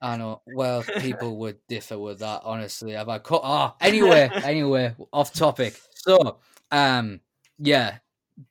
I 0.00 0.16
know. 0.16 0.42
Well, 0.46 0.82
people 1.00 1.38
would 1.38 1.58
differ 1.68 1.98
with 1.98 2.20
that. 2.20 2.42
Honestly, 2.44 2.92
have 2.92 3.08
I 3.08 3.18
cut? 3.18 3.40
Oh, 3.42 3.74
anyway, 3.80 4.30
anyway, 4.44 4.94
off 5.12 5.32
topic. 5.32 5.80
So, 5.94 6.38
um, 6.70 7.20
yeah, 7.58 7.98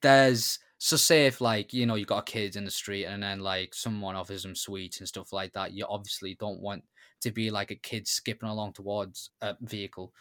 there's 0.02 0.60
so 0.78 0.98
say 0.98 1.26
if 1.26 1.42
like 1.42 1.74
you 1.74 1.86
know 1.86 1.96
you 1.96 2.06
got 2.06 2.20
a 2.20 2.32
kid 2.32 2.56
in 2.56 2.66
the 2.66 2.72
street 2.72 3.06
and 3.06 3.24
then 3.24 3.40
like 3.40 3.74
someone 3.74 4.16
offers 4.16 4.44
them 4.44 4.56
sweets 4.56 5.00
and 5.00 5.08
stuff 5.08 5.32
like 5.34 5.54
that, 5.54 5.74
you 5.74 5.86
obviously 5.88 6.36
don't 6.40 6.62
want 6.62 6.84
to 7.22 7.32
be 7.32 7.50
like 7.50 7.72
a 7.72 7.76
kid 7.76 8.08
skipping 8.08 8.50
along 8.50 8.74
towards 8.74 9.30
a 9.42 9.56
vehicle. 9.62 10.14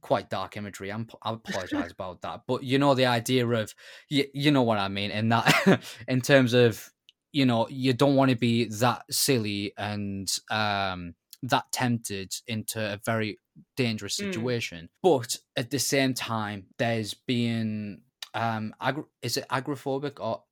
Quite 0.00 0.30
dark 0.30 0.56
imagery. 0.56 0.90
I'm, 0.90 1.06
I 1.22 1.32
apologize 1.34 1.92
about 1.98 2.22
that, 2.22 2.42
but 2.48 2.64
you 2.64 2.78
know 2.78 2.94
the 2.94 3.06
idea 3.06 3.46
of 3.46 3.72
you, 4.08 4.24
you 4.34 4.50
know 4.50 4.62
what 4.62 4.78
I 4.78 4.88
mean 4.88 5.10
in 5.12 5.28
that 5.28 5.80
in 6.08 6.20
terms 6.20 6.54
of 6.54 6.91
you 7.32 7.46
know 7.46 7.68
you 7.68 7.92
don't 7.92 8.16
want 8.16 8.30
to 8.30 8.36
be 8.36 8.66
that 8.66 9.02
silly 9.10 9.72
and 9.78 10.28
um 10.50 11.14
that 11.42 11.64
tempted 11.72 12.32
into 12.46 12.78
a 12.80 12.98
very 13.04 13.40
dangerous 13.76 14.16
Mm. 14.16 14.24
situation 14.26 14.88
but 15.02 15.36
at 15.56 15.70
the 15.70 15.78
same 15.78 16.14
time 16.14 16.66
there's 16.78 17.14
being 17.14 18.02
um 18.34 18.74
agor- 18.80 19.08
is 19.22 19.36
it 19.36 19.46
agoraphobic 19.50 20.20
or 20.20 20.44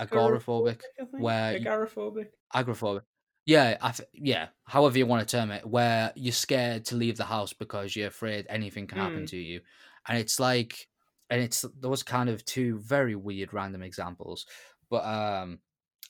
agoraphobic 0.00 0.80
where 1.12 1.56
you- 1.56 1.64
Agoraphobic. 1.66 2.28
agoraphobic 2.54 3.02
yeah 3.46 3.76
I 3.80 3.90
th- 3.92 4.08
yeah 4.12 4.48
however 4.64 4.98
you 4.98 5.06
want 5.06 5.26
to 5.26 5.36
term 5.36 5.50
it 5.50 5.66
where 5.66 6.12
you're 6.16 6.32
scared 6.32 6.84
to 6.86 6.96
leave 6.96 7.16
the 7.16 7.24
house 7.24 7.52
because 7.52 7.94
you're 7.96 8.08
afraid 8.08 8.46
anything 8.48 8.86
can 8.86 8.98
happen 8.98 9.24
Mm. 9.24 9.28
to 9.30 9.36
you 9.36 9.60
and 10.06 10.18
it's 10.18 10.38
like 10.40 10.88
and 11.30 11.40
it's 11.42 11.64
those 11.78 12.02
kind 12.02 12.28
of 12.30 12.44
two 12.44 12.78
very 12.78 13.14
weird 13.14 13.52
random 13.52 13.82
examples 13.82 14.46
but 14.90 15.04
um 15.04 15.58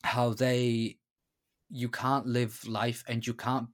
how 0.05 0.33
they 0.35 0.99
you 1.71 1.89
can't 1.89 2.27
live 2.27 2.67
life 2.67 3.05
and 3.09 3.27
you 3.27 3.35
can't 3.35 3.69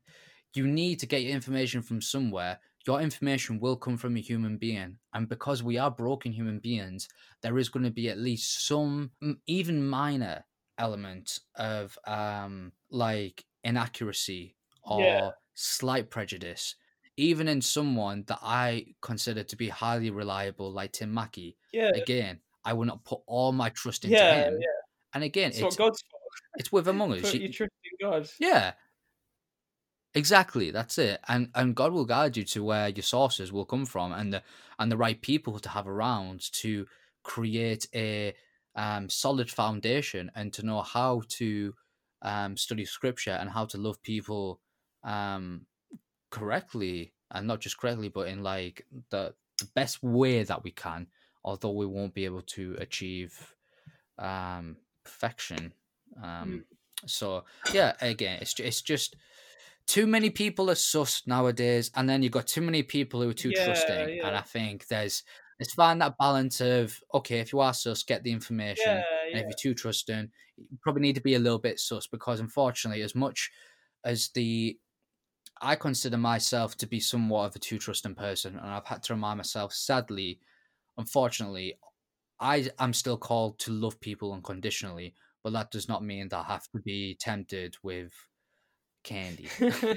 you 0.55 0.67
need 0.67 0.99
to 1.01 1.07
get 1.07 1.23
your 1.23 1.33
information 1.33 1.83
from 1.83 2.01
somewhere 2.01 2.59
your 2.87 3.01
information 3.01 3.59
will 3.61 3.77
come 3.77 3.97
from 3.97 4.17
a 4.17 4.21
human 4.21 4.59
being 4.59 4.99
and 5.15 5.29
because 5.29 5.63
we 5.63 5.79
are 5.79 5.91
broken 5.91 6.33
human 6.33 6.59
beings 6.59 7.09
there 7.43 7.59
is 7.59 7.69
going 7.69 7.85
to 7.85 7.91
be 7.91 8.09
at 8.09 8.19
least 8.19 8.67
some 8.67 9.11
even 9.47 9.87
minor 9.87 10.45
element 10.79 11.39
of 11.57 11.97
um 12.07 12.73
like 12.91 13.45
inaccuracy 13.63 14.57
or 14.83 15.05
Yeah. 15.05 15.31
slight 15.55 16.11
prejudice 16.11 16.75
even 17.17 17.47
in 17.47 17.61
someone 17.63 18.25
that 18.27 18.41
i 18.43 18.85
consider 19.01 19.45
to 19.45 19.57
be 19.57 19.69
highly 19.69 20.11
reliable 20.11 20.73
like 20.73 20.93
tim 20.93 21.15
mackie 21.15 21.57
Yeah. 21.73 21.91
again 21.95 22.41
i 22.65 22.73
will 22.73 22.85
not 22.87 23.05
put 23.05 23.21
all 23.27 23.53
my 23.53 23.69
trust 23.71 24.05
into 24.05 24.27
Yeah. 24.27 24.35
him 24.35 24.59
Yeah. 24.59 24.67
and 25.15 25.23
again 25.25 25.51
That's 25.51 25.61
it's 25.61 25.77
what 25.77 25.79
God's 25.79 26.03
for. 26.11 26.14
It's 26.57 26.73
with 26.73 26.89
among 26.89 27.13
us 27.13 27.23
Put 27.23 27.35
You- 27.35 27.41
your 27.41 27.53
trust 27.53 27.73
in 27.85 28.07
God. 28.09 28.31
yeah. 28.39 28.75
Exactly, 30.17 30.71
that's 30.71 30.97
it. 30.99 31.21
And 31.27 31.51
and 31.57 31.75
God 31.75 31.93
will 31.93 32.05
guide 32.05 32.37
you 32.37 32.45
to 32.45 32.63
where 32.63 32.89
your 32.89 33.03
sources 33.03 33.53
will 33.53 33.65
come 33.65 33.85
from 33.85 34.13
and 34.13 34.33
the 34.33 34.43
and 34.79 34.91
the 34.91 34.97
right 34.97 35.21
people 35.21 35.59
to 35.59 35.69
have 35.69 35.89
around 35.89 36.53
to 36.53 36.87
create 37.25 37.89
a 37.95 38.35
um, 38.77 39.09
solid 39.09 39.51
foundation 39.51 40.31
and 40.37 40.53
to 40.53 40.63
know 40.65 40.83
how 40.83 41.23
to 41.31 41.75
um, 42.23 42.57
study 42.57 42.85
scripture 42.85 43.33
and 43.41 43.51
how 43.51 43.65
to 43.67 43.77
love 43.79 44.01
people 44.03 44.61
um, 45.03 45.67
correctly 46.31 47.13
and 47.33 47.47
not 47.47 47.61
just 47.61 47.79
correctly 47.79 48.09
but 48.09 48.29
in 48.29 48.43
like 48.43 48.87
the, 49.11 49.35
the 49.59 49.67
best 49.75 50.03
way 50.03 50.43
that 50.45 50.63
we 50.65 50.71
can 50.71 51.07
although 51.45 51.73
we 51.73 51.87
won't 51.87 52.15
be 52.15 52.25
able 52.25 52.43
to 52.43 52.77
achieve 52.79 53.55
um, 54.19 54.77
perfection 55.05 55.73
um, 56.23 56.65
so 57.07 57.45
yeah 57.73 57.95
again 58.01 58.39
it's, 58.41 58.59
it's 58.61 58.83
just 58.83 59.17
too 59.87 60.07
many 60.07 60.31
people 60.31 60.71
are 60.71 60.75
sus 60.75 61.27
nowadays 61.27 61.91
and 61.95 62.09
then 62.09 62.23
you've 62.23 62.33
got 62.33 62.47
too 62.47 62.61
many 62.63 62.83
people 62.83 63.23
who 63.23 63.29
are 63.31 63.35
too 63.35 63.53
Yeah, 63.53 63.53
trusting 63.53 64.13
and 64.23 64.37
i 64.37 64.41
think 64.41 64.87
there's 64.89 65.23
let's 65.61 65.75
find 65.75 66.01
that 66.01 66.17
balance 66.19 66.61
of 66.61 67.03
okay 67.13 67.41
if 67.41 67.53
you 67.53 67.61
are 67.61 67.75
sus 67.75 68.03
get 68.03 68.23
the 68.25 68.33
information 68.33 69.05
Yeah. 69.05 69.33
and 69.33 69.41
if 69.41 69.47
you're 69.49 69.55
too 69.57 69.75
trusting 69.75 70.31
you 70.71 70.79
probably 70.83 71.03
need 71.03 71.15
to 71.15 71.21
be 71.21 71.35
a 71.35 71.39
little 71.39 71.59
bit 71.59 71.79
sus 71.81 72.07
because 72.07 72.41
unfortunately 72.41 73.03
as 73.03 73.15
much 73.15 73.51
as 74.05 74.31
the 74.31 74.79
i 75.61 75.75
consider 75.77 76.17
myself 76.17 76.77
to 76.77 76.87
be 76.87 77.01
somewhat 77.01 77.47
of 77.47 77.57
a 77.57 77.59
too 77.59 77.79
trusting 77.79 78.15
person 78.15 78.57
and 78.59 78.67
i've 78.67 78.87
had 78.87 79.03
to 79.03 79.15
remind 79.15 79.37
myself 79.39 79.73
sadly 79.73 80.41
unfortunately 80.99 81.79
i 82.41 82.69
am 82.79 82.93
still 82.93 83.19
called 83.19 83.59
to 83.59 83.73
love 83.73 84.01
people 84.01 84.33
unconditionally 84.33 85.15
but 85.45 85.53
that 85.53 85.71
does 85.71 85.89
not 85.89 86.03
mean 86.03 86.29
that 86.29 86.39
i 86.49 86.53
have 86.53 86.67
to 86.73 86.81
be 86.81 87.17
tempted 87.21 87.77
with 87.83 88.13
candy 89.05 89.49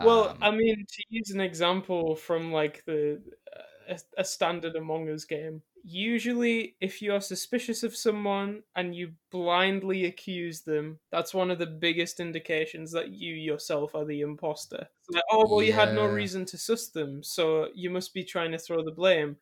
well, 0.00 0.30
Um, 0.30 0.38
I 0.40 0.50
mean, 0.50 0.86
to 0.88 1.04
use 1.08 1.30
an 1.30 1.40
example 1.40 2.16
from 2.16 2.52
like 2.52 2.84
the 2.86 3.20
uh, 3.56 3.62
a, 3.88 4.20
a 4.20 4.24
standard 4.24 4.76
Among 4.76 5.08
Us 5.08 5.24
game, 5.24 5.62
usually 5.82 6.76
if 6.80 7.02
you're 7.02 7.20
suspicious 7.20 7.82
of 7.82 7.96
someone 7.96 8.62
and 8.76 8.94
you 8.94 9.12
blindly 9.30 10.04
accuse 10.04 10.60
them, 10.60 11.00
that's 11.10 11.34
one 11.34 11.50
of 11.50 11.58
the 11.58 11.66
biggest 11.66 12.20
indications 12.20 12.92
that 12.92 13.10
you 13.10 13.34
yourself 13.34 13.94
are 13.94 14.04
the 14.04 14.20
imposter. 14.20 14.86
Like, 15.10 15.24
oh 15.32 15.46
well, 15.50 15.62
you 15.62 15.72
had 15.72 15.94
no 15.94 16.06
reason 16.06 16.44
to 16.46 16.58
sus 16.58 16.88
them, 16.88 17.22
so 17.22 17.68
you 17.74 17.90
must 17.90 18.14
be 18.14 18.22
trying 18.22 18.52
to 18.52 18.58
throw 18.58 18.84
the 18.84 18.92
blame. 18.92 19.36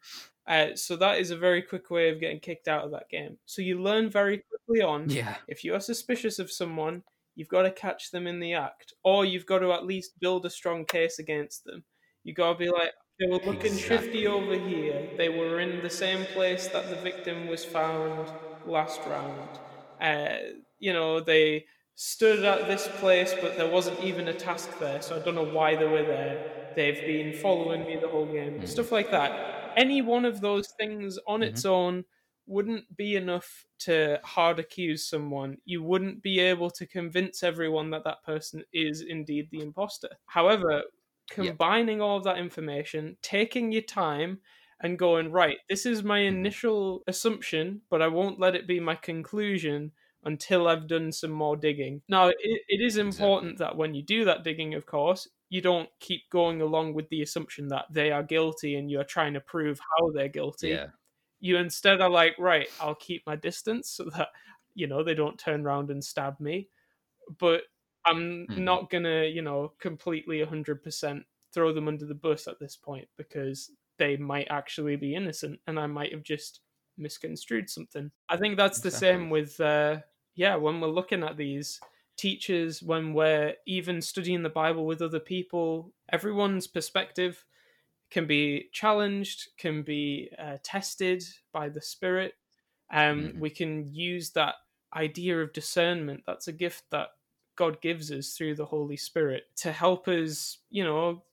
Uh, 0.48 0.74
so 0.74 0.96
that 0.96 1.18
is 1.18 1.30
a 1.30 1.36
very 1.36 1.62
quick 1.62 1.90
way 1.90 2.10
of 2.10 2.20
getting 2.20 2.40
kicked 2.40 2.68
out 2.68 2.84
of 2.84 2.90
that 2.92 3.10
game. 3.10 3.38
So 3.46 3.62
you 3.62 3.82
learn 3.82 4.10
very 4.10 4.42
quickly 4.48 4.82
on 4.82 5.10
yeah 5.10 5.36
if 5.46 5.64
you're 5.64 5.80
suspicious 5.80 6.38
of 6.40 6.50
someone, 6.50 7.04
you've 7.36 7.48
got 7.48 7.62
to 7.62 7.70
catch 7.72 8.10
them 8.10 8.26
in 8.26 8.40
the 8.40 8.54
act, 8.54 8.94
or 9.04 9.24
you've 9.26 9.46
got 9.46 9.60
to 9.60 9.72
at 9.72 9.86
least 9.86 10.18
build 10.20 10.46
a 10.46 10.50
strong 10.50 10.86
case 10.86 11.18
against 11.18 11.64
them. 11.64 11.84
You 12.24 12.34
got 12.34 12.54
to 12.54 12.58
be 12.58 12.70
like, 12.70 12.92
they 13.20 13.26
were 13.28 13.40
looking 13.44 13.76
shifty 13.76 14.26
over 14.26 14.54
here. 14.56 15.06
They 15.16 15.28
were 15.28 15.60
in 15.60 15.80
the 15.82 15.90
same 15.90 16.26
place 16.26 16.68
that 16.68 16.88
the 16.88 16.96
victim 16.96 17.46
was 17.46 17.64
found 17.64 18.32
last 18.64 19.04
round. 19.06 19.58
Uh, 20.00 20.38
you 20.78 20.92
know, 20.92 21.20
they 21.20 21.66
stood 21.94 22.44
at 22.44 22.66
this 22.66 22.88
place, 22.88 23.34
but 23.40 23.56
there 23.56 23.66
wasn't 23.68 24.00
even 24.00 24.28
a 24.28 24.34
task 24.34 24.78
there, 24.78 25.02
so 25.02 25.16
I 25.16 25.20
don't 25.20 25.34
know 25.34 25.42
why 25.42 25.76
they 25.76 25.86
were 25.86 26.04
there. 26.04 26.38
They've 26.74 27.04
been 27.04 27.32
following 27.32 27.84
me 27.84 27.96
the 27.96 28.08
whole 28.08 28.26
game, 28.26 28.64
stuff 28.64 28.92
like 28.92 29.10
that. 29.10 29.40
Any 29.78 30.02
one 30.02 30.24
of 30.24 30.40
those 30.40 30.68
things 30.78 31.18
on 31.26 31.42
its 31.42 31.62
mm-hmm. 31.62 31.70
own 31.70 32.04
wouldn't 32.46 32.96
be 32.96 33.16
enough 33.16 33.64
to 33.80 34.18
hard 34.24 34.58
accuse 34.58 35.08
someone. 35.08 35.58
You 35.64 35.82
wouldn't 35.82 36.22
be 36.22 36.40
able 36.40 36.70
to 36.70 36.86
convince 36.86 37.42
everyone 37.42 37.90
that 37.90 38.04
that 38.04 38.24
person 38.24 38.64
is 38.72 39.02
indeed 39.02 39.48
the 39.50 39.60
imposter. 39.60 40.08
However, 40.26 40.82
combining 41.30 42.00
all 42.00 42.16
of 42.16 42.24
that 42.24 42.38
information, 42.38 43.16
taking 43.22 43.70
your 43.70 43.82
time, 43.82 44.40
and 44.80 44.98
going, 44.98 45.30
right, 45.32 45.58
this 45.68 45.86
is 45.86 46.02
my 46.02 46.20
mm-hmm. 46.20 46.36
initial 46.36 47.02
assumption, 47.06 47.82
but 47.90 48.02
I 48.02 48.08
won't 48.08 48.40
let 48.40 48.54
it 48.54 48.66
be 48.66 48.80
my 48.80 48.94
conclusion 48.94 49.92
until 50.24 50.68
I've 50.68 50.86
done 50.86 51.12
some 51.12 51.30
more 51.30 51.56
digging. 51.56 52.02
Now, 52.08 52.28
it, 52.28 52.36
it 52.40 52.80
is 52.80 52.96
important 52.96 53.58
that 53.58 53.76
when 53.76 53.94
you 53.94 54.02
do 54.02 54.24
that 54.24 54.44
digging, 54.44 54.74
of 54.74 54.86
course, 54.86 55.28
you 55.50 55.60
don't 55.60 55.88
keep 56.00 56.22
going 56.30 56.60
along 56.60 56.94
with 56.94 57.08
the 57.08 57.22
assumption 57.22 57.68
that 57.68 57.86
they 57.90 58.10
are 58.12 58.22
guilty 58.22 58.76
and 58.76 58.90
you're 58.90 59.04
trying 59.04 59.34
to 59.34 59.40
prove 59.40 59.80
how 59.80 60.10
they're 60.10 60.28
guilty 60.28 60.80
yeah 60.80 60.90
you 61.40 61.56
instead 61.56 62.00
are 62.00 62.10
like, 62.10 62.34
right, 62.38 62.68
I'll 62.80 62.94
keep 62.94 63.26
my 63.26 63.36
distance 63.36 63.90
so 63.90 64.04
that 64.16 64.28
you 64.74 64.86
know 64.86 65.02
they 65.02 65.14
don't 65.14 65.38
turn 65.38 65.66
around 65.66 65.90
and 65.90 66.02
stab 66.04 66.40
me, 66.40 66.68
but 67.38 67.64
I'm 68.04 68.48
Mhm. 68.48 68.56
not 68.56 68.90
gonna, 68.90 69.24
you 69.24 69.42
know, 69.42 69.74
completely 69.78 70.40
100% 70.40 71.26
throw 71.52 71.72
them 71.72 71.88
under 71.88 72.06
the 72.06 72.14
bus 72.14 72.46
at 72.48 72.58
this 72.60 72.76
point 72.76 73.08
because 73.16 73.70
they 73.98 74.16
might 74.16 74.48
actually 74.50 74.96
be 74.96 75.14
innocent 75.14 75.60
and 75.66 75.78
I 75.80 75.86
might 75.86 76.12
have 76.12 76.22
just 76.22 76.60
misconstrued 76.96 77.70
something. 77.70 78.12
I 78.28 78.36
think 78.36 78.56
that's 78.56 78.80
the 78.80 78.90
same 78.90 79.30
with, 79.30 79.60
uh, 79.60 80.00
yeah, 80.34 80.56
when 80.56 80.80
we're 80.80 80.88
looking 80.88 81.22
at 81.22 81.36
these 81.36 81.80
teachers, 82.18 82.82
when 82.82 83.14
we're 83.14 83.54
even 83.66 84.02
studying 84.02 84.42
the 84.42 84.48
Bible 84.50 84.84
with 84.86 85.00
other 85.00 85.20
people, 85.20 85.92
everyone's 86.12 86.66
perspective 86.66 87.44
can 88.10 88.26
be 88.26 88.68
challenged, 88.72 89.48
can 89.58 89.82
be 89.82 90.30
uh, 90.38 90.56
tested 90.62 91.22
by 91.52 91.68
the 91.68 91.80
Spirit. 91.80 92.34
Um, 92.90 93.32
Mhm. 93.34 93.38
We 93.38 93.50
can 93.50 93.94
use 93.94 94.30
that 94.32 94.56
idea 94.94 95.40
of 95.40 95.52
discernment. 95.52 96.24
That's 96.26 96.48
a 96.48 96.52
gift 96.52 96.84
that 96.90 97.08
God 97.56 97.80
gives 97.80 98.10
us 98.10 98.32
through 98.34 98.54
the 98.54 98.64
Holy 98.66 98.96
Spirit 98.96 99.44
to 99.56 99.72
help 99.72 100.08
us. 100.08 100.58
You 100.70 100.84
know, 100.84 101.24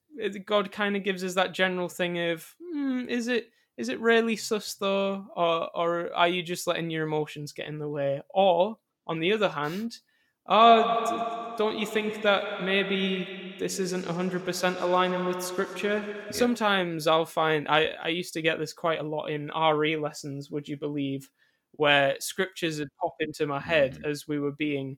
God 0.46 0.72
kind 0.72 0.96
of 0.96 1.04
gives 1.04 1.24
us 1.24 1.34
that 1.36 1.54
general 1.54 1.90
thing 1.90 2.20
of, 2.20 2.56
hmm, 2.62 3.08
is 3.10 3.28
it 3.28 3.52
is 3.78 3.90
it 3.90 4.00
really 4.00 4.36
sus 4.38 4.76
though, 4.76 5.28
or 5.36 5.70
or 5.76 6.14
are 6.14 6.28
you 6.30 6.42
just 6.44 6.68
letting 6.68 6.90
your 6.90 7.06
emotions 7.06 7.54
get 7.54 7.68
in 7.68 7.80
the 7.80 7.90
way? 7.90 8.22
Or 8.30 8.78
on 9.08 9.20
the 9.20 9.34
other 9.34 9.50
hand, 9.50 10.00
uh, 10.48 10.84
d- 11.06 11.26
don't 11.58 11.78
you 11.78 11.86
think 11.86 12.22
that 12.22 12.46
maybe 12.60 13.34
this 13.60 13.80
isn't 13.80 14.06
100% 14.06 14.80
aligning 14.80 15.26
with 15.26 15.42
scripture? 15.42 16.10
Sometimes 16.32 17.08
I'll 17.08 17.26
find, 17.26 17.68
I, 17.68 17.90
I 18.04 18.08
used 18.10 18.34
to 18.34 18.42
get 18.42 18.60
this 18.60 18.74
quite 18.74 19.00
a 19.00 19.04
lot 19.04 19.28
in 19.28 19.50
RE 19.52 19.96
lessons, 19.98 20.50
would 20.52 20.68
you 20.68 20.78
believe, 20.78 21.30
where 21.74 22.16
scriptures 22.20 22.80
would 22.80 22.90
pop 23.02 23.16
into 23.20 23.46
my 23.48 23.60
head 23.60 23.98
Mhm. 24.00 24.10
as 24.12 24.28
we 24.28 24.40
were 24.40 24.52
being 24.54 24.98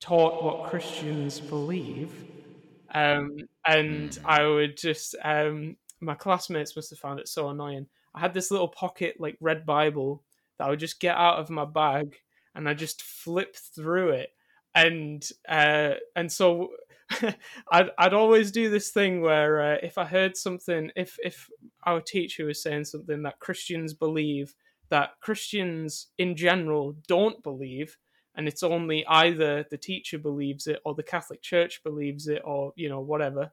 taught 0.00 0.42
what 0.42 0.62
Christians 0.64 1.40
believe. 1.42 2.24
Um, 2.94 3.30
and 3.66 4.12
Mhm. 4.12 4.18
I 4.24 4.46
would 4.46 4.76
just, 4.76 5.14
um, 5.22 5.76
my 6.00 6.14
classmates 6.14 6.76
must 6.76 6.90
have 6.90 6.98
found 6.98 7.20
it 7.20 7.28
so 7.28 7.48
annoying. 7.48 7.86
I 8.14 8.20
had 8.20 8.34
this 8.34 8.50
little 8.50 8.68
pocket, 8.68 9.16
like, 9.20 9.36
red 9.40 9.64
Bible 9.64 10.24
that 10.58 10.66
I 10.66 10.70
would 10.70 10.80
just 10.80 11.00
get 11.00 11.16
out 11.16 11.38
of 11.38 11.48
my 11.50 11.64
bag 11.64 12.16
and 12.54 12.68
I 12.68 12.74
just 12.74 13.02
flip 13.02 13.56
through 13.56 14.10
it 14.10 14.30
and 14.74 15.28
uh, 15.48 15.94
and 16.16 16.30
so 16.30 16.70
I'd 17.72 17.90
I'd 17.98 18.14
always 18.14 18.50
do 18.50 18.70
this 18.70 18.90
thing 18.90 19.20
where 19.20 19.74
uh, 19.74 19.78
if 19.82 19.98
I 19.98 20.04
heard 20.04 20.36
something, 20.36 20.90
if 20.96 21.18
if 21.22 21.48
our 21.84 22.00
teacher 22.00 22.46
was 22.46 22.62
saying 22.62 22.84
something 22.86 23.22
that 23.22 23.40
Christians 23.40 23.94
believe 23.94 24.54
that 24.88 25.12
Christians 25.20 26.08
in 26.18 26.36
general 26.36 26.94
don't 27.08 27.42
believe, 27.42 27.96
and 28.34 28.46
it's 28.46 28.62
only 28.62 29.06
either 29.06 29.64
the 29.70 29.78
teacher 29.78 30.18
believes 30.18 30.66
it 30.66 30.80
or 30.84 30.94
the 30.94 31.02
Catholic 31.02 31.42
Church 31.42 31.82
believes 31.82 32.28
it 32.28 32.42
or 32.44 32.72
you 32.76 32.88
know 32.88 33.00
whatever, 33.00 33.52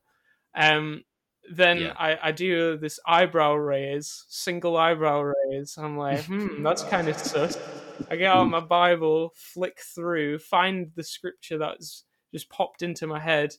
um, 0.55 1.03
then 1.49 1.77
Yeah. 1.79 1.93
I, 1.97 2.17
I 2.21 2.31
do 2.31 2.77
this 2.77 2.99
eyebrow 3.07 3.55
raise, 3.55 4.25
single 4.27 4.77
eyebrow 4.77 5.21
raise. 5.49 5.77
I'm 5.77 5.97
like, 5.97 6.25
hmm, 6.25 6.63
that's 6.63 6.83
kind 6.89 7.07
of 7.07 7.17
sus. 7.17 7.57
I 8.07 8.15
get 8.15 8.31
out 8.31 8.49
my 8.49 8.59
Bible, 8.59 9.33
flick 9.35 9.79
through, 9.79 10.39
find 10.39 10.91
the 10.95 11.03
scripture 11.03 11.57
that's 11.57 12.05
just 12.33 12.49
popped 12.49 12.81
into 12.81 13.07
my 13.07 13.19
head. 13.19 13.55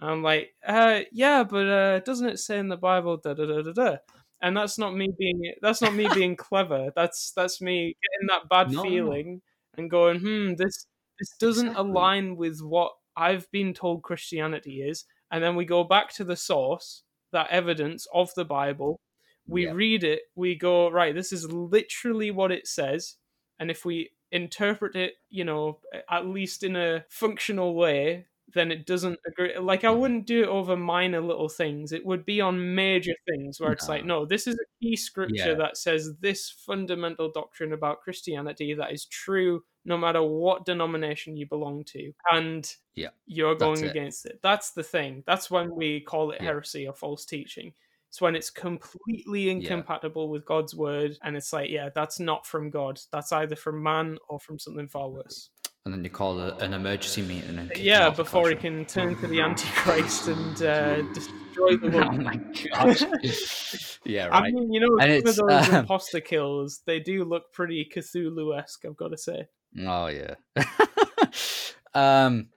And 0.00 0.10
I'm 0.10 0.22
like, 0.22 0.54
uh, 0.66 1.00
yeah, 1.12 1.44
but 1.44 1.66
uh, 1.68 2.00
doesn't 2.00 2.28
it 2.28 2.38
say 2.38 2.58
in 2.58 2.68
the 2.68 2.76
Bible 2.76 3.16
da 3.18 3.34
da 3.34 3.46
da 3.46 3.62
da 3.62 3.72
da? 3.72 3.96
And 4.40 4.56
that's 4.56 4.78
not 4.78 4.94
me 4.96 5.08
being 5.18 5.54
that's 5.62 5.80
not 5.82 5.94
me 5.94 6.08
being 6.08 6.34
clever. 6.36 6.90
That's 6.96 7.32
that's 7.36 7.60
me 7.60 7.96
getting 8.02 8.28
that 8.28 8.48
bad 8.48 8.72
no. 8.72 8.82
feeling 8.82 9.42
and 9.76 9.90
going, 9.90 10.20
hmm, 10.20 10.54
this 10.54 10.86
this 11.18 11.30
doesn't 11.38 11.68
Exactly. 11.68 11.90
align 11.90 12.36
with 12.36 12.60
what 12.60 12.92
I've 13.16 13.50
been 13.52 13.72
told 13.74 14.02
Christianity 14.02 14.82
is. 14.82 15.04
And 15.30 15.42
then 15.42 15.54
we 15.56 15.64
go 15.64 15.84
back 15.84 16.12
to 16.14 16.24
the 16.24 16.36
source, 16.36 17.04
that 17.32 17.50
evidence 17.50 18.06
of 18.12 18.34
the 18.34 18.44
Bible. 18.44 19.00
We 19.46 19.66
Yeah. 19.66 19.72
read 19.72 20.04
it, 20.04 20.22
we 20.34 20.54
go, 20.56 20.90
right, 20.90 21.14
this 21.14 21.32
is 21.32 21.50
literally 21.52 22.30
what 22.30 22.52
it 22.52 22.66
says 22.66 23.16
and 23.62 23.70
if 23.70 23.84
we 23.84 24.10
interpret 24.32 24.96
it 24.96 25.14
you 25.30 25.44
know 25.44 25.78
at 26.10 26.26
least 26.26 26.64
in 26.64 26.74
a 26.76 27.04
functional 27.08 27.74
way 27.74 28.26
then 28.54 28.70
it 28.72 28.86
doesn't 28.86 29.18
agree 29.26 29.56
like 29.58 29.84
i 29.84 29.90
wouldn't 29.90 30.26
do 30.26 30.42
it 30.42 30.48
over 30.48 30.76
minor 30.76 31.20
little 31.20 31.48
things 31.48 31.92
it 31.92 32.04
would 32.04 32.24
be 32.24 32.40
on 32.40 32.74
major 32.74 33.14
things 33.28 33.60
where 33.60 33.72
it's 33.72 33.88
like 33.88 34.04
No. 34.04 34.20
no 34.20 34.26
this 34.26 34.46
is 34.46 34.54
a 34.56 34.66
key 34.80 34.96
scripture 34.96 35.50
Yeah. 35.52 35.54
that 35.54 35.76
says 35.76 36.16
this 36.20 36.50
fundamental 36.50 37.30
doctrine 37.30 37.72
about 37.72 38.00
christianity 38.02 38.74
that 38.74 38.92
is 38.92 39.04
true 39.06 39.62
no 39.84 39.96
matter 39.98 40.22
what 40.22 40.64
denomination 40.64 41.36
you 41.36 41.46
belong 41.46 41.84
to 41.84 42.12
and 42.30 42.64
Yeah, 42.94 43.10
you're 43.26 43.54
going 43.54 43.84
it. 43.84 43.90
against 43.90 44.26
it 44.26 44.40
that's 44.42 44.72
the 44.72 44.82
thing 44.82 45.22
that's 45.26 45.50
when 45.50 45.74
we 45.74 46.00
call 46.00 46.30
it 46.32 46.40
Yeah. 46.40 46.48
heresy 46.48 46.86
or 46.88 46.94
false 46.94 47.24
teaching 47.24 47.72
it's 48.12 48.20
when 48.20 48.36
it's 48.36 48.50
completely 48.50 49.48
incompatible 49.48 50.28
with 50.28 50.44
God's 50.44 50.74
word, 50.74 51.16
and 51.24 51.34
it's 51.34 51.50
like, 51.50 51.70
yeah, 51.70 51.88
that's 51.94 52.20
not 52.20 52.46
from 52.46 52.68
God. 52.68 53.00
That's 53.10 53.32
either 53.32 53.56
from 53.56 53.82
man 53.82 54.18
or 54.28 54.38
from 54.38 54.58
something 54.58 54.86
far 54.86 55.08
worse. 55.08 55.48
And 55.86 55.94
then 55.94 56.04
you 56.04 56.10
call 56.10 56.38
it 56.40 56.60
an 56.60 56.74
emergency 56.74 57.22
meeting 57.22 57.70
Yeah, 57.74 58.10
before 58.10 58.50
he 58.50 58.54
can 58.54 58.84
turn 58.84 59.16
to 59.16 59.26
the 59.26 59.40
Antichrist 59.40 60.28
and 60.28 60.62
uh, 60.62 61.00
destroy 61.14 61.78
the 61.78 61.88
world. 61.88 62.08
Oh 62.12 62.18
my 62.18 62.36
gosh. 62.36 63.98
yeah, 64.04 64.26
right. 64.28 64.42
I 64.42 64.50
mean, 64.50 64.70
you 64.70 64.80
know, 64.80 64.98
And 65.00 65.26
some 65.26 65.46
of 65.46 65.48
those 65.48 65.68
um, 65.70 65.74
imposter 65.76 66.20
kills, 66.20 66.82
they 66.84 67.00
do 67.00 67.24
look 67.24 67.50
pretty 67.54 67.88
Cthulhu-esque, 67.90 68.84
I've 68.84 68.96
got 68.98 69.12
to 69.12 69.16
say. 69.16 69.46
Oh 69.86 70.08
yeah. 70.08 70.34
um 71.94 72.50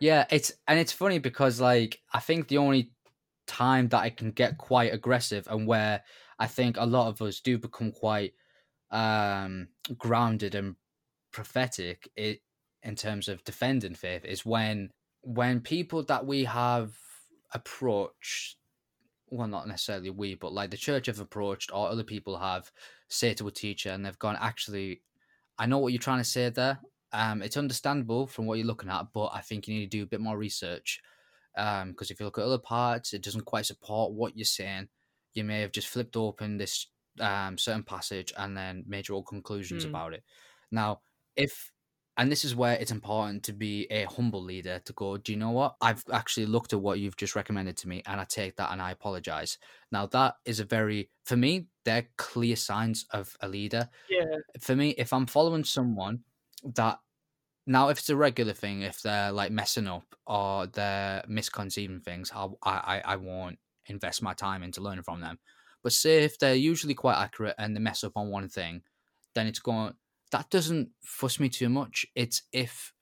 yeah, 0.00 0.26
it's 0.30 0.52
and 0.66 0.80
it's 0.80 0.92
funny 0.92 1.20
because 1.20 1.60
like 1.60 2.00
I 2.12 2.18
think 2.18 2.48
the 2.48 2.58
only 2.58 2.90
time 3.46 3.88
that 3.88 4.00
I 4.00 4.10
can 4.10 4.30
get 4.30 4.58
quite 4.58 4.92
aggressive 4.92 5.46
and 5.50 5.66
where 5.66 6.02
I 6.38 6.46
think 6.46 6.76
a 6.76 6.86
lot 6.86 7.08
of 7.08 7.22
us 7.22 7.40
do 7.40 7.58
become 7.58 7.92
quite 7.92 8.34
um 8.90 9.68
grounded 9.98 10.54
and 10.54 10.76
prophetic 11.32 12.08
it 12.16 12.40
in 12.82 12.94
terms 12.94 13.28
of 13.28 13.42
defending 13.44 13.94
faith 13.94 14.24
is 14.24 14.46
when 14.46 14.90
when 15.22 15.60
people 15.60 16.02
that 16.04 16.24
we 16.24 16.44
have 16.44 16.96
approached 17.52 18.56
well 19.28 19.48
not 19.48 19.66
necessarily 19.66 20.10
we 20.10 20.36
but 20.36 20.52
like 20.52 20.70
the 20.70 20.76
church 20.76 21.06
have 21.06 21.18
approached 21.18 21.70
or 21.74 21.88
other 21.88 22.04
people 22.04 22.38
have 22.38 22.70
say 23.08 23.34
to 23.34 23.48
a 23.48 23.50
teacher 23.50 23.90
and 23.90 24.06
they've 24.06 24.18
gone 24.20 24.36
actually 24.40 25.02
i 25.58 25.66
know 25.66 25.78
what 25.78 25.92
you're 25.92 25.98
trying 25.98 26.18
to 26.18 26.24
say 26.24 26.48
there. 26.48 26.78
Um 27.12 27.42
it's 27.42 27.56
understandable 27.56 28.26
from 28.28 28.46
what 28.46 28.58
you're 28.58 28.66
looking 28.66 28.90
at 28.90 29.06
but 29.12 29.30
i 29.34 29.40
think 29.40 29.66
you 29.66 29.74
need 29.74 29.90
to 29.90 29.98
do 29.98 30.04
a 30.04 30.06
bit 30.06 30.20
more 30.20 30.38
research 30.38 31.00
um 31.56 31.90
because 31.92 32.10
if 32.10 32.20
you 32.20 32.26
look 32.26 32.38
at 32.38 32.44
other 32.44 32.58
parts 32.58 33.12
it 33.12 33.22
doesn't 33.22 33.44
quite 33.44 33.66
support 33.66 34.12
what 34.12 34.36
you're 34.36 34.44
saying. 34.44 34.88
You 35.34 35.44
may 35.44 35.60
have 35.60 35.72
just 35.72 35.88
flipped 35.88 36.16
open 36.16 36.56
this 36.56 36.88
um 37.20 37.58
certain 37.58 37.82
passage 37.84 38.32
and 38.36 38.56
then 38.56 38.84
made 38.86 39.08
your 39.08 39.18
own 39.18 39.24
conclusions 39.24 39.84
Hmm. 39.84 39.88
about 39.90 40.14
it. 40.14 40.24
Now 40.70 41.02
if 41.36 41.72
and 42.18 42.32
this 42.32 42.44
is 42.46 42.54
where 42.56 42.74
it's 42.76 42.90
important 42.92 43.42
to 43.44 43.52
be 43.52 43.86
a 43.90 44.04
humble 44.04 44.42
leader 44.42 44.80
to 44.86 44.92
go 44.94 45.16
do 45.18 45.32
you 45.32 45.38
know 45.38 45.50
what? 45.50 45.76
I've 45.82 46.04
actually 46.12 46.46
looked 46.46 46.72
at 46.72 46.80
what 46.80 46.98
you've 46.98 47.16
just 47.16 47.36
recommended 47.36 47.76
to 47.78 47.88
me 47.88 48.02
and 48.06 48.20
i 48.20 48.24
take 48.24 48.56
that 48.56 48.72
and 48.72 48.80
i 48.82 48.90
apologize. 48.90 49.58
Now 49.92 50.06
that 50.06 50.34
is 50.44 50.60
a 50.60 50.64
very 50.64 51.10
for 51.24 51.36
me 51.36 51.68
they're 51.84 52.08
clear 52.16 52.56
signs 52.56 53.06
of 53.10 53.36
a 53.40 53.48
leader. 53.48 53.88
Yeah, 54.08 54.36
for 54.60 54.76
me 54.76 54.90
if 54.90 55.12
i'm 55.12 55.26
following 55.26 55.64
someone 55.64 56.24
that 56.74 56.98
now 57.66 57.88
if 57.88 57.98
it's 57.98 58.08
a 58.08 58.16
regular 58.16 58.52
thing 58.52 58.82
if 58.82 59.02
they're 59.02 59.32
like 59.32 59.50
messing 59.50 59.88
up 59.88 60.06
or 60.26 60.66
they're 60.66 61.24
misconceiving 61.28 62.00
things 62.00 62.30
I'll, 62.34 62.58
i 62.62 63.02
i 63.04 63.12
i 63.12 63.16
won't 63.16 63.58
invest 63.86 64.22
my 64.22 64.34
time 64.34 64.62
into 64.62 64.80
learning 64.80 65.04
from 65.04 65.20
them. 65.20 65.38
But 65.82 65.92
say 65.92 66.24
if 66.24 66.38
they're 66.38 66.54
usually 66.54 66.94
quite 66.94 67.16
accurate 67.22 67.54
and 67.58 67.74
they 67.74 67.80
mess 67.80 68.02
up 68.04 68.16
on 68.16 68.30
one 68.30 68.48
thing 68.48 68.82
then 69.34 69.46
it's 69.46 69.58
going 69.58 69.94
that 70.32 70.50
doesn't 70.50 70.90
fuss 71.02 71.38
me 71.38 71.48
too 71.48 71.68
much. 71.68 72.04
It's 72.14 72.42
if 72.52 72.92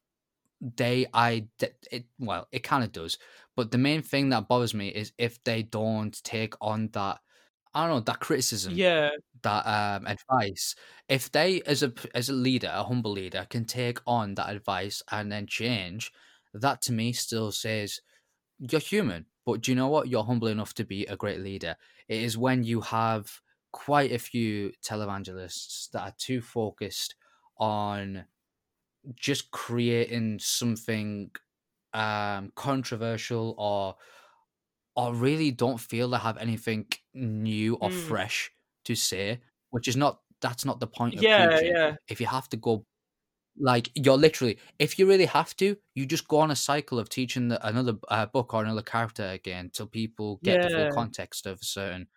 they 0.76 1.06
i 1.12 1.46
it 1.60 2.06
well 2.18 2.48
it 2.52 2.62
kind 2.62 2.84
of 2.84 2.92
does. 2.92 3.18
But 3.56 3.70
the 3.70 3.78
main 3.78 4.02
thing 4.02 4.30
that 4.30 4.48
bothers 4.48 4.74
me 4.74 4.88
is 4.88 5.12
if 5.18 5.42
they 5.44 5.62
don't 5.62 6.22
take 6.24 6.54
on 6.60 6.88
that 6.92 7.20
i 7.75 7.87
don't 7.87 7.97
know 7.97 8.01
that 8.01 8.20
criticism 8.20 8.85
yeah, 8.85 9.11
that 9.43 9.66
um 9.66 10.07
advice 10.07 10.75
if 11.09 11.31
they 11.33 11.61
as 11.62 11.83
a 11.83 11.93
as 12.14 12.29
a 12.29 12.33
leader 12.33 12.70
a 12.72 12.85
humble 12.85 13.12
leader 13.12 13.47
can 13.51 13.64
take 13.64 13.99
on 14.07 14.35
that 14.35 14.51
advice 14.51 15.03
and 15.11 15.31
then 15.33 15.47
change 15.47 16.12
that 16.55 16.81
to 16.83 16.93
me 16.93 17.12
still 17.12 17.53
says 17.53 18.01
you're 18.59 18.81
human 18.81 19.27
but 19.47 19.61
do 19.61 19.70
you 19.72 19.77
know 19.77 19.89
what? 19.89 20.09
You're 20.09 20.25
humble 20.25 20.49
enough 20.49 20.72
to 20.75 20.85
be 20.85 21.05
a 21.07 21.16
great 21.16 21.41
leader. 21.41 21.77
It 22.09 22.22
is 22.22 22.39
when 22.39 22.64
you 22.64 22.81
have 22.81 23.41
quite 23.72 24.11
a 24.11 24.18
few 24.18 24.72
televangelists 24.83 25.91
that 25.91 26.01
are 26.03 26.14
too 26.16 26.41
focused 26.41 27.14
on 27.59 28.25
just 29.14 29.51
creating 29.51 30.39
something 30.39 31.31
um 31.93 32.53
controversial 32.57 33.55
or 33.59 33.97
or 34.97 35.14
really 35.14 35.51
don't 35.51 35.78
feel 35.80 36.09
they 36.11 36.18
have 36.18 36.36
anything 36.38 36.86
new 37.14 37.76
or 37.76 37.90
Mm. 37.90 37.90
fresh 37.90 38.51
to 38.84 38.95
say 38.95 39.40
which 39.70 39.88
is 39.88 39.97
not 39.97 40.20
that's 40.40 40.64
not 40.64 40.80
the 40.80 40.86
point 40.86 41.18
of 41.18 41.28
Yeah, 41.28 41.30
preaching. 41.30 41.76
yeah. 41.76 41.97
If 42.09 42.20
you 42.20 42.26
have 42.26 42.49
to 42.51 42.57
go, 42.59 42.84
like 43.59 43.90
you're 43.95 44.16
literally, 44.18 44.59
if 44.78 44.99
you 44.99 45.07
really 45.07 45.26
have 45.26 45.57
to, 45.57 45.76
you 45.95 46.07
just 46.07 46.28
go 46.28 46.38
on 46.38 46.51
a 46.51 46.57
cycle 46.57 46.99
of 46.99 47.09
teaching 47.09 47.49
the, 47.49 47.66
another 47.66 47.95
uh, 48.09 48.26
book 48.26 48.55
or 48.55 48.62
another 48.64 48.82
character 48.82 49.24
again 49.28 49.70
till 49.72 49.86
people 49.86 50.40
get 50.45 50.62
the 50.62 50.70
full 50.70 50.86
context 50.86 51.47
of 51.47 51.61
a 51.61 51.64
certain 51.64 52.09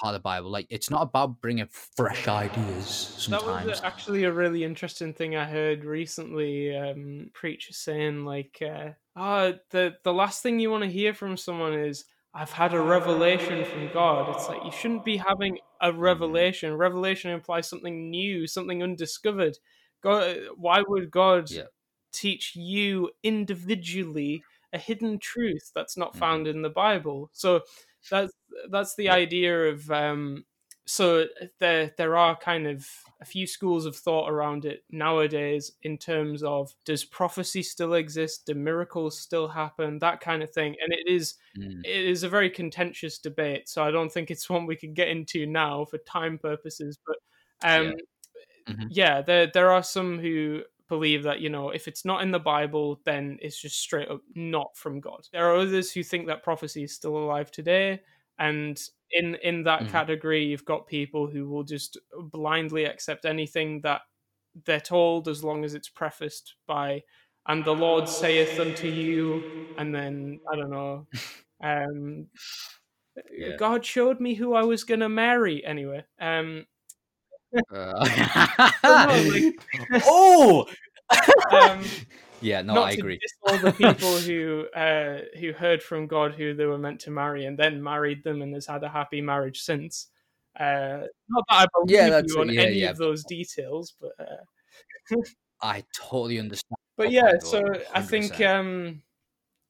part 0.00 0.14
of 0.14 0.20
the 0.20 0.22
Bible. 0.24 0.50
Like 0.50 0.66
it's 0.70 0.90
not 0.90 1.02
about 1.02 1.40
bringing 1.40 1.68
fresh 1.68 2.28
ideas. 2.28 3.10
That 3.28 3.44
was 3.44 3.80
actually 3.82 4.22
a 4.24 4.32
really 4.32 4.62
interesting 4.62 5.12
thing 5.12 5.34
I 5.36 5.44
heard 5.46 5.84
recently. 5.84 6.76
Um, 6.76 7.30
preacher 7.34 7.72
saying 7.72 8.24
like, 8.24 8.62
uh, 8.62 8.92
"Ah, 9.16 9.54
the 9.70 9.98
the 10.04 10.12
last 10.14 10.42
thing 10.42 10.60
you 10.60 10.70
want 10.70 10.84
to 10.84 10.90
hear 10.90 11.14
from 11.14 11.36
someone 11.36 11.72
is." 11.74 12.04
I've 12.36 12.52
had 12.52 12.74
a 12.74 12.80
revelation 12.80 13.64
from 13.64 13.88
God. 13.92 14.36
It's 14.36 14.48
like 14.48 14.64
you 14.64 14.70
shouldn't 14.70 15.04
be 15.04 15.16
having 15.16 15.58
a 15.80 15.92
revelation. 15.92 16.74
Revelation 16.76 17.30
implies 17.32 17.68
something 17.68 18.10
new, 18.10 18.46
something 18.46 18.82
undiscovered. 18.82 19.58
God, 20.02 20.38
why 20.56 20.82
would 20.86 21.10
God 21.10 21.50
Yeah. 21.50 21.68
teach 22.12 22.56
you 22.56 23.10
individually 23.22 24.44
a 24.72 24.78
hidden 24.78 25.18
truth 25.18 25.72
that's 25.74 25.96
not 25.96 26.14
Mhm. 26.14 26.18
found 26.18 26.46
in 26.48 26.62
the 26.62 26.70
Bible? 26.70 27.30
So 27.32 27.62
that's 28.10 28.34
that's 28.70 28.94
the 28.96 29.08
idea 29.10 29.68
of 29.70 29.90
um, 29.90 30.46
so 30.86 31.26
there 31.58 31.94
there 31.96 32.16
are 32.16 32.36
kind 32.36 32.66
of 32.66 32.86
a 33.20 33.24
few 33.24 33.46
schools 33.46 33.86
of 33.86 33.96
thought 33.96 34.30
around 34.30 34.64
it 34.64 34.84
nowadays 34.90 35.72
in 35.82 35.98
terms 35.98 36.42
of 36.42 36.74
does 36.84 37.04
prophecy 37.04 37.62
still 37.62 37.94
exist? 37.94 38.46
Do 38.46 38.54
miracles 38.54 39.18
still 39.18 39.48
happen? 39.48 39.98
That 39.98 40.20
kind 40.20 40.42
of 40.42 40.50
thing. 40.52 40.76
And 40.82 40.92
it 40.92 41.06
is 41.08 41.36
Mm, 41.56 41.84
it 41.84 42.04
is 42.04 42.22
a 42.24 42.28
very 42.28 42.50
contentious 42.50 43.18
debate. 43.18 43.68
So 43.68 43.82
i 43.84 43.90
don't 43.90 44.12
think 44.12 44.30
it's 44.30 44.50
one 44.50 44.66
we 44.66 44.76
can 44.76 44.94
get 44.94 45.08
into 45.08 45.46
now 45.46 45.84
for 45.84 45.98
time 45.98 46.38
purposes. 46.38 46.98
But 47.06 47.16
um 47.62 47.94
Mhm. 48.66 48.88
yeah 48.88 49.22
there 49.22 49.46
there 49.52 49.70
are 49.70 49.82
some 49.82 50.18
who 50.18 50.62
believe 50.88 51.24
that 51.24 51.40
you 51.40 51.48
know 51.48 51.70
if 51.70 51.88
it's 51.88 52.04
not 52.04 52.22
in 52.22 52.30
the 52.30 52.38
bible 52.38 53.00
then 53.04 53.38
it's 53.42 53.60
just 53.60 53.78
straight 53.80 54.08
up 54.08 54.20
not 54.34 54.76
from 54.76 55.00
god. 55.00 55.26
There 55.32 55.46
are 55.50 55.56
others 55.56 55.90
who 55.92 56.02
think 56.04 56.26
that 56.28 56.44
prophecy 56.44 56.84
is 56.84 56.94
still 56.94 57.16
alive 57.16 57.50
today. 57.50 58.02
And 58.38 58.80
in 59.10 59.34
in 59.36 59.62
that 59.64 59.82
Mhm. 59.82 59.90
category 59.90 60.44
you've 60.44 60.64
got 60.64 60.86
people 60.86 61.26
who 61.26 61.48
will 61.48 61.62
just 61.64 61.96
blindly 62.12 62.84
accept 62.84 63.24
anything 63.24 63.80
that 63.82 64.02
they're 64.64 64.80
told 64.80 65.28
as 65.28 65.44
long 65.44 65.64
as 65.64 65.74
it's 65.74 65.88
prefaced 65.88 66.54
by 66.66 67.02
and 67.46 67.64
the 67.64 67.74
lord 67.74 68.08
saith 68.08 68.58
unto 68.58 68.88
you 68.88 69.42
and 69.78 69.94
then 69.94 70.40
i 70.52 70.56
don't 70.56 70.70
know 70.70 71.06
um 71.62 72.28
Yeah. 73.30 73.56
god 73.56 73.84
showed 73.84 74.20
me 74.20 74.34
who 74.34 74.54
i 74.54 74.62
was 74.62 74.84
gonna 74.84 75.08
marry 75.08 75.64
anyway 75.64 76.04
um 76.20 76.66
Uh, 77.72 77.92
like- 78.84 79.60
oh, 80.04 80.66
um 81.52 81.84
yeah, 82.40 82.62
no, 82.62 82.74
not 82.74 82.88
I 82.88 82.94
to 82.94 83.00
agree. 83.00 83.18
diss 83.18 83.32
all 83.42 83.58
the 83.58 83.72
people 83.72 84.18
who 84.18 84.66
uh, 84.74 85.20
who 85.38 85.52
heard 85.52 85.82
from 85.82 86.06
God 86.06 86.34
who 86.34 86.54
they 86.54 86.66
were 86.66 86.78
meant 86.78 87.00
to 87.00 87.10
marry 87.10 87.46
and 87.46 87.58
then 87.58 87.82
married 87.82 88.24
them 88.24 88.42
and 88.42 88.52
has 88.54 88.66
had 88.66 88.84
a 88.84 88.88
happy 88.88 89.20
marriage 89.20 89.60
since. 89.62 90.08
Uh, 90.58 91.04
not 91.28 91.44
that 91.48 91.54
I 91.54 91.66
believe 91.74 91.90
Yeah, 91.90 92.22
you 92.26 92.40
on. 92.40 92.48
Yeah, 92.48 92.62
any 92.62 92.76
yeah. 92.76 92.90
of 92.90 92.96
those 92.96 93.24
details, 93.24 93.94
but 94.00 94.12
uh, 94.18 95.16
I 95.62 95.84
totally 95.94 96.38
understand. 96.38 96.76
but 96.96 97.10
yeah. 97.10 97.38
So 97.40 97.62
I 97.94 98.02
think 98.02 98.40
um, 98.40 99.02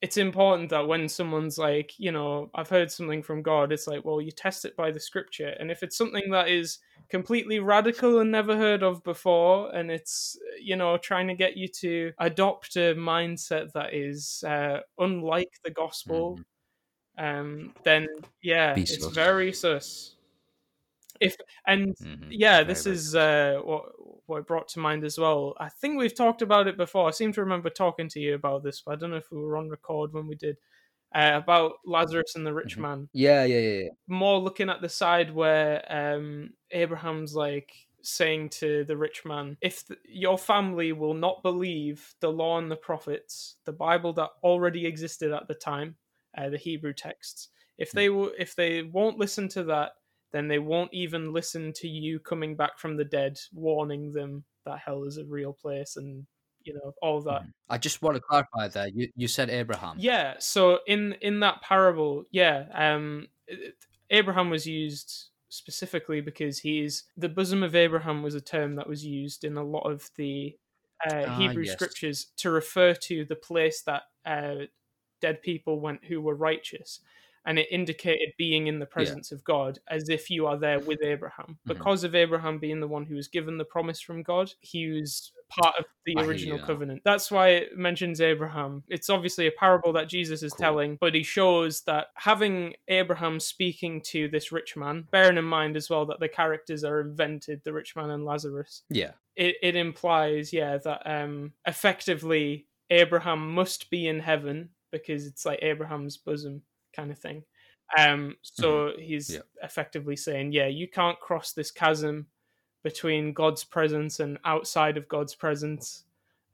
it's 0.03 0.17
important 0.17 0.71
that 0.71 0.87
when 0.87 1.09
someone's 1.09 1.59
like, 1.59 1.93
you 1.99 2.13
know, 2.13 2.51
I've 2.55 2.69
heard 2.69 2.91
something 2.91 3.23
from 3.23 3.43
God, 3.43 3.73
it's 3.73 3.87
like, 3.87 4.05
well, 4.05 4.21
you 4.21 4.31
test 4.31 4.65
it 4.65 4.77
by 4.77 4.91
the 4.91 5.01
scripture, 5.01 5.55
and 5.59 5.71
if 5.71 5.83
it's 5.83 5.97
something 5.97 6.31
that 6.31 6.49
is 6.49 6.79
completely 7.09 7.61
radical 7.61 8.21
and 8.21 8.31
never 8.31 8.57
heard 8.57 8.83
of 8.83 9.03
before, 9.05 9.75
and 9.75 9.91
it's 9.91 10.39
you 10.61 10.77
know 10.77 10.97
trying 10.99 11.29
to 11.29 11.35
get 11.35 11.57
you 11.57 11.69
to 11.69 12.13
adopt 12.19 12.77
a 12.77 12.95
mindset 12.95 13.73
that 13.73 13.95
is 13.95 14.45
uh, 14.47 14.81
unlike 14.99 15.53
the 15.65 15.71
gospel, 15.71 16.41
um, 17.19 17.75
then 17.85 18.07
yeah, 18.43 18.75
Be 18.75 18.83
it's 18.83 19.05
sus. 19.05 19.15
very 19.15 19.53
sus. 19.53 20.17
If 21.21 21.37
and 21.67 21.95
Mhm. 21.97 22.29
yeah, 22.31 22.57
Very, 22.59 22.65
this 22.65 22.85
very 22.85 22.95
is 22.97 23.15
uh, 23.15 23.61
what 23.65 23.85
what 24.27 24.47
brought 24.47 24.69
to 24.69 24.81
mind 24.81 25.05
as 25.05 25.19
well. 25.19 25.55
I 25.59 25.69
think 25.69 25.99
we've 25.99 26.15
talked 26.15 26.43
about 26.43 26.67
it 26.69 26.77
before. 26.77 27.09
I 27.09 27.13
seem 27.13 27.33
to 27.33 27.41
remember 27.41 27.71
talking 27.71 28.09
to 28.11 28.21
you 28.21 28.35
about 28.35 28.63
this, 28.63 28.83
but 28.83 28.93
I 28.93 28.97
don't 28.97 29.11
know 29.11 29.17
if 29.17 29.31
we 29.31 29.39
were 29.39 29.57
on 29.57 29.69
record 29.71 30.13
when 30.13 30.27
we 30.27 30.35
did 30.35 30.57
uh, 31.15 31.33
about 31.43 31.75
Lazarus 31.87 32.35
and 32.37 32.47
the 32.47 32.53
rich 32.55 32.77
Mhm. 32.77 32.83
man. 32.83 33.09
Yeah, 33.13 33.45
yeah, 33.45 33.59
yeah, 33.61 33.79
yeah. 33.85 33.91
More 34.09 34.39
looking 34.39 34.69
at 34.69 34.83
the 34.83 34.89
side 34.89 35.33
where 35.33 35.85
um, 35.91 36.55
Abraham's 36.71 37.35
like 37.35 37.86
saying 38.07 38.51
to 38.51 38.85
the 38.85 38.97
rich 38.97 39.25
man, 39.25 39.57
"If 39.61 39.87
th- 39.87 40.01
your 40.05 40.39
family 40.39 40.93
will 40.93 41.15
not 41.15 41.43
believe 41.43 42.15
the 42.21 42.31
law 42.33 42.59
and 42.59 42.71
the 42.71 42.77
prophets, 42.77 43.57
the 43.65 43.73
Bible 43.73 44.13
that 44.15 44.31
already 44.43 44.87
existed 44.87 45.33
at 45.33 45.49
the 45.49 45.55
time, 45.55 45.97
uh, 46.37 46.49
the 46.51 46.59
Hebrew 46.59 46.93
texts, 46.93 47.49
if 47.79 47.91
they 47.93 48.09
will, 48.09 48.33
if 48.39 48.55
they 48.55 48.83
won't 48.83 49.19
listen 49.19 49.49
to 49.51 49.65
that." 49.65 49.93
then 50.33 50.49
they 50.49 50.59
won't 50.59 50.93
even 50.93 51.33
listen 51.33 51.73
to 51.73 51.89
you 51.89 52.19
coming 52.19 52.57
back 52.57 52.79
from 52.79 52.97
the 52.97 53.05
dead, 53.05 53.39
warning 53.55 54.13
them 54.13 54.45
that 54.67 54.81
hell 54.81 55.05
is 55.05 55.17
a 55.17 55.25
real 55.25 55.53
place 55.53 55.97
and 55.97 56.27
you 56.65 56.75
know 56.75 56.93
all 57.01 57.21
that. 57.23 57.43
Mhm. 57.43 57.53
I 57.71 57.79
just 57.79 58.03
want 58.03 58.17
to 58.17 58.21
clarify 58.21 58.69
there. 58.69 58.89
You 58.89 59.11
you 59.17 59.29
said 59.29 59.49
Abraham. 59.51 59.97
Yeah. 59.99 60.35
So 60.39 60.81
in 60.87 61.13
in 61.23 61.41
that 61.41 61.63
parable, 61.63 62.25
yeah, 62.33 62.67
um, 62.75 63.29
it- 63.47 63.77
Abraham 64.11 64.51
was 64.51 64.67
used 64.67 65.31
specifically 65.49 66.21
because 66.21 66.59
he's 66.59 67.05
the 67.17 67.29
bosom 67.29 67.63
of 67.63 67.75
Abraham 67.75 68.23
was 68.23 68.35
a 68.35 68.41
term 68.41 68.77
that 68.77 68.89
was 68.89 69.05
used 69.05 69.45
in 69.45 69.57
a 69.57 69.65
lot 69.65 69.91
of 69.91 70.11
the 70.17 70.57
uh, 71.11 71.27
Ah, 71.27 71.39
Hebrew 71.39 71.65
yes. 71.65 71.73
scriptures 71.75 72.27
to 72.39 72.51
refer 72.51 72.95
to 72.95 73.25
the 73.25 73.37
place 73.37 73.83
that 73.83 74.03
uh, 74.25 74.67
dead 75.21 75.43
people 75.43 75.81
went 75.81 76.05
who 76.05 76.21
were 76.21 76.35
righteous. 76.35 77.01
And 77.47 77.59
it 77.61 77.69
indicated 77.71 78.33
being 78.37 78.67
in 78.67 78.81
the 78.81 78.87
presence 78.87 79.31
of 79.33 79.45
God 79.45 79.79
as 79.89 80.09
if 80.09 80.29
you 80.31 80.47
are 80.47 80.59
there 80.59 80.81
with 80.81 80.99
Abraham. 81.03 81.59
Mhm. 81.65 81.69
Because 81.75 82.03
of 82.05 82.15
Abraham 82.15 82.59
being 82.59 82.81
the 82.81 82.89
one 82.89 83.07
who 83.07 83.15
was 83.15 83.29
given 83.29 83.57
the 83.57 83.65
promise 83.65 84.01
from 84.01 84.23
God, 84.25 84.53
he 84.61 84.89
was 84.89 85.31
part 85.49 85.77
of 85.79 85.85
the 86.05 86.17
original 86.19 86.59
now. 86.59 86.67
covenant. 86.67 87.03
That's 87.05 87.31
why 87.31 87.51
it 87.51 87.77
mentions 87.79 88.21
Abraham. 88.21 88.83
It's 88.89 89.09
obviously 89.09 89.47
a 89.47 89.53
parable 89.53 89.93
that 89.93 90.09
Jesus 90.09 90.43
is 90.43 90.53
Cool. 90.53 90.59
telling, 90.65 90.97
but 90.97 91.15
he 91.15 91.23
shows 91.23 91.83
that 91.83 92.09
having 92.17 92.75
Abraham 92.89 93.39
speaking 93.39 94.01
to 94.07 94.27
this 94.29 94.51
rich 94.51 94.77
man, 94.77 95.07
bearing 95.13 95.39
in 95.39 95.45
mind 95.45 95.77
as 95.77 95.89
well 95.89 96.05
that 96.07 96.19
the 96.19 96.29
characters 96.29 96.83
are 96.83 97.01
invented, 97.01 97.63
the 97.63 97.73
rich 97.73 97.95
man 97.95 98.11
and 98.11 98.25
Lazarus, 98.25 98.83
Yeah. 98.91 99.13
it, 99.37 99.55
it 99.63 99.77
implies, 99.77 100.53
yeah, 100.53 100.79
that 100.79 101.03
um 101.07 101.53
effectively 101.65 102.67
Abraham 102.91 103.55
must 103.55 103.89
be 103.91 104.09
in 104.09 104.19
heaven 104.19 104.71
because 104.91 105.27
it's 105.27 105.47
like 105.47 105.61
Abraham's 105.63 106.17
bosom 106.17 106.63
kind 106.97 107.11
of 107.13 107.19
thing. 107.19 107.45
Um 107.99 108.37
so 108.43 108.93
he's 108.99 109.31
Yeah. 109.31 109.43
effectively 109.63 110.17
saying, 110.17 110.53
yeah, 110.53 110.67
you 110.67 110.89
can't 110.89 111.21
cross 111.21 111.53
this 111.53 111.71
chasm 111.71 112.27
between 112.83 113.33
God's 113.33 113.65
presence 113.65 114.21
and 114.21 114.39
outside 114.45 114.97
of 114.97 115.09
God's 115.09 115.35
presence. 115.35 116.05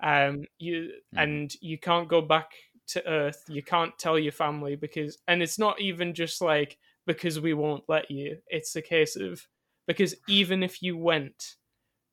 Um 0.03 0.47
you 0.59 0.93
Mhm. 1.15 1.19
and 1.23 1.55
you 1.61 1.79
can't 1.79 2.09
go 2.09 2.21
back 2.21 2.51
to 2.89 3.07
earth. 3.07 3.45
You 3.49 3.63
can't 3.63 3.97
tell 3.99 4.19
your 4.19 4.33
family 4.33 4.77
because 4.77 5.19
and 5.29 5.43
it's 5.43 5.59
not 5.59 5.81
even 5.81 6.15
just 6.15 6.41
like 6.43 6.79
because 7.07 7.41
we 7.41 7.55
won't 7.55 7.89
let 7.89 8.11
you. 8.11 8.39
It's 8.49 8.77
a 8.77 8.83
case 8.83 9.17
of 9.17 9.47
because 9.87 10.15
even 10.29 10.63
if 10.63 10.83
you 10.83 10.97
went, 10.97 11.57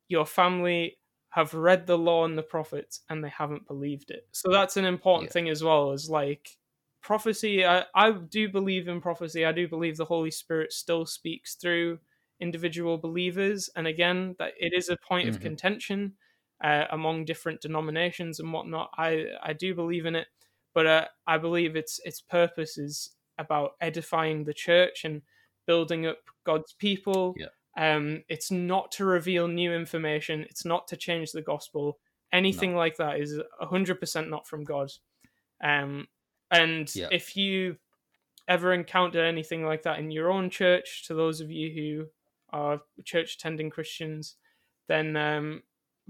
your 0.08 0.26
family 0.26 0.98
have 1.32 1.54
read 1.54 1.86
the 1.86 1.98
law 1.98 2.26
and 2.26 2.38
the 2.38 2.44
prophets 2.44 3.02
and 3.10 3.24
they 3.24 3.30
haven't 3.30 3.68
believed 3.68 4.10
it. 4.12 4.28
So 4.32 4.52
that's 4.52 4.78
an 4.78 4.86
important 4.86 5.30
Yeah. 5.30 5.34
thing 5.34 5.50
as 5.50 5.64
well 5.64 5.92
as 5.92 6.10
like 6.10 6.58
prophecy. 7.02 7.66
I, 7.66 7.86
I 7.95 8.12
do 8.12 8.50
believe 8.50 8.88
in 8.88 9.02
prophecy. 9.02 9.45
I 9.45 9.52
do 9.52 9.68
believe 9.68 9.97
the 9.97 10.06
Holy 10.06 10.32
Spirit 10.32 10.74
still 10.74 11.06
speaks 11.06 11.56
through 11.56 12.00
individual 12.39 12.97
believers. 12.97 13.70
And 13.76 13.88
again, 13.88 14.36
that 14.39 14.54
it 14.60 14.74
is 14.74 14.89
a 14.89 14.97
point 14.97 15.30
of 15.30 15.38
Mhm. 15.38 15.41
contention 15.41 16.18
uh, 16.62 16.86
among 16.91 17.26
different 17.26 17.62
denominations 17.62 18.39
and 18.39 18.52
whatnot. 18.52 18.89
I, 18.97 19.28
I 19.41 19.54
do 19.54 19.74
believe 19.74 20.06
in 20.06 20.16
it, 20.16 20.28
but 20.74 20.86
uh, 20.88 21.08
I 21.26 21.38
believe 21.38 21.76
its 21.78 22.00
its 22.04 22.20
purpose 22.22 22.78
is 22.78 23.16
about 23.38 23.72
edifying 23.80 24.43
the 24.43 24.54
church 24.54 25.06
and 25.06 25.22
building 25.66 26.06
up 26.06 26.18
God's 26.43 26.74
people. 26.74 27.36
Yeah. 27.38 27.47
Um, 27.78 28.24
it's 28.28 28.52
not 28.52 28.91
to 28.93 29.06
reveal 29.06 29.47
new 29.47 29.74
information. 29.74 30.41
It's 30.50 30.66
not 30.66 30.88
to 30.89 30.97
change 30.97 31.32
the 31.32 31.41
gospel. 31.41 32.00
Anything 32.34 32.76
like 32.76 32.97
that 32.97 33.20
is 33.22 33.39
hundred 33.62 34.00
percent 34.02 34.30
not 34.30 34.45
from 34.45 34.66
God. 34.66 34.91
Um, 35.64 36.08
and 36.52 36.93
Yeah. 36.95 37.08
if 37.12 37.36
you 37.38 37.78
ever 38.47 38.74
encounter 38.74 39.24
anything 39.24 39.64
like 39.66 39.84
that 39.84 40.00
in 40.00 40.12
your 40.12 40.32
own 40.32 40.50
church, 40.50 41.06
to 41.08 41.14
those 41.14 41.39
of 41.41 41.52
you 41.52 41.72
who 41.74 42.08
are 42.52 42.82
church 43.06 43.36
attending 43.36 43.70
Christians, 43.70 44.36
then 44.88 45.16
um, 45.16 45.64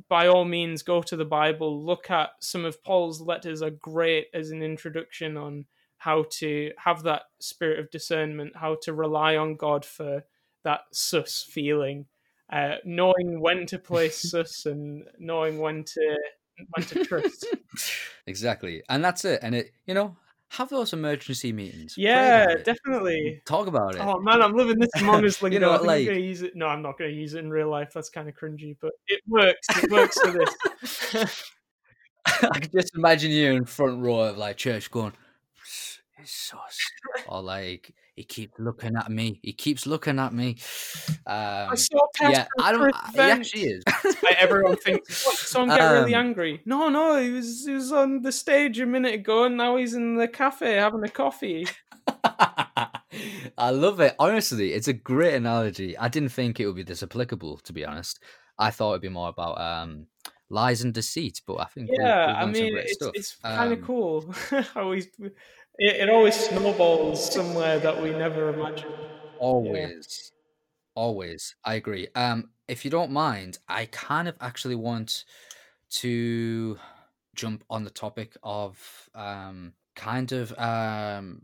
by 0.08 0.28
all 0.28 0.46
means 0.46 0.82
go 0.84 1.02
to 1.02 1.18
the 1.18 1.26
Bible. 1.26 1.84
Look 1.84 2.10
at 2.10 2.30
some 2.40 2.64
of 2.64 2.82
Paul's 2.84 3.20
letters 3.20 3.62
are 3.62 3.70
great 3.72 4.28
as 4.34 4.52
an 4.52 4.62
introduction 4.64 5.36
on 5.36 5.66
how 5.98 6.24
to 6.32 6.72
have 6.78 7.04
that 7.04 7.24
spirit 7.40 7.80
of 7.80 7.92
discernment, 7.92 8.56
how 8.56 8.78
to 8.84 8.94
rely 8.94 9.36
on 9.36 9.56
God 9.56 9.84
for 9.84 10.24
that 10.64 10.82
sus 10.94 11.44
feeling. 11.44 12.06
uh, 12.52 12.78
knowing 12.86 13.40
when 13.42 13.66
to 13.68 13.78
place 13.78 14.18
sus 14.32 14.66
and 14.66 15.04
knowing 15.20 15.60
when 15.60 15.84
to 15.84 16.18
when 16.72 16.86
to 16.88 17.04
trust. 17.06 17.46
exactly, 18.28 18.82
and 18.90 19.04
that's 19.04 19.24
it. 19.26 19.40
And 19.44 19.54
it, 19.54 19.72
you 19.86 19.94
know, 19.94 20.16
have 20.50 20.70
those 20.70 20.94
emergency 20.94 21.52
meetings. 21.52 21.96
Yeah, 21.98 22.56
definitely. 22.64 23.42
Talk 23.46 23.68
about 23.68 23.96
it. 23.96 24.02
Oh 24.02 24.20
man, 24.20 24.42
I'm 24.42 24.56
living 24.56 24.80
this 24.80 24.90
Us 24.96 25.42
lingo. 25.42 25.54
You 25.56 25.60
know, 25.60 25.72
I 25.72 25.78
think 25.78 25.88
like- 25.88 26.00
I'm 26.02 26.14
gonna 26.14 26.20
use 26.20 26.42
it. 26.42 26.56
No, 26.56 26.68
I'm 26.68 26.82
not 26.82 26.98
gonna 26.98 27.12
use 27.12 27.34
it 27.34 27.40
in 27.40 27.50
real 27.50 27.70
life. 27.70 27.92
That's 27.94 28.10
kind 28.10 28.28
of 28.28 28.36
cringy, 28.36 28.76
but 28.82 28.92
it 29.08 29.22
works. 29.28 29.68
It 29.84 29.92
works 29.92 30.20
for 30.20 30.32
this. 30.32 31.52
I 32.26 32.60
can 32.60 32.72
just 32.76 32.96
imagine 32.96 33.32
you 33.32 33.52
in 33.52 33.66
front 33.66 34.02
row 34.02 34.22
of 34.22 34.38
like 34.38 34.58
church 34.58 34.92
going, 34.92 35.14
"It's 35.58 36.00
sus," 36.26 36.78
or 37.28 37.42
like 37.42 37.94
he 38.20 38.26
keeps 38.26 38.54
looking 38.60 38.98
at 38.98 39.10
me. 39.10 39.40
He 39.42 39.54
keeps 39.54 39.88
looking 39.88 40.20
at 40.20 40.34
me. 40.34 40.58
I 41.26 41.68
Um, 41.70 41.78
saw 41.78 42.06
Pastor 42.16 42.32
yeah, 42.34 42.46
I 42.60 42.72
don't. 42.74 42.92
Chris 42.92 43.16
He 43.16 43.20
actually 43.22 43.64
is. 43.64 43.84
Everyone 44.38 44.76
thinks, 44.76 45.26
what, 45.26 45.36
someone 45.38 45.78
get 45.78 45.90
really 45.90 46.14
Um, 46.16 46.26
angry. 46.26 46.62
No, 46.66 46.90
no, 46.90 47.18
he 47.22 47.30
was 47.32 47.64
he 47.66 47.72
was 47.74 47.94
on 47.94 48.22
the 48.22 48.34
stage 48.34 48.78
a 48.82 48.86
minute 48.86 49.14
ago, 49.14 49.46
and 49.46 49.56
now 49.56 49.78
he's 49.78 49.94
in 49.94 50.16
the 50.18 50.28
cafe 50.28 50.74
having 50.76 51.04
a 51.06 51.10
coffee. 51.10 51.66
I 53.58 53.70
love 53.72 54.00
it. 54.00 54.16
Honestly, 54.20 54.74
it's 54.74 54.88
a 54.88 54.94
great 54.94 55.34
analogy. 55.36 55.98
I 55.98 56.08
didn't 56.10 56.30
think 56.30 56.60
it 56.60 56.66
would 56.68 56.76
be 56.76 56.84
this 56.84 57.04
applicable, 57.04 57.58
to 57.60 57.74
be 57.74 57.86
honest. 57.86 58.20
I 58.58 58.72
thought 58.72 58.92
it'd 58.92 59.02
be 59.02 59.10
more 59.10 59.30
about 59.30 59.60
um, 59.60 60.08
lies 60.50 60.82
and 60.82 60.94
deceit, 60.94 61.42
but 61.48 61.56
I 61.56 61.66
think 61.66 61.90
Yeah, 61.92 62.28
we've 62.28 62.36
I 62.36 62.44
learned 62.44 62.56
some 62.58 62.66
mean, 62.66 62.78
it's 62.78 62.98
it's 63.14 63.36
kind 63.38 63.72
of 63.74 63.80
Um, 63.80 63.86
cool. 63.86 64.34
How 64.74 64.90
we, 64.90 65.04
it, 65.80 65.98
it 65.98 66.10
always 66.10 66.36
snowballs 66.36 67.34
somewhere 67.34 67.80
that 67.80 68.02
we 68.02 68.12
never 68.12 68.50
imagined. 68.50 68.94
Always. 69.38 70.32
Always. 70.96 71.56
I 71.64 71.76
agree. 71.76 72.08
Um, 72.16 72.52
if 72.68 72.86
you 72.86 72.92
don't 72.92 73.12
mind, 73.12 73.60
I 73.68 73.86
kind 73.86 74.28
of 74.28 74.36
actually 74.42 74.76
want 74.76 75.26
to 75.92 76.78
jump 77.36 77.64
on 77.70 77.84
the 77.84 77.90
topic 77.90 78.36
of 78.44 79.10
um 79.16 79.74
kind 79.96 80.32
of 80.34 80.58
um 80.60 81.44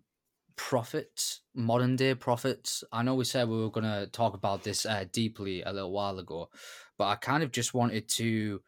prophets, 0.58 1.42
modern 1.54 1.96
day 1.96 2.16
prophets. 2.16 2.84
I 2.92 3.04
know 3.04 3.16
we 3.16 3.26
said 3.26 3.50
we 3.50 3.58
were 3.58 3.72
gonna 3.72 4.08
talk 4.08 4.34
about 4.34 4.64
this 4.64 4.86
uh, 4.86 5.06
deeply 5.12 5.64
a 5.64 5.74
little 5.74 5.92
while 5.92 6.20
ago, 6.20 6.50
but 6.98 7.06
I 7.08 7.16
kind 7.16 7.44
of 7.44 7.52
just 7.52 7.74
wanted 7.74 8.08
to 8.10 8.62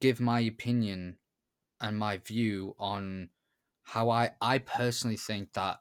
give 0.00 0.20
my 0.20 0.40
opinion 0.40 1.18
and 1.80 1.98
my 1.98 2.18
view 2.18 2.74
on 2.78 3.30
how 3.90 4.10
I 4.10 4.32
I 4.40 4.58
personally 4.58 5.16
think 5.18 5.52
that 5.54 5.80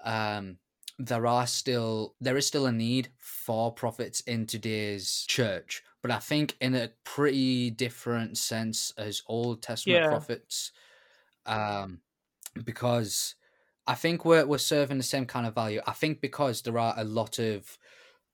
um 0.00 0.58
there 0.98 1.26
are 1.26 1.46
still 1.46 2.16
there 2.20 2.36
is 2.36 2.46
still 2.46 2.66
a 2.66 2.72
need 2.72 3.12
for 3.18 3.72
prophets 3.72 4.20
in 4.22 4.46
today's 4.46 5.24
church 5.28 5.82
but 6.02 6.10
i 6.10 6.18
think 6.18 6.56
in 6.60 6.74
a 6.74 6.92
pretty 7.04 7.70
different 7.70 8.36
sense 8.38 8.92
as 8.98 9.22
old 9.26 9.62
testament 9.62 10.04
Yeah. 10.04 10.04
prophets 10.04 10.72
um 11.46 12.00
because 12.64 13.36
i 13.86 13.94
think 13.94 14.24
we're, 14.24 14.46
we're 14.46 14.58
serving 14.58 14.98
the 14.98 15.04
same 15.04 15.26
kind 15.26 15.46
of 15.46 15.54
value 15.54 15.80
i 15.86 15.92
think 15.92 16.20
because 16.20 16.62
there 16.62 16.78
are 16.78 16.94
a 16.98 17.04
lot 17.04 17.38
of 17.38 17.78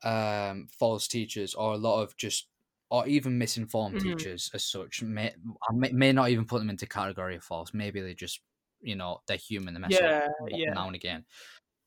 um 0.05 0.69
false 0.69 1.09
teachers 1.09 1.55
or 1.55 1.75
a 1.75 1.79
lot 1.79 2.03
of 2.03 2.17
just 2.17 2.49
or 2.91 3.07
even 3.09 3.39
misinformed 3.39 3.99
Mhm. 3.99 4.25
teachers 4.25 4.51
as 4.55 4.65
such 4.65 5.03
may, 5.03 5.29
i 5.69 5.75
may, 5.75 5.93
may 5.93 6.13
not 6.13 6.31
even 6.31 6.47
put 6.47 6.59
them 6.61 6.71
into 6.71 6.87
category 6.87 7.37
of 7.37 7.45
false 7.45 7.75
maybe 7.75 8.01
they 8.01 8.15
just 8.15 8.43
you 8.85 8.97
know 8.97 9.21
they're 9.27 9.37
human 9.37 9.75
they 9.75 9.81
mess 9.81 10.01
Yeah, 10.01 10.29
up 10.45 10.51
yeah. 10.51 10.75
now 10.75 10.87
and 10.87 10.97
again 10.97 11.25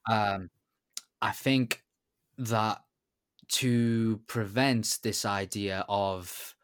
um, 0.09 0.49
I 1.21 1.31
think 1.31 1.83
that 2.37 2.83
to 3.49 4.21
prevent 4.27 4.99
this 5.03 5.25
idea 5.25 5.85
of 5.89 6.55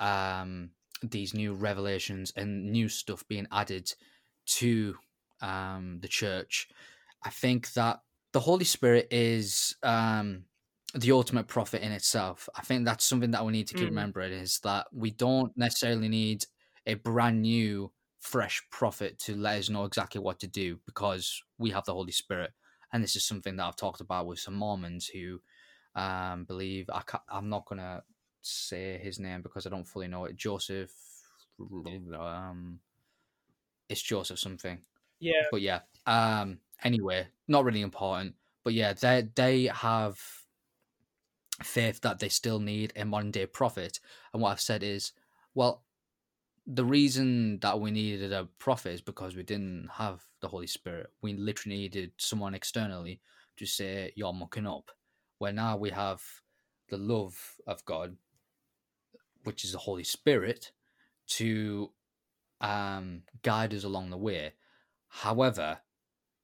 um, 0.00 0.70
these 1.02 1.34
new 1.34 1.54
revelations 1.54 2.32
and 2.36 2.72
new 2.72 2.88
stuff 2.88 3.26
being 3.28 3.46
added 3.52 3.92
to 4.46 4.96
um, 5.40 5.98
the 6.00 6.08
church, 6.08 6.68
I 7.24 7.30
think 7.30 7.72
that 7.74 8.00
the 8.32 8.40
Holy 8.40 8.64
Spirit 8.64 9.08
is 9.12 9.76
um, 9.82 10.44
the 10.94 11.12
ultimate 11.12 11.48
prophet 11.48 11.82
in 11.82 11.92
itself. 11.92 12.48
I 12.54 12.62
think 12.62 12.84
that's 12.84 13.04
something 13.04 13.30
that 13.32 13.44
we 13.44 13.52
need 13.52 13.68
to 13.68 13.74
keep 13.74 13.88
Mm. 13.88 13.90
remembering 13.90 14.32
is 14.32 14.60
that 14.60 14.86
we 14.92 15.10
don't 15.10 15.56
necessarily 15.56 16.08
need 16.08 16.46
a 16.86 16.94
brand 16.94 17.42
new, 17.42 17.92
fresh 18.22 18.62
prophet 18.70 19.18
to 19.18 19.36
let 19.36 19.58
us 19.58 19.68
know 19.68 19.84
exactly 19.84 20.20
what 20.20 20.38
to 20.40 20.46
do 20.46 20.78
because 20.86 21.42
we 21.58 21.70
have 21.70 21.84
the 21.84 21.92
Holy 21.92 22.12
Spirit 22.12 22.52
and 22.92 23.02
this 23.02 23.16
is 23.16 23.24
something 23.24 23.56
that 23.56 23.64
I've 23.64 23.76
talked 23.76 24.00
about 24.00 24.26
with 24.26 24.38
some 24.38 24.54
Mormons 24.54 25.06
who 25.06 25.40
um, 25.94 26.44
believe 26.44 26.88
I 26.92 27.02
ca 27.02 27.22
I'm 27.28 27.48
not 27.48 27.66
gonna 27.66 28.02
say 28.42 28.98
his 28.98 29.18
name 29.18 29.42
because 29.42 29.66
I 29.66 29.70
don't 29.70 29.88
fully 29.88 30.08
know 30.08 30.24
it. 30.26 30.36
Joseph, 30.36 30.92
um, 32.18 32.80
it's 33.88 34.02
Joseph 34.02 34.38
something, 34.38 34.80
Yeah, 35.20 35.42
but 35.50 35.60
yeah. 35.60 35.80
Um, 36.06 36.58
anyway, 36.82 37.26
not 37.48 37.64
really 37.64 37.82
important, 37.82 38.34
but 38.64 38.74
yeah, 38.74 38.92
they 38.92 39.28
they 39.34 39.64
have 39.66 40.18
faith 41.62 42.00
that 42.02 42.18
they 42.18 42.28
still 42.28 42.58
need 42.60 42.92
a 42.96 43.04
modern 43.04 43.30
day 43.30 43.46
prophet, 43.46 44.00
and 44.32 44.42
what 44.42 44.52
I've 44.52 44.60
said 44.60 44.82
is, 44.82 45.12
well, 45.54 45.82
the 46.66 46.84
reason 46.84 47.58
that 47.60 47.80
we 47.80 47.90
needed 47.90 48.32
a 48.32 48.48
prophet 48.58 48.92
is 48.92 49.00
because 49.00 49.34
we 49.34 49.42
didn't 49.42 49.88
have 49.92 50.20
the 50.40 50.48
Holy 50.48 50.66
Spirit. 50.66 51.10
We 51.20 51.34
literally 51.34 51.76
needed 51.76 52.12
someone 52.18 52.54
externally 52.54 53.20
to 53.56 53.66
say 53.66 54.12
you're 54.14 54.32
mucking 54.32 54.66
up. 54.66 54.90
Where 55.38 55.52
now 55.52 55.76
we 55.76 55.90
have 55.90 56.22
the 56.88 56.98
love 56.98 57.36
of 57.66 57.84
God, 57.84 58.16
which 59.42 59.64
is 59.64 59.72
the 59.72 59.78
Holy 59.78 60.04
Spirit, 60.04 60.70
to 61.28 61.90
um, 62.60 63.22
guide 63.42 63.74
us 63.74 63.82
along 63.82 64.10
the 64.10 64.16
way. 64.16 64.52
However, 65.08 65.80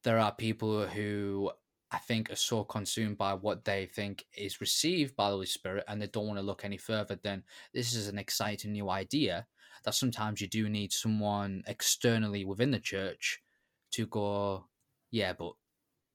there 0.03 0.19
are 0.19 0.33
people 0.33 0.85
who 0.85 1.51
I 1.91 1.97
think 1.97 2.29
are 2.31 2.35
so 2.35 2.63
consumed 2.63 3.17
by 3.17 3.33
what 3.33 3.63
they 3.63 3.85
think 3.85 4.25
is 4.35 4.61
received 4.61 5.15
by 5.15 5.29
the 5.29 5.35
Holy 5.35 5.45
Spirit 5.45 5.85
and 5.87 6.01
they 6.01 6.07
don't 6.07 6.27
want 6.27 6.39
to 6.39 6.45
look 6.45 6.63
any 6.63 6.77
further 6.77 7.15
than 7.15 7.43
this 7.73 7.93
is 7.93 8.07
an 8.07 8.19
exciting 8.19 8.73
new 8.73 8.89
idea 8.89 9.47
that 9.83 9.95
sometimes 9.95 10.41
you 10.41 10.47
do 10.47 10.69
need 10.69 10.91
someone 10.91 11.63
externally 11.67 12.45
within 12.45 12.71
the 12.71 12.79
church 12.79 13.41
to 13.91 14.05
go, 14.07 14.65
yeah, 15.11 15.33
but 15.33 15.53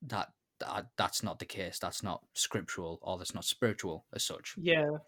that, 0.02 0.28
that 0.60 0.86
that's 0.96 1.22
not 1.22 1.38
the 1.38 1.44
case. 1.44 1.78
That's 1.78 2.02
not 2.02 2.24
scriptural 2.34 2.98
or 3.02 3.18
that's 3.18 3.34
not 3.34 3.44
spiritual 3.44 4.06
as 4.14 4.22
such. 4.24 4.56
yeah, 4.56 4.98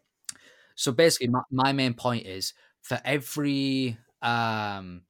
So 0.75 0.93
basically, 0.93 1.29
my, 1.29 1.41
my 1.51 1.73
main 1.73 1.95
point 1.95 2.27
is 2.27 2.55
for 2.83 3.01
every, 3.05 3.99
um, 4.23 5.03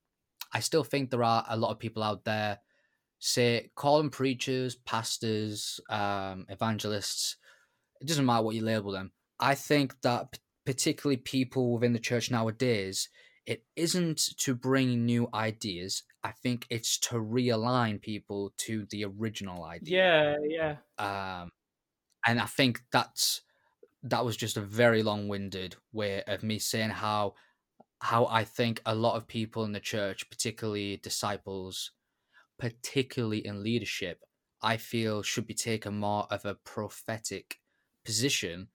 I 0.53 0.61
still 0.61 0.85
think 0.85 1.11
there 1.11 1.25
are 1.25 1.45
a 1.49 1.57
lot 1.57 1.71
of 1.73 1.79
people 1.79 2.03
out 2.03 2.25
there, 2.25 2.61
say, 3.19 3.71
call 3.75 3.99
them 3.99 4.11
preachers, 4.11 4.77
pastors, 4.77 5.81
um, 5.91 6.47
evangelists. 6.49 7.37
It 8.01 8.07
doesn't 8.07 8.27
matter 8.27 8.43
what 8.43 8.55
you 8.55 8.63
label 8.63 8.93
them. 8.93 9.13
I 9.41 9.55
think 9.55 10.01
that 10.03 10.39
particularly 10.65 11.17
people 11.17 11.73
within 11.73 11.93
the 11.93 11.99
church 11.99 12.31
nowadays, 12.31 13.09
it 13.47 13.63
isn't 13.77 14.19
to 14.39 14.55
bring 14.55 15.07
new 15.07 15.29
ideas. 15.33 16.03
I 16.25 16.33
think 16.33 16.67
it's 16.69 16.99
to 16.99 17.15
realign 17.15 18.01
people 18.01 18.53
to 18.59 18.87
the 18.91 19.05
original 19.05 19.65
idea 19.65 20.37
yeah, 20.49 20.77
yeah. 20.99 21.43
um, 21.43 21.51
and 22.27 22.41
I 22.41 22.47
think 22.47 22.83
that's 22.91 23.43
that 24.03 24.25
was 24.25 24.37
just 24.37 24.57
a 24.57 24.61
very 24.63 25.03
long-winded 25.03 25.77
way 25.93 26.23
of 26.27 26.43
me 26.43 26.59
saying 26.59 26.91
how 26.91 27.35
how 28.01 28.27
I 28.27 28.45
think 28.45 28.83
a 28.85 28.95
lot 28.95 29.17
of 29.17 29.27
people 29.27 29.65
in 29.65 29.73
the 29.73 29.81
church, 29.81 30.29
particularly 30.29 30.99
disciples, 30.99 31.93
particularly 32.59 33.47
in 33.47 33.63
leadership, 33.63 34.23
I 34.63 34.77
feel 34.77 35.23
should 35.23 35.47
be 35.47 35.55
taken 35.55 35.99
more 35.99 36.27
of 36.31 36.45
a 36.45 36.55
prophetic 36.57 37.59
position 38.05 38.69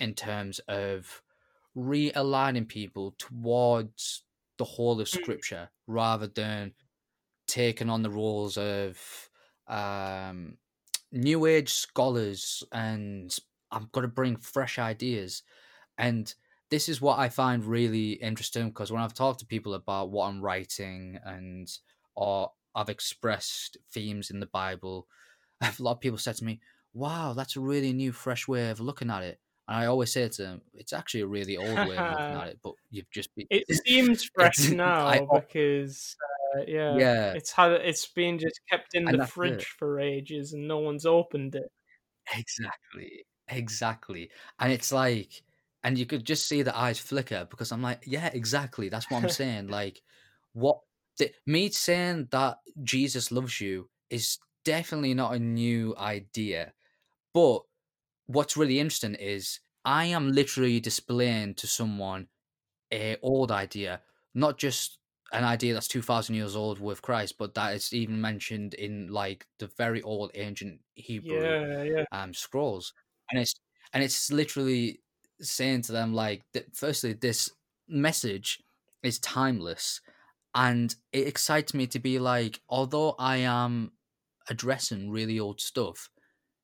in 0.00 0.14
terms 0.14 0.58
of 0.60 1.22
realigning 1.76 2.68
people 2.68 3.12
towards 3.12 4.24
the 4.58 4.64
whole 4.64 5.00
of 5.00 5.08
Mm. 5.14 5.18
scripture 5.18 5.70
rather 5.86 6.26
than 6.26 6.74
taking 7.46 7.90
on 7.90 8.02
the 8.02 8.10
roles 8.10 8.56
of 8.58 9.30
um 9.66 10.58
new 11.12 11.46
age 11.46 11.70
scholars 11.72 12.64
and 12.72 13.38
I'm 13.70 13.88
going 13.92 14.02
to 14.02 14.08
bring 14.12 14.36
fresh 14.36 14.78
ideas. 14.78 15.42
And 15.98 16.34
this 16.70 16.88
is 16.88 17.00
what 17.02 17.18
I 17.20 17.28
find 17.30 17.64
really 17.64 18.12
interesting 18.14 18.68
because 18.70 18.92
when 18.92 19.02
I've 19.02 19.14
talked 19.14 19.40
to 19.40 19.46
people 19.46 19.74
about 19.74 20.10
what 20.10 20.28
I'm 20.28 20.42
writing 20.42 21.20
and 21.24 21.68
or 22.16 22.52
I've 22.74 22.90
expressed 22.90 23.78
themes 23.92 24.30
in 24.30 24.40
the 24.40 24.46
Bible, 24.46 25.08
a 25.62 25.74
lot 25.80 25.94
of 25.94 26.00
people 26.00 26.18
said 26.18 26.36
to 26.38 26.44
me, 26.46 26.62
"Wow, 26.94 27.34
that's 27.34 27.56
a 27.56 27.60
really 27.62 27.94
new, 27.94 28.12
fresh 28.12 28.48
way 28.48 28.70
of 28.70 28.80
looking 28.80 29.10
at 29.10 29.24
it." 29.24 29.41
And 29.68 29.76
I 29.78 29.86
always 29.86 30.12
say 30.12 30.28
to 30.28 30.42
them, 30.42 30.62
"It's 30.74 30.92
actually 30.92 31.22
a 31.22 31.26
really 31.26 31.56
old 31.56 31.82
way 31.82 31.98
of 31.98 32.08
looking 32.08 32.34
at 32.36 32.48
it, 32.48 32.60
but 32.62 32.74
you've 32.90 33.10
just 33.10 33.34
been 33.34 33.48
It 33.50 33.64
seems 33.86 34.24
fresh 34.34 34.70
now 34.72 35.26
I- 35.32 35.42
because 35.42 36.16
uh, 36.56 36.62
yeah, 36.66 37.04
yeah, 37.04 37.34
it's 37.34 37.52
had 37.52 37.72
it's 37.72 38.06
been 38.08 38.38
just 38.38 38.60
kept 38.70 38.94
in 38.94 39.10
And 39.10 39.18
the 39.18 39.20
that's 39.20 39.32
it. 39.42 39.66
fridge 39.66 39.74
for 39.78 40.00
ages 40.00 40.52
and 40.52 40.66
no 40.68 40.78
one's 40.78 41.06
opened 41.06 41.54
it. 41.54 41.70
Exactly. 42.34 43.26
Exactly. 43.48 44.30
And 44.58 44.72
it's 44.72 44.92
like 44.92 45.42
and 45.84 45.98
you 45.98 46.06
could 46.06 46.24
just 46.24 46.46
see 46.46 46.62
the 46.62 46.76
eyes 46.76 46.98
flicker 47.00 47.46
because 47.50 47.72
I'm 47.72 47.82
like, 47.82 48.04
yeah, 48.06 48.26
exactly. 48.32 48.88
That's 48.88 49.10
what 49.10 49.18
I'm 49.18 49.28
saying. 49.28 49.66
like, 49.68 50.00
what 50.52 50.80
the, 51.18 51.32
me 51.46 51.70
saying 51.70 52.28
that 52.30 52.58
Jesus 52.84 53.32
loves 53.32 53.60
you 53.60 53.90
is 54.08 54.38
definitely 54.64 55.14
not 55.14 55.34
a 55.34 55.40
new 55.40 55.96
idea. 55.96 56.72
But 57.34 57.62
what's 58.26 58.56
really 58.56 58.78
interesting 58.80 59.14
is 59.14 59.60
I 59.84 60.06
am 60.06 60.32
literally 60.32 60.80
displaying 60.80 61.54
to 61.54 61.66
someone 61.66 62.28
a 62.92 63.16
old 63.22 63.50
idea, 63.50 64.00
not 64.34 64.58
just 64.58 64.98
an 65.32 65.44
idea 65.44 65.74
that's 65.74 65.88
2000 65.88 66.34
years 66.34 66.54
old 66.56 66.78
with 66.80 67.02
Christ, 67.02 67.36
but 67.38 67.54
that 67.54 67.74
is 67.74 67.92
even 67.92 68.20
mentioned 68.20 68.74
in 68.74 69.08
like 69.10 69.46
the 69.58 69.66
very 69.78 70.02
old 70.02 70.30
ancient 70.34 70.80
Hebrew 70.94 71.42
Yeah, 71.42 71.82
yeah. 71.82 72.04
um 72.12 72.34
scrolls. 72.34 72.92
And 73.30 73.40
it's 73.40 73.54
and 73.92 74.02
it's 74.04 74.30
literally 74.30 75.00
saying 75.40 75.82
to 75.82 75.92
them 75.92 76.14
like 76.14 76.42
that 76.52 76.76
firstly 76.76 77.14
this 77.14 77.50
message 77.88 78.62
is 79.02 79.18
timeless 79.18 80.00
and 80.54 80.94
it 81.12 81.26
excites 81.26 81.74
me 81.74 81.86
to 81.88 81.98
be 81.98 82.18
like 82.18 82.60
although 82.68 83.14
I 83.18 83.38
am 83.38 83.92
addressing 84.48 85.10
really 85.10 85.38
old 85.40 85.60
stuff, 85.60 86.10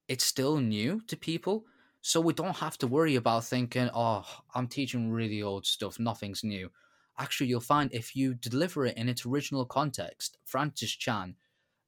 it's 0.09 0.25
still 0.25 0.59
new 0.59 1.01
to 1.07 1.17
people. 1.17 1.67
So 2.01 2.21
we 2.21 2.33
don't 2.33 2.57
have 2.57 2.79
to 2.79 2.87
worry 2.87 3.17
about 3.17 3.45
thinking, 3.45 3.91
oh, 3.95 4.25
I'm 4.55 4.69
teaching 4.69 5.11
really 5.11 5.43
old 5.43 5.67
stuff, 5.67 5.99
nothing's 5.99 6.45
new. 6.45 6.71
Actually, 7.19 7.49
you'll 7.49 7.61
find 7.61 7.93
if 7.93 8.15
you 8.15 8.35
deliver 8.35 8.87
it 8.87 8.97
in 8.97 9.09
its 9.09 9.27
original 9.27 9.67
context, 9.67 10.39
Francis 10.45 10.93
Chan 10.93 11.35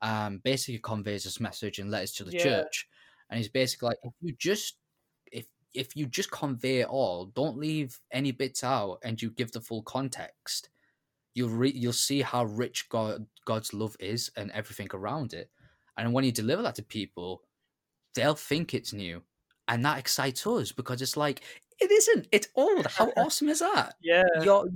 um, 0.03 0.39
basically 0.39 0.81
conveys 0.81 1.25
this 1.25 1.41
message 1.41 1.79
in 1.79 1.91
letters 1.91 2.13
to 2.13 2.25
the 2.25 2.33
Yeah. 2.33 2.43
church. 2.43 2.89
And 3.31 3.39
he's 3.39 3.49
basically 3.49 3.89
like, 3.91 3.99
if 4.03 4.13
you 4.21 4.33
just 4.37 4.79
if 5.33 5.47
if 5.73 5.95
you 5.97 6.07
just 6.07 6.31
convey 6.33 6.81
it 6.81 6.89
all, 6.89 7.27
don't 7.27 7.57
leave 7.59 8.01
any 8.11 8.33
bits 8.33 8.65
out 8.65 8.99
and 9.05 9.23
you 9.23 9.31
give 9.31 9.53
the 9.53 9.61
full 9.61 9.83
context, 9.83 10.69
you'll 11.35 11.51
re- 11.51 11.73
you'll 11.75 11.93
see 11.93 12.23
how 12.23 12.45
rich 12.45 12.89
God 12.89 13.27
God's 13.45 13.73
love 13.73 13.97
is 14.01 14.31
and 14.37 14.51
everything 14.51 14.89
around 14.93 15.33
it. 15.33 15.51
And 15.97 16.13
when 16.13 16.25
you 16.25 16.33
deliver 16.33 16.63
that 16.63 16.75
to 16.77 16.83
people, 16.83 17.43
they'll 18.15 18.35
think 18.35 18.74
it's 18.74 18.93
new. 18.93 19.23
And 19.69 19.85
that 19.85 19.99
excites 19.99 20.47
us 20.47 20.73
because 20.73 21.01
it's 21.01 21.16
like, 21.16 21.43
it 21.81 21.91
isn't. 21.91 22.28
It's 22.32 22.49
old. 22.57 22.87
How 22.87 23.07
awesome 23.16 23.49
is 23.49 23.61
that? 23.61 23.95
Yeah. 24.03 24.23
Your 24.43 24.66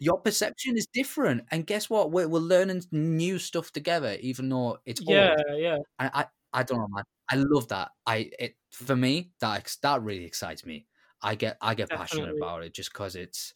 your 0.00 0.20
perception 0.20 0.76
is 0.76 0.86
different. 0.92 1.42
And 1.50 1.66
guess 1.66 1.90
what? 1.90 2.12
We're, 2.12 2.28
we're 2.28 2.38
learning 2.38 2.82
new 2.92 3.38
stuff 3.38 3.72
together, 3.72 4.16
even 4.20 4.48
though 4.48 4.78
it's 4.86 5.02
Yeah, 5.06 5.34
old. 5.36 5.42
yeah. 5.58 5.78
And 5.98 6.10
I, 6.14 6.26
I 6.52 6.62
don't 6.62 6.78
know, 6.78 6.88
man. 6.88 7.04
I 7.30 7.36
love 7.36 7.68
that. 7.68 7.90
I 8.06 8.30
it 8.38 8.56
for 8.70 8.96
me 8.96 9.32
that 9.40 9.76
that 9.82 10.02
really 10.02 10.24
excites 10.24 10.64
me. 10.64 10.86
I 11.22 11.34
get 11.34 11.58
I 11.60 11.74
get 11.74 11.90
passionate 11.90 12.34
about 12.36 12.62
it 12.62 12.72
just 12.74 12.92
because 12.92 13.16
it's 13.16 13.52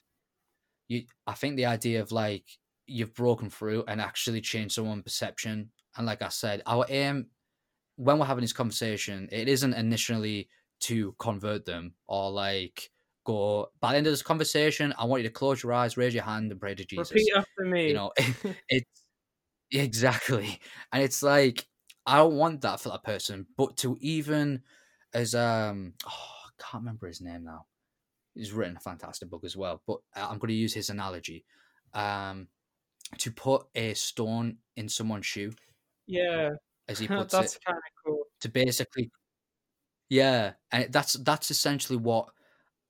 you. 0.89 1.05
I 1.27 1.35
think 1.35 1.57
the 1.57 1.67
idea 1.67 2.03
of 2.03 2.13
like 2.13 2.45
you've 2.87 3.15
broken 3.15 3.49
through 3.51 3.85
and 3.87 4.01
actually 4.01 4.41
changed 4.41 4.75
someone's 4.75 5.05
perception. 5.05 5.71
And 5.97 6.07
like 6.07 6.23
I 6.23 6.29
said, 6.29 6.63
our 6.67 6.85
aim 6.89 7.29
when 8.01 8.19
we're 8.19 8.25
having 8.25 8.41
this 8.41 8.55
conversation, 8.55 9.29
it 9.31 9.47
isn't 9.47 9.75
initially 9.75 10.49
to 10.81 11.15
convert 11.19 11.67
them 11.67 11.93
or 12.09 12.31
like 12.31 12.91
go 13.27 13.71
by 13.79 13.93
the 13.93 13.99
end 13.99 14.07
of 14.07 14.13
this 14.13 14.23
conversation. 14.23 14.95
I 14.99 15.05
want 15.05 15.23
you 15.23 15.29
to 15.29 15.35
close 15.35 15.63
your 15.63 15.75
eyes, 15.75 15.99
raise 15.99 16.15
your 16.15 16.25
hand, 16.25 16.51
and 16.51 16.59
pray 16.59 16.75
to 16.75 16.85
Jesus 16.85 17.13
Repeat 17.13 17.33
after 17.37 17.65
me. 17.67 17.89
you 17.89 17.95
know 17.95 18.11
it's 18.71 19.03
exactly 19.73 20.59
and 20.93 21.01
it's 21.01 21.23
like 21.23 21.65
i 22.05 22.17
don't 22.17 22.35
want 22.35 22.61
that 22.63 22.81
for 22.81 22.89
that 22.89 23.05
person 23.05 23.47
but 23.57 23.77
to 23.77 23.97
even 24.01 24.61
as 25.15 25.33
um 25.33 25.93
oh, 26.09 26.11
i 26.49 26.51
can't 26.61 26.83
remember 26.83 27.07
his 27.07 27.21
name 27.21 27.45
now 27.45 27.67
he's 28.35 28.51
written 28.51 28.77
a 28.77 28.81
fantastic 28.81 29.31
book 29.31 29.45
as 29.45 29.57
well 29.57 29.81
but 29.87 29.99
uh, 30.17 30.27
i'm 30.29 30.39
going 30.39 30.49
to 30.49 30.55
use 30.55 30.75
his 30.75 30.91
analogy 30.91 31.45
um 31.95 32.49
to 33.17 33.31
put 33.31 33.65
a 33.77 33.95
stone 33.95 34.57
in 34.75 34.89
someone's 34.89 35.27
shoe 35.27 35.53
yeah. 36.11 36.51
As 36.89 36.99
he 36.99 37.09
puts 37.09 37.39
That's 37.39 37.57
it 37.57 37.59
kind 37.67 37.77
of 37.79 37.83
cool. 38.05 38.25
to 38.41 38.49
basically 38.51 39.11
yeah 40.09 40.55
and 40.73 40.93
that's 40.93 41.15
that's 41.15 41.51
essentially 41.51 41.97
what 41.99 42.31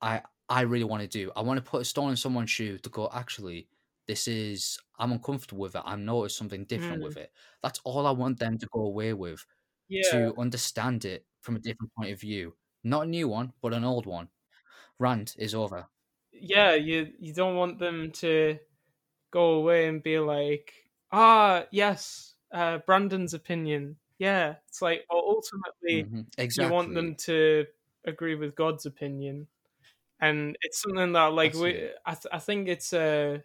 i 0.01 0.21
i 0.49 0.61
really 0.61 0.83
want 0.85 1.01
to 1.01 1.07
do 1.07 1.31
i 1.35 1.41
want 1.41 1.57
to 1.63 1.69
put 1.71 1.81
a 1.81 1.85
stone 1.85 2.11
in 2.11 2.15
someone's 2.15 2.49
shoe 2.51 2.77
to 2.79 2.89
go 2.89 3.09
actually 3.13 3.69
this 4.07 4.27
is 4.27 4.79
i'm 4.99 5.11
uncomfortable 5.11 5.61
with 5.61 5.75
it 5.75 5.83
i 5.85 5.95
notice 5.95 6.35
something 6.35 6.65
different 6.65 7.01
Mm. 7.01 7.03
with 7.03 7.17
it 7.17 7.31
that's 7.63 7.79
all 7.85 8.07
i 8.07 8.11
want 8.11 8.39
them 8.39 8.57
to 8.57 8.67
go 8.73 8.81
away 8.81 9.13
with 9.13 9.45
Yeah. 9.87 10.01
to 10.01 10.35
understand 10.37 11.05
it 11.05 11.27
from 11.41 11.55
a 11.55 11.59
different 11.59 11.91
point 11.97 12.11
of 12.11 12.19
view 12.21 12.55
not 12.83 13.03
a 13.05 13.09
new 13.09 13.27
one 13.27 13.53
but 13.61 13.73
an 13.73 13.83
old 13.85 14.05
one 14.05 14.29
rant 14.99 15.35
is 15.39 15.55
over 15.55 15.87
yeah, 16.31 16.73
you 16.75 17.13
you 17.19 17.33
don't 17.33 17.55
want 17.55 17.79
them 17.79 18.11
to 18.11 18.59
go 19.31 19.55
away 19.55 19.87
and 19.87 20.03
be 20.03 20.19
like, 20.19 20.73
ah, 21.11 21.67
yes, 21.71 22.30
uh, 22.51 22.79
Brandon's 22.79 23.33
opinion. 23.33 23.97
Yeah, 24.17 24.57
it's 24.67 24.81
like 24.81 25.05
well, 25.09 25.23
ultimately 25.25 26.11
Mhm, 26.11 26.27
you 26.53 26.67
want 26.67 26.93
them 26.93 27.15
to 27.15 27.65
agree 28.05 28.35
with 28.35 28.55
God's 28.55 28.85
opinion, 28.85 29.47
and 30.21 30.57
it's 30.63 30.81
something 30.81 31.13
that 31.13 31.27
like 31.33 31.53
we. 31.55 31.91
I, 32.05 32.13
th- 32.15 32.27
I 32.33 32.39
think 32.39 32.67
it's 32.69 32.93
a, 32.93 33.43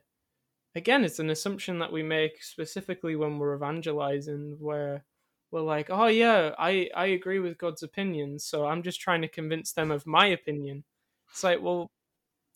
again, 0.75 1.05
it's 1.05 1.19
an 1.19 1.31
assumption 1.31 1.79
that 1.81 1.93
we 1.93 2.03
make 2.03 2.43
specifically 2.43 3.17
when 3.17 3.39
we're 3.39 3.57
evangelizing, 3.57 4.59
where 4.61 5.05
we're 5.51 5.63
like, 5.63 5.91
oh 5.91 6.07
yeah, 6.09 6.55
I 6.59 6.91
I 6.95 7.07
agree 7.07 7.39
with 7.41 7.59
God's 7.59 7.83
opinion, 7.83 8.39
so 8.39 8.67
I'm 8.67 8.83
just 8.83 9.01
trying 9.01 9.23
to 9.23 9.29
convince 9.29 9.73
them 9.73 9.91
of 9.91 10.07
my 10.07 10.27
opinion. 10.27 10.85
It's 11.31 11.45
like, 11.45 11.61
well, 11.63 11.91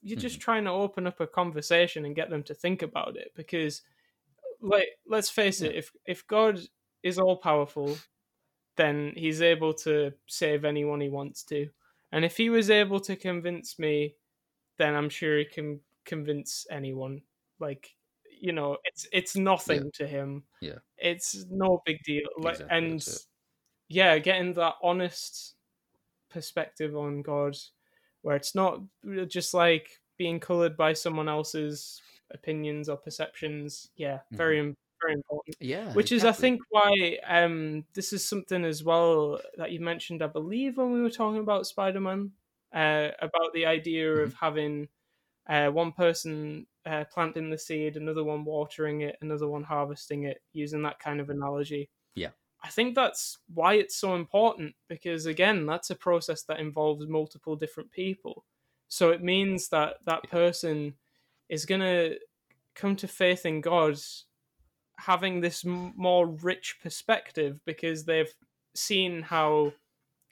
you're 0.02 0.18
just 0.18 0.40
Mm-hmm. 0.40 0.40
trying 0.40 0.64
to 0.64 0.70
open 0.70 1.06
up 1.06 1.20
a 1.20 1.27
conversation 1.27 2.05
and 2.05 2.16
get 2.16 2.31
them 2.31 2.43
to 2.44 2.55
think 2.55 2.82
about 2.82 3.16
it 3.16 3.32
because 3.36 3.82
like 4.60 4.88
let's 5.06 5.30
face 5.30 5.62
it 5.62 5.74
if 5.74 5.90
if 6.06 6.26
god 6.26 6.60
is 7.02 7.18
all 7.18 7.36
powerful 7.36 7.96
then 8.76 9.12
he's 9.16 9.42
able 9.42 9.74
to 9.74 10.12
save 10.26 10.64
anyone 10.64 11.00
he 11.00 11.10
wants 11.10 11.42
to. 11.42 11.68
And 12.12 12.24
if 12.24 12.36
he 12.36 12.48
was 12.48 12.70
able 12.70 12.98
to 13.00 13.16
convince 13.16 13.78
me 13.78 14.14
then 14.78 14.94
i'm 14.94 15.10
sure 15.10 15.38
he 15.38 15.44
can 15.44 15.80
convince 16.04 16.66
anyone. 16.70 17.22
Like 17.58 17.94
you 18.40 18.52
know 18.52 18.78
it's 18.84 19.06
it's 19.12 19.36
nothing 19.36 19.90
to 19.94 20.06
him. 20.06 20.44
Yeah. 20.60 20.78
it's 20.96 21.44
no 21.50 21.82
big 21.84 22.02
deal. 22.04 22.22
Like 22.38 22.60
Exactly, 22.60 22.78
and 22.78 23.08
yeah 23.88 24.18
getting 24.18 24.54
that 24.54 24.74
honest 24.82 25.56
perspective 26.30 26.96
on 26.96 27.22
god 27.22 27.56
where 28.22 28.36
it's 28.36 28.54
not 28.54 28.80
uh, 29.18 29.24
just 29.24 29.52
like 29.52 30.00
being 30.16 30.38
colored 30.38 30.76
by 30.76 30.92
someone 30.92 31.28
else's 31.28 32.00
opinions 32.32 32.89
or 32.89 32.97
perceptions. 32.97 33.90
Yeah 33.97 34.20
very 34.32 34.59
im 34.59 34.77
very 35.01 35.15
important. 35.15 35.57
Yeah 35.61 35.93
which 35.94 36.12
is 36.12 36.24
i 36.24 36.32
think 36.32 36.61
why 36.70 37.19
um 37.27 37.85
this 37.94 38.12
is 38.12 38.23
something 38.28 38.65
as 38.65 38.85
well 38.85 39.40
that 39.57 39.73
you 39.73 39.81
mentioned 39.81 40.23
i 40.23 40.27
believe 40.27 40.77
when 40.77 40.93
we 40.93 41.01
were 41.01 41.11
talking 41.11 41.40
about 41.40 41.66
spider-man 41.66 42.31
uh 42.74 43.09
about 43.20 43.52
the 43.55 43.65
idea 43.65 44.12
of 44.12 44.35
having 44.35 44.89
uh 45.48 45.69
one 45.69 45.93
person 45.93 46.66
uh, 46.86 47.05
planting 47.12 47.51
the 47.51 47.59
seed 47.59 47.97
another 47.97 48.24
one 48.24 48.44
watering 48.44 49.02
it 49.02 49.16
another 49.20 49.48
one 49.48 49.62
harvesting 49.62 50.24
it 50.24 50.43
using 50.52 50.82
that 50.82 50.98
kind 50.98 51.20
of 51.20 51.28
analogy. 51.31 51.90
Yeah. 52.15 52.31
i 52.62 52.69
think 52.69 52.94
that's 52.94 53.39
why 53.55 53.74
it's 53.74 53.97
so 53.97 54.15
important 54.15 54.74
because 54.89 55.27
again 55.27 55.66
that's 55.66 55.90
a 55.90 55.94
process 55.94 56.43
that 56.44 56.61
involves 56.61 57.07
multiple 57.07 57.57
different 57.57 57.90
people. 57.90 58.44
So 58.89 59.11
it 59.11 59.23
means 59.23 59.69
that 59.69 59.97
that 60.07 60.24
person 60.24 60.94
is 61.51 61.66
going 61.66 61.81
to 61.81 62.16
come 62.74 62.97
to 62.97 63.09
faith 63.09 63.44
in 63.44 63.60
god 63.60 63.98
having 65.01 65.40
this 65.40 65.64
m- 65.64 65.93
more 65.97 66.27
rich 66.27 66.78
perspective 66.82 67.59
because 67.64 68.05
they've 68.05 68.32
seen 68.74 69.22
how 69.22 69.72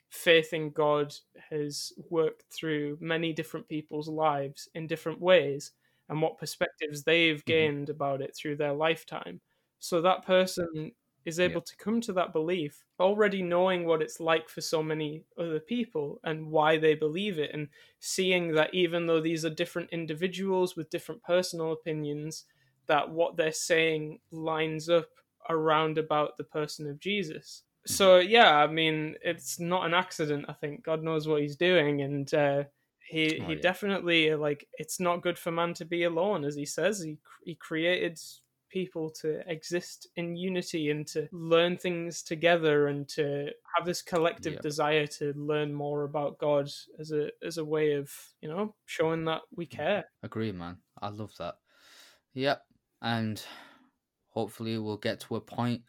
faith 0.09 0.53
in 0.53 0.71
God 0.71 1.13
has 1.49 1.91
worked 2.09 2.45
through 2.51 2.97
many 2.99 3.33
different 3.33 3.67
people's 3.67 4.07
lives 4.07 4.67
in 4.73 4.87
different 4.87 5.21
ways 5.21 5.71
and 6.07 6.21
what 6.21 6.37
perspectives 6.37 7.03
they've 7.03 7.37
mm-hmm. 7.37 7.51
gained 7.51 7.89
about 7.89 8.21
it 8.21 8.35
through 8.35 8.55
their 8.55 8.73
lifetime. 8.73 9.41
So 9.79 10.01
that 10.01 10.25
person 10.25 10.91
is 11.29 11.39
able 11.39 11.61
to 11.61 11.77
come 11.77 12.01
to 12.01 12.13
that 12.13 12.33
belief 12.33 12.83
already 12.99 13.41
knowing 13.41 13.85
what 13.85 14.01
it's 14.01 14.19
like 14.19 14.49
for 14.49 14.61
so 14.61 14.83
many 14.83 15.23
other 15.37 15.59
people 15.59 16.19
and 16.23 16.51
why 16.51 16.77
they 16.77 16.95
believe 16.95 17.39
it 17.39 17.51
and 17.53 17.69
seeing 17.99 18.51
that 18.53 18.73
even 18.73 19.07
though 19.07 19.21
these 19.21 19.45
are 19.45 19.49
different 19.49 19.89
individuals 19.91 20.75
with 20.75 20.89
different 20.89 21.23
personal 21.23 21.71
opinions 21.71 22.45
that 22.87 23.09
what 23.09 23.37
they're 23.37 23.51
saying 23.51 24.19
lines 24.31 24.89
up 24.89 25.07
around 25.49 25.97
about 25.97 26.37
the 26.37 26.43
person 26.43 26.89
of 26.89 26.99
Jesus. 26.99 27.63
So 27.85 28.17
yeah, 28.19 28.57
I 28.57 28.67
mean, 28.67 29.15
it's 29.23 29.59
not 29.59 29.85
an 29.85 29.93
accident. 29.93 30.45
I 30.49 30.53
think 30.53 30.83
God 30.83 31.01
knows 31.01 31.27
what 31.27 31.41
He's 31.41 31.55
doing, 31.55 32.01
and 32.01 32.31
uh, 32.33 32.63
He 33.09 33.39
Oh, 33.41 33.47
He 33.47 33.55
yeah. 33.55 33.61
definitely 33.61 34.35
like 34.35 34.67
it's 34.77 34.99
not 34.99 35.21
good 35.21 35.39
for 35.39 35.51
man 35.51 35.73
to 35.75 35.85
be 35.85 36.03
alone, 36.03 36.43
as 36.43 36.55
He 36.55 36.65
says. 36.65 37.01
He 37.01 37.17
He 37.43 37.55
created 37.55 38.19
people 38.69 39.09
to 39.09 39.41
exist 39.49 40.07
in 40.15 40.35
unity 40.35 40.89
and 40.89 41.05
to 41.07 41.27
learn 41.31 41.77
things 41.77 42.21
together 42.23 42.87
and 42.87 43.07
to 43.09 43.49
have 43.75 43.85
this 43.85 44.01
collective 44.01 44.53
Yeah. 44.53 44.61
desire 44.61 45.07
to 45.07 45.33
learn 45.33 45.73
more 45.73 46.03
about 46.03 46.37
God 46.37 46.69
as 46.99 47.11
a 47.11 47.31
as 47.43 47.57
a 47.57 47.65
way 47.65 47.93
of 47.93 48.11
you 48.41 48.49
know 48.49 48.75
showing 48.85 49.25
that 49.25 49.41
we 49.55 49.65
mm-hmm. 49.65 49.77
care. 49.77 50.05
Agree, 50.23 50.51
man. 50.51 50.77
I 51.01 51.09
love 51.09 51.33
that. 51.37 51.55
Yep. 52.33 52.63
And 53.01 53.41
hopefully 54.29 54.77
we'll 54.77 54.97
get 54.97 55.19
to 55.21 55.35
a 55.35 55.41
point 55.41 55.83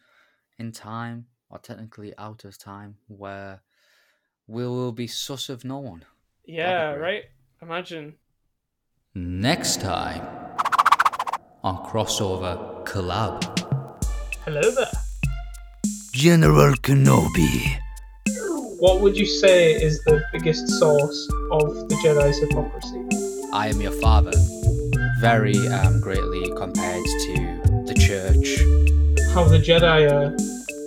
in 0.57 0.71
time, 0.71 1.27
or 1.49 1.59
technically 1.59 2.13
out 2.17 2.45
of 2.45 2.57
time, 2.57 2.97
where 3.07 3.61
we 4.47 4.65
will 4.65 4.91
be 4.91 5.07
sus 5.07 5.49
of 5.49 5.65
no 5.65 5.79
one. 5.79 6.05
Yeah, 6.45 6.93
right. 6.93 7.25
Imagine. 7.61 8.15
Next 9.13 9.81
time 9.81 10.40
on 11.63 11.77
Crossover 11.85 12.83
Collab. 12.85 13.43
Hello 14.45 14.61
there. 14.61 14.87
General 16.11 16.73
Kenobi. 16.75 17.77
What 18.79 19.01
would 19.01 19.15
you 19.15 19.27
say 19.27 19.73
is 19.73 20.03
the 20.05 20.23
biggest 20.33 20.67
source 20.67 21.29
of 21.51 21.87
the 21.87 21.95
Jedi's 22.03 22.39
hypocrisy? 22.39 22.99
I 23.53 23.67
am 23.67 23.79
your 23.79 23.91
father. 23.91 24.31
Very 25.19 25.55
um, 25.67 26.01
greatly 26.01 26.51
compared 26.55 27.03
to 27.03 27.83
the 27.85 27.93
church. 27.93 28.57
How 29.35 29.43
the 29.43 29.59
Jedi 29.59 30.11
are 30.11 30.35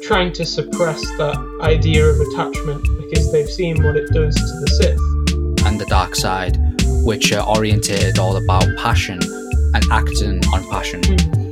trying 0.02 0.32
to 0.32 0.44
suppress 0.44 1.00
that 1.18 1.36
idea 1.60 2.04
of 2.04 2.20
attachment 2.20 2.82
because 3.00 3.30
they've 3.30 3.48
seen 3.48 3.84
what 3.84 3.96
it 3.96 4.10
does 4.10 4.34
to 4.34 4.60
the 4.60 4.66
Sith. 4.66 5.66
and 5.66 5.80
the 5.80 5.86
dark 5.86 6.16
side, 6.16 6.58
which 7.04 7.32
are 7.32 7.46
orientated 7.48 8.18
all 8.18 8.36
about 8.36 8.66
passion 8.76 9.20
and 9.74 9.84
acting 9.90 10.40
on 10.54 10.68
passion. 10.70 11.00
Mm. 11.02 11.43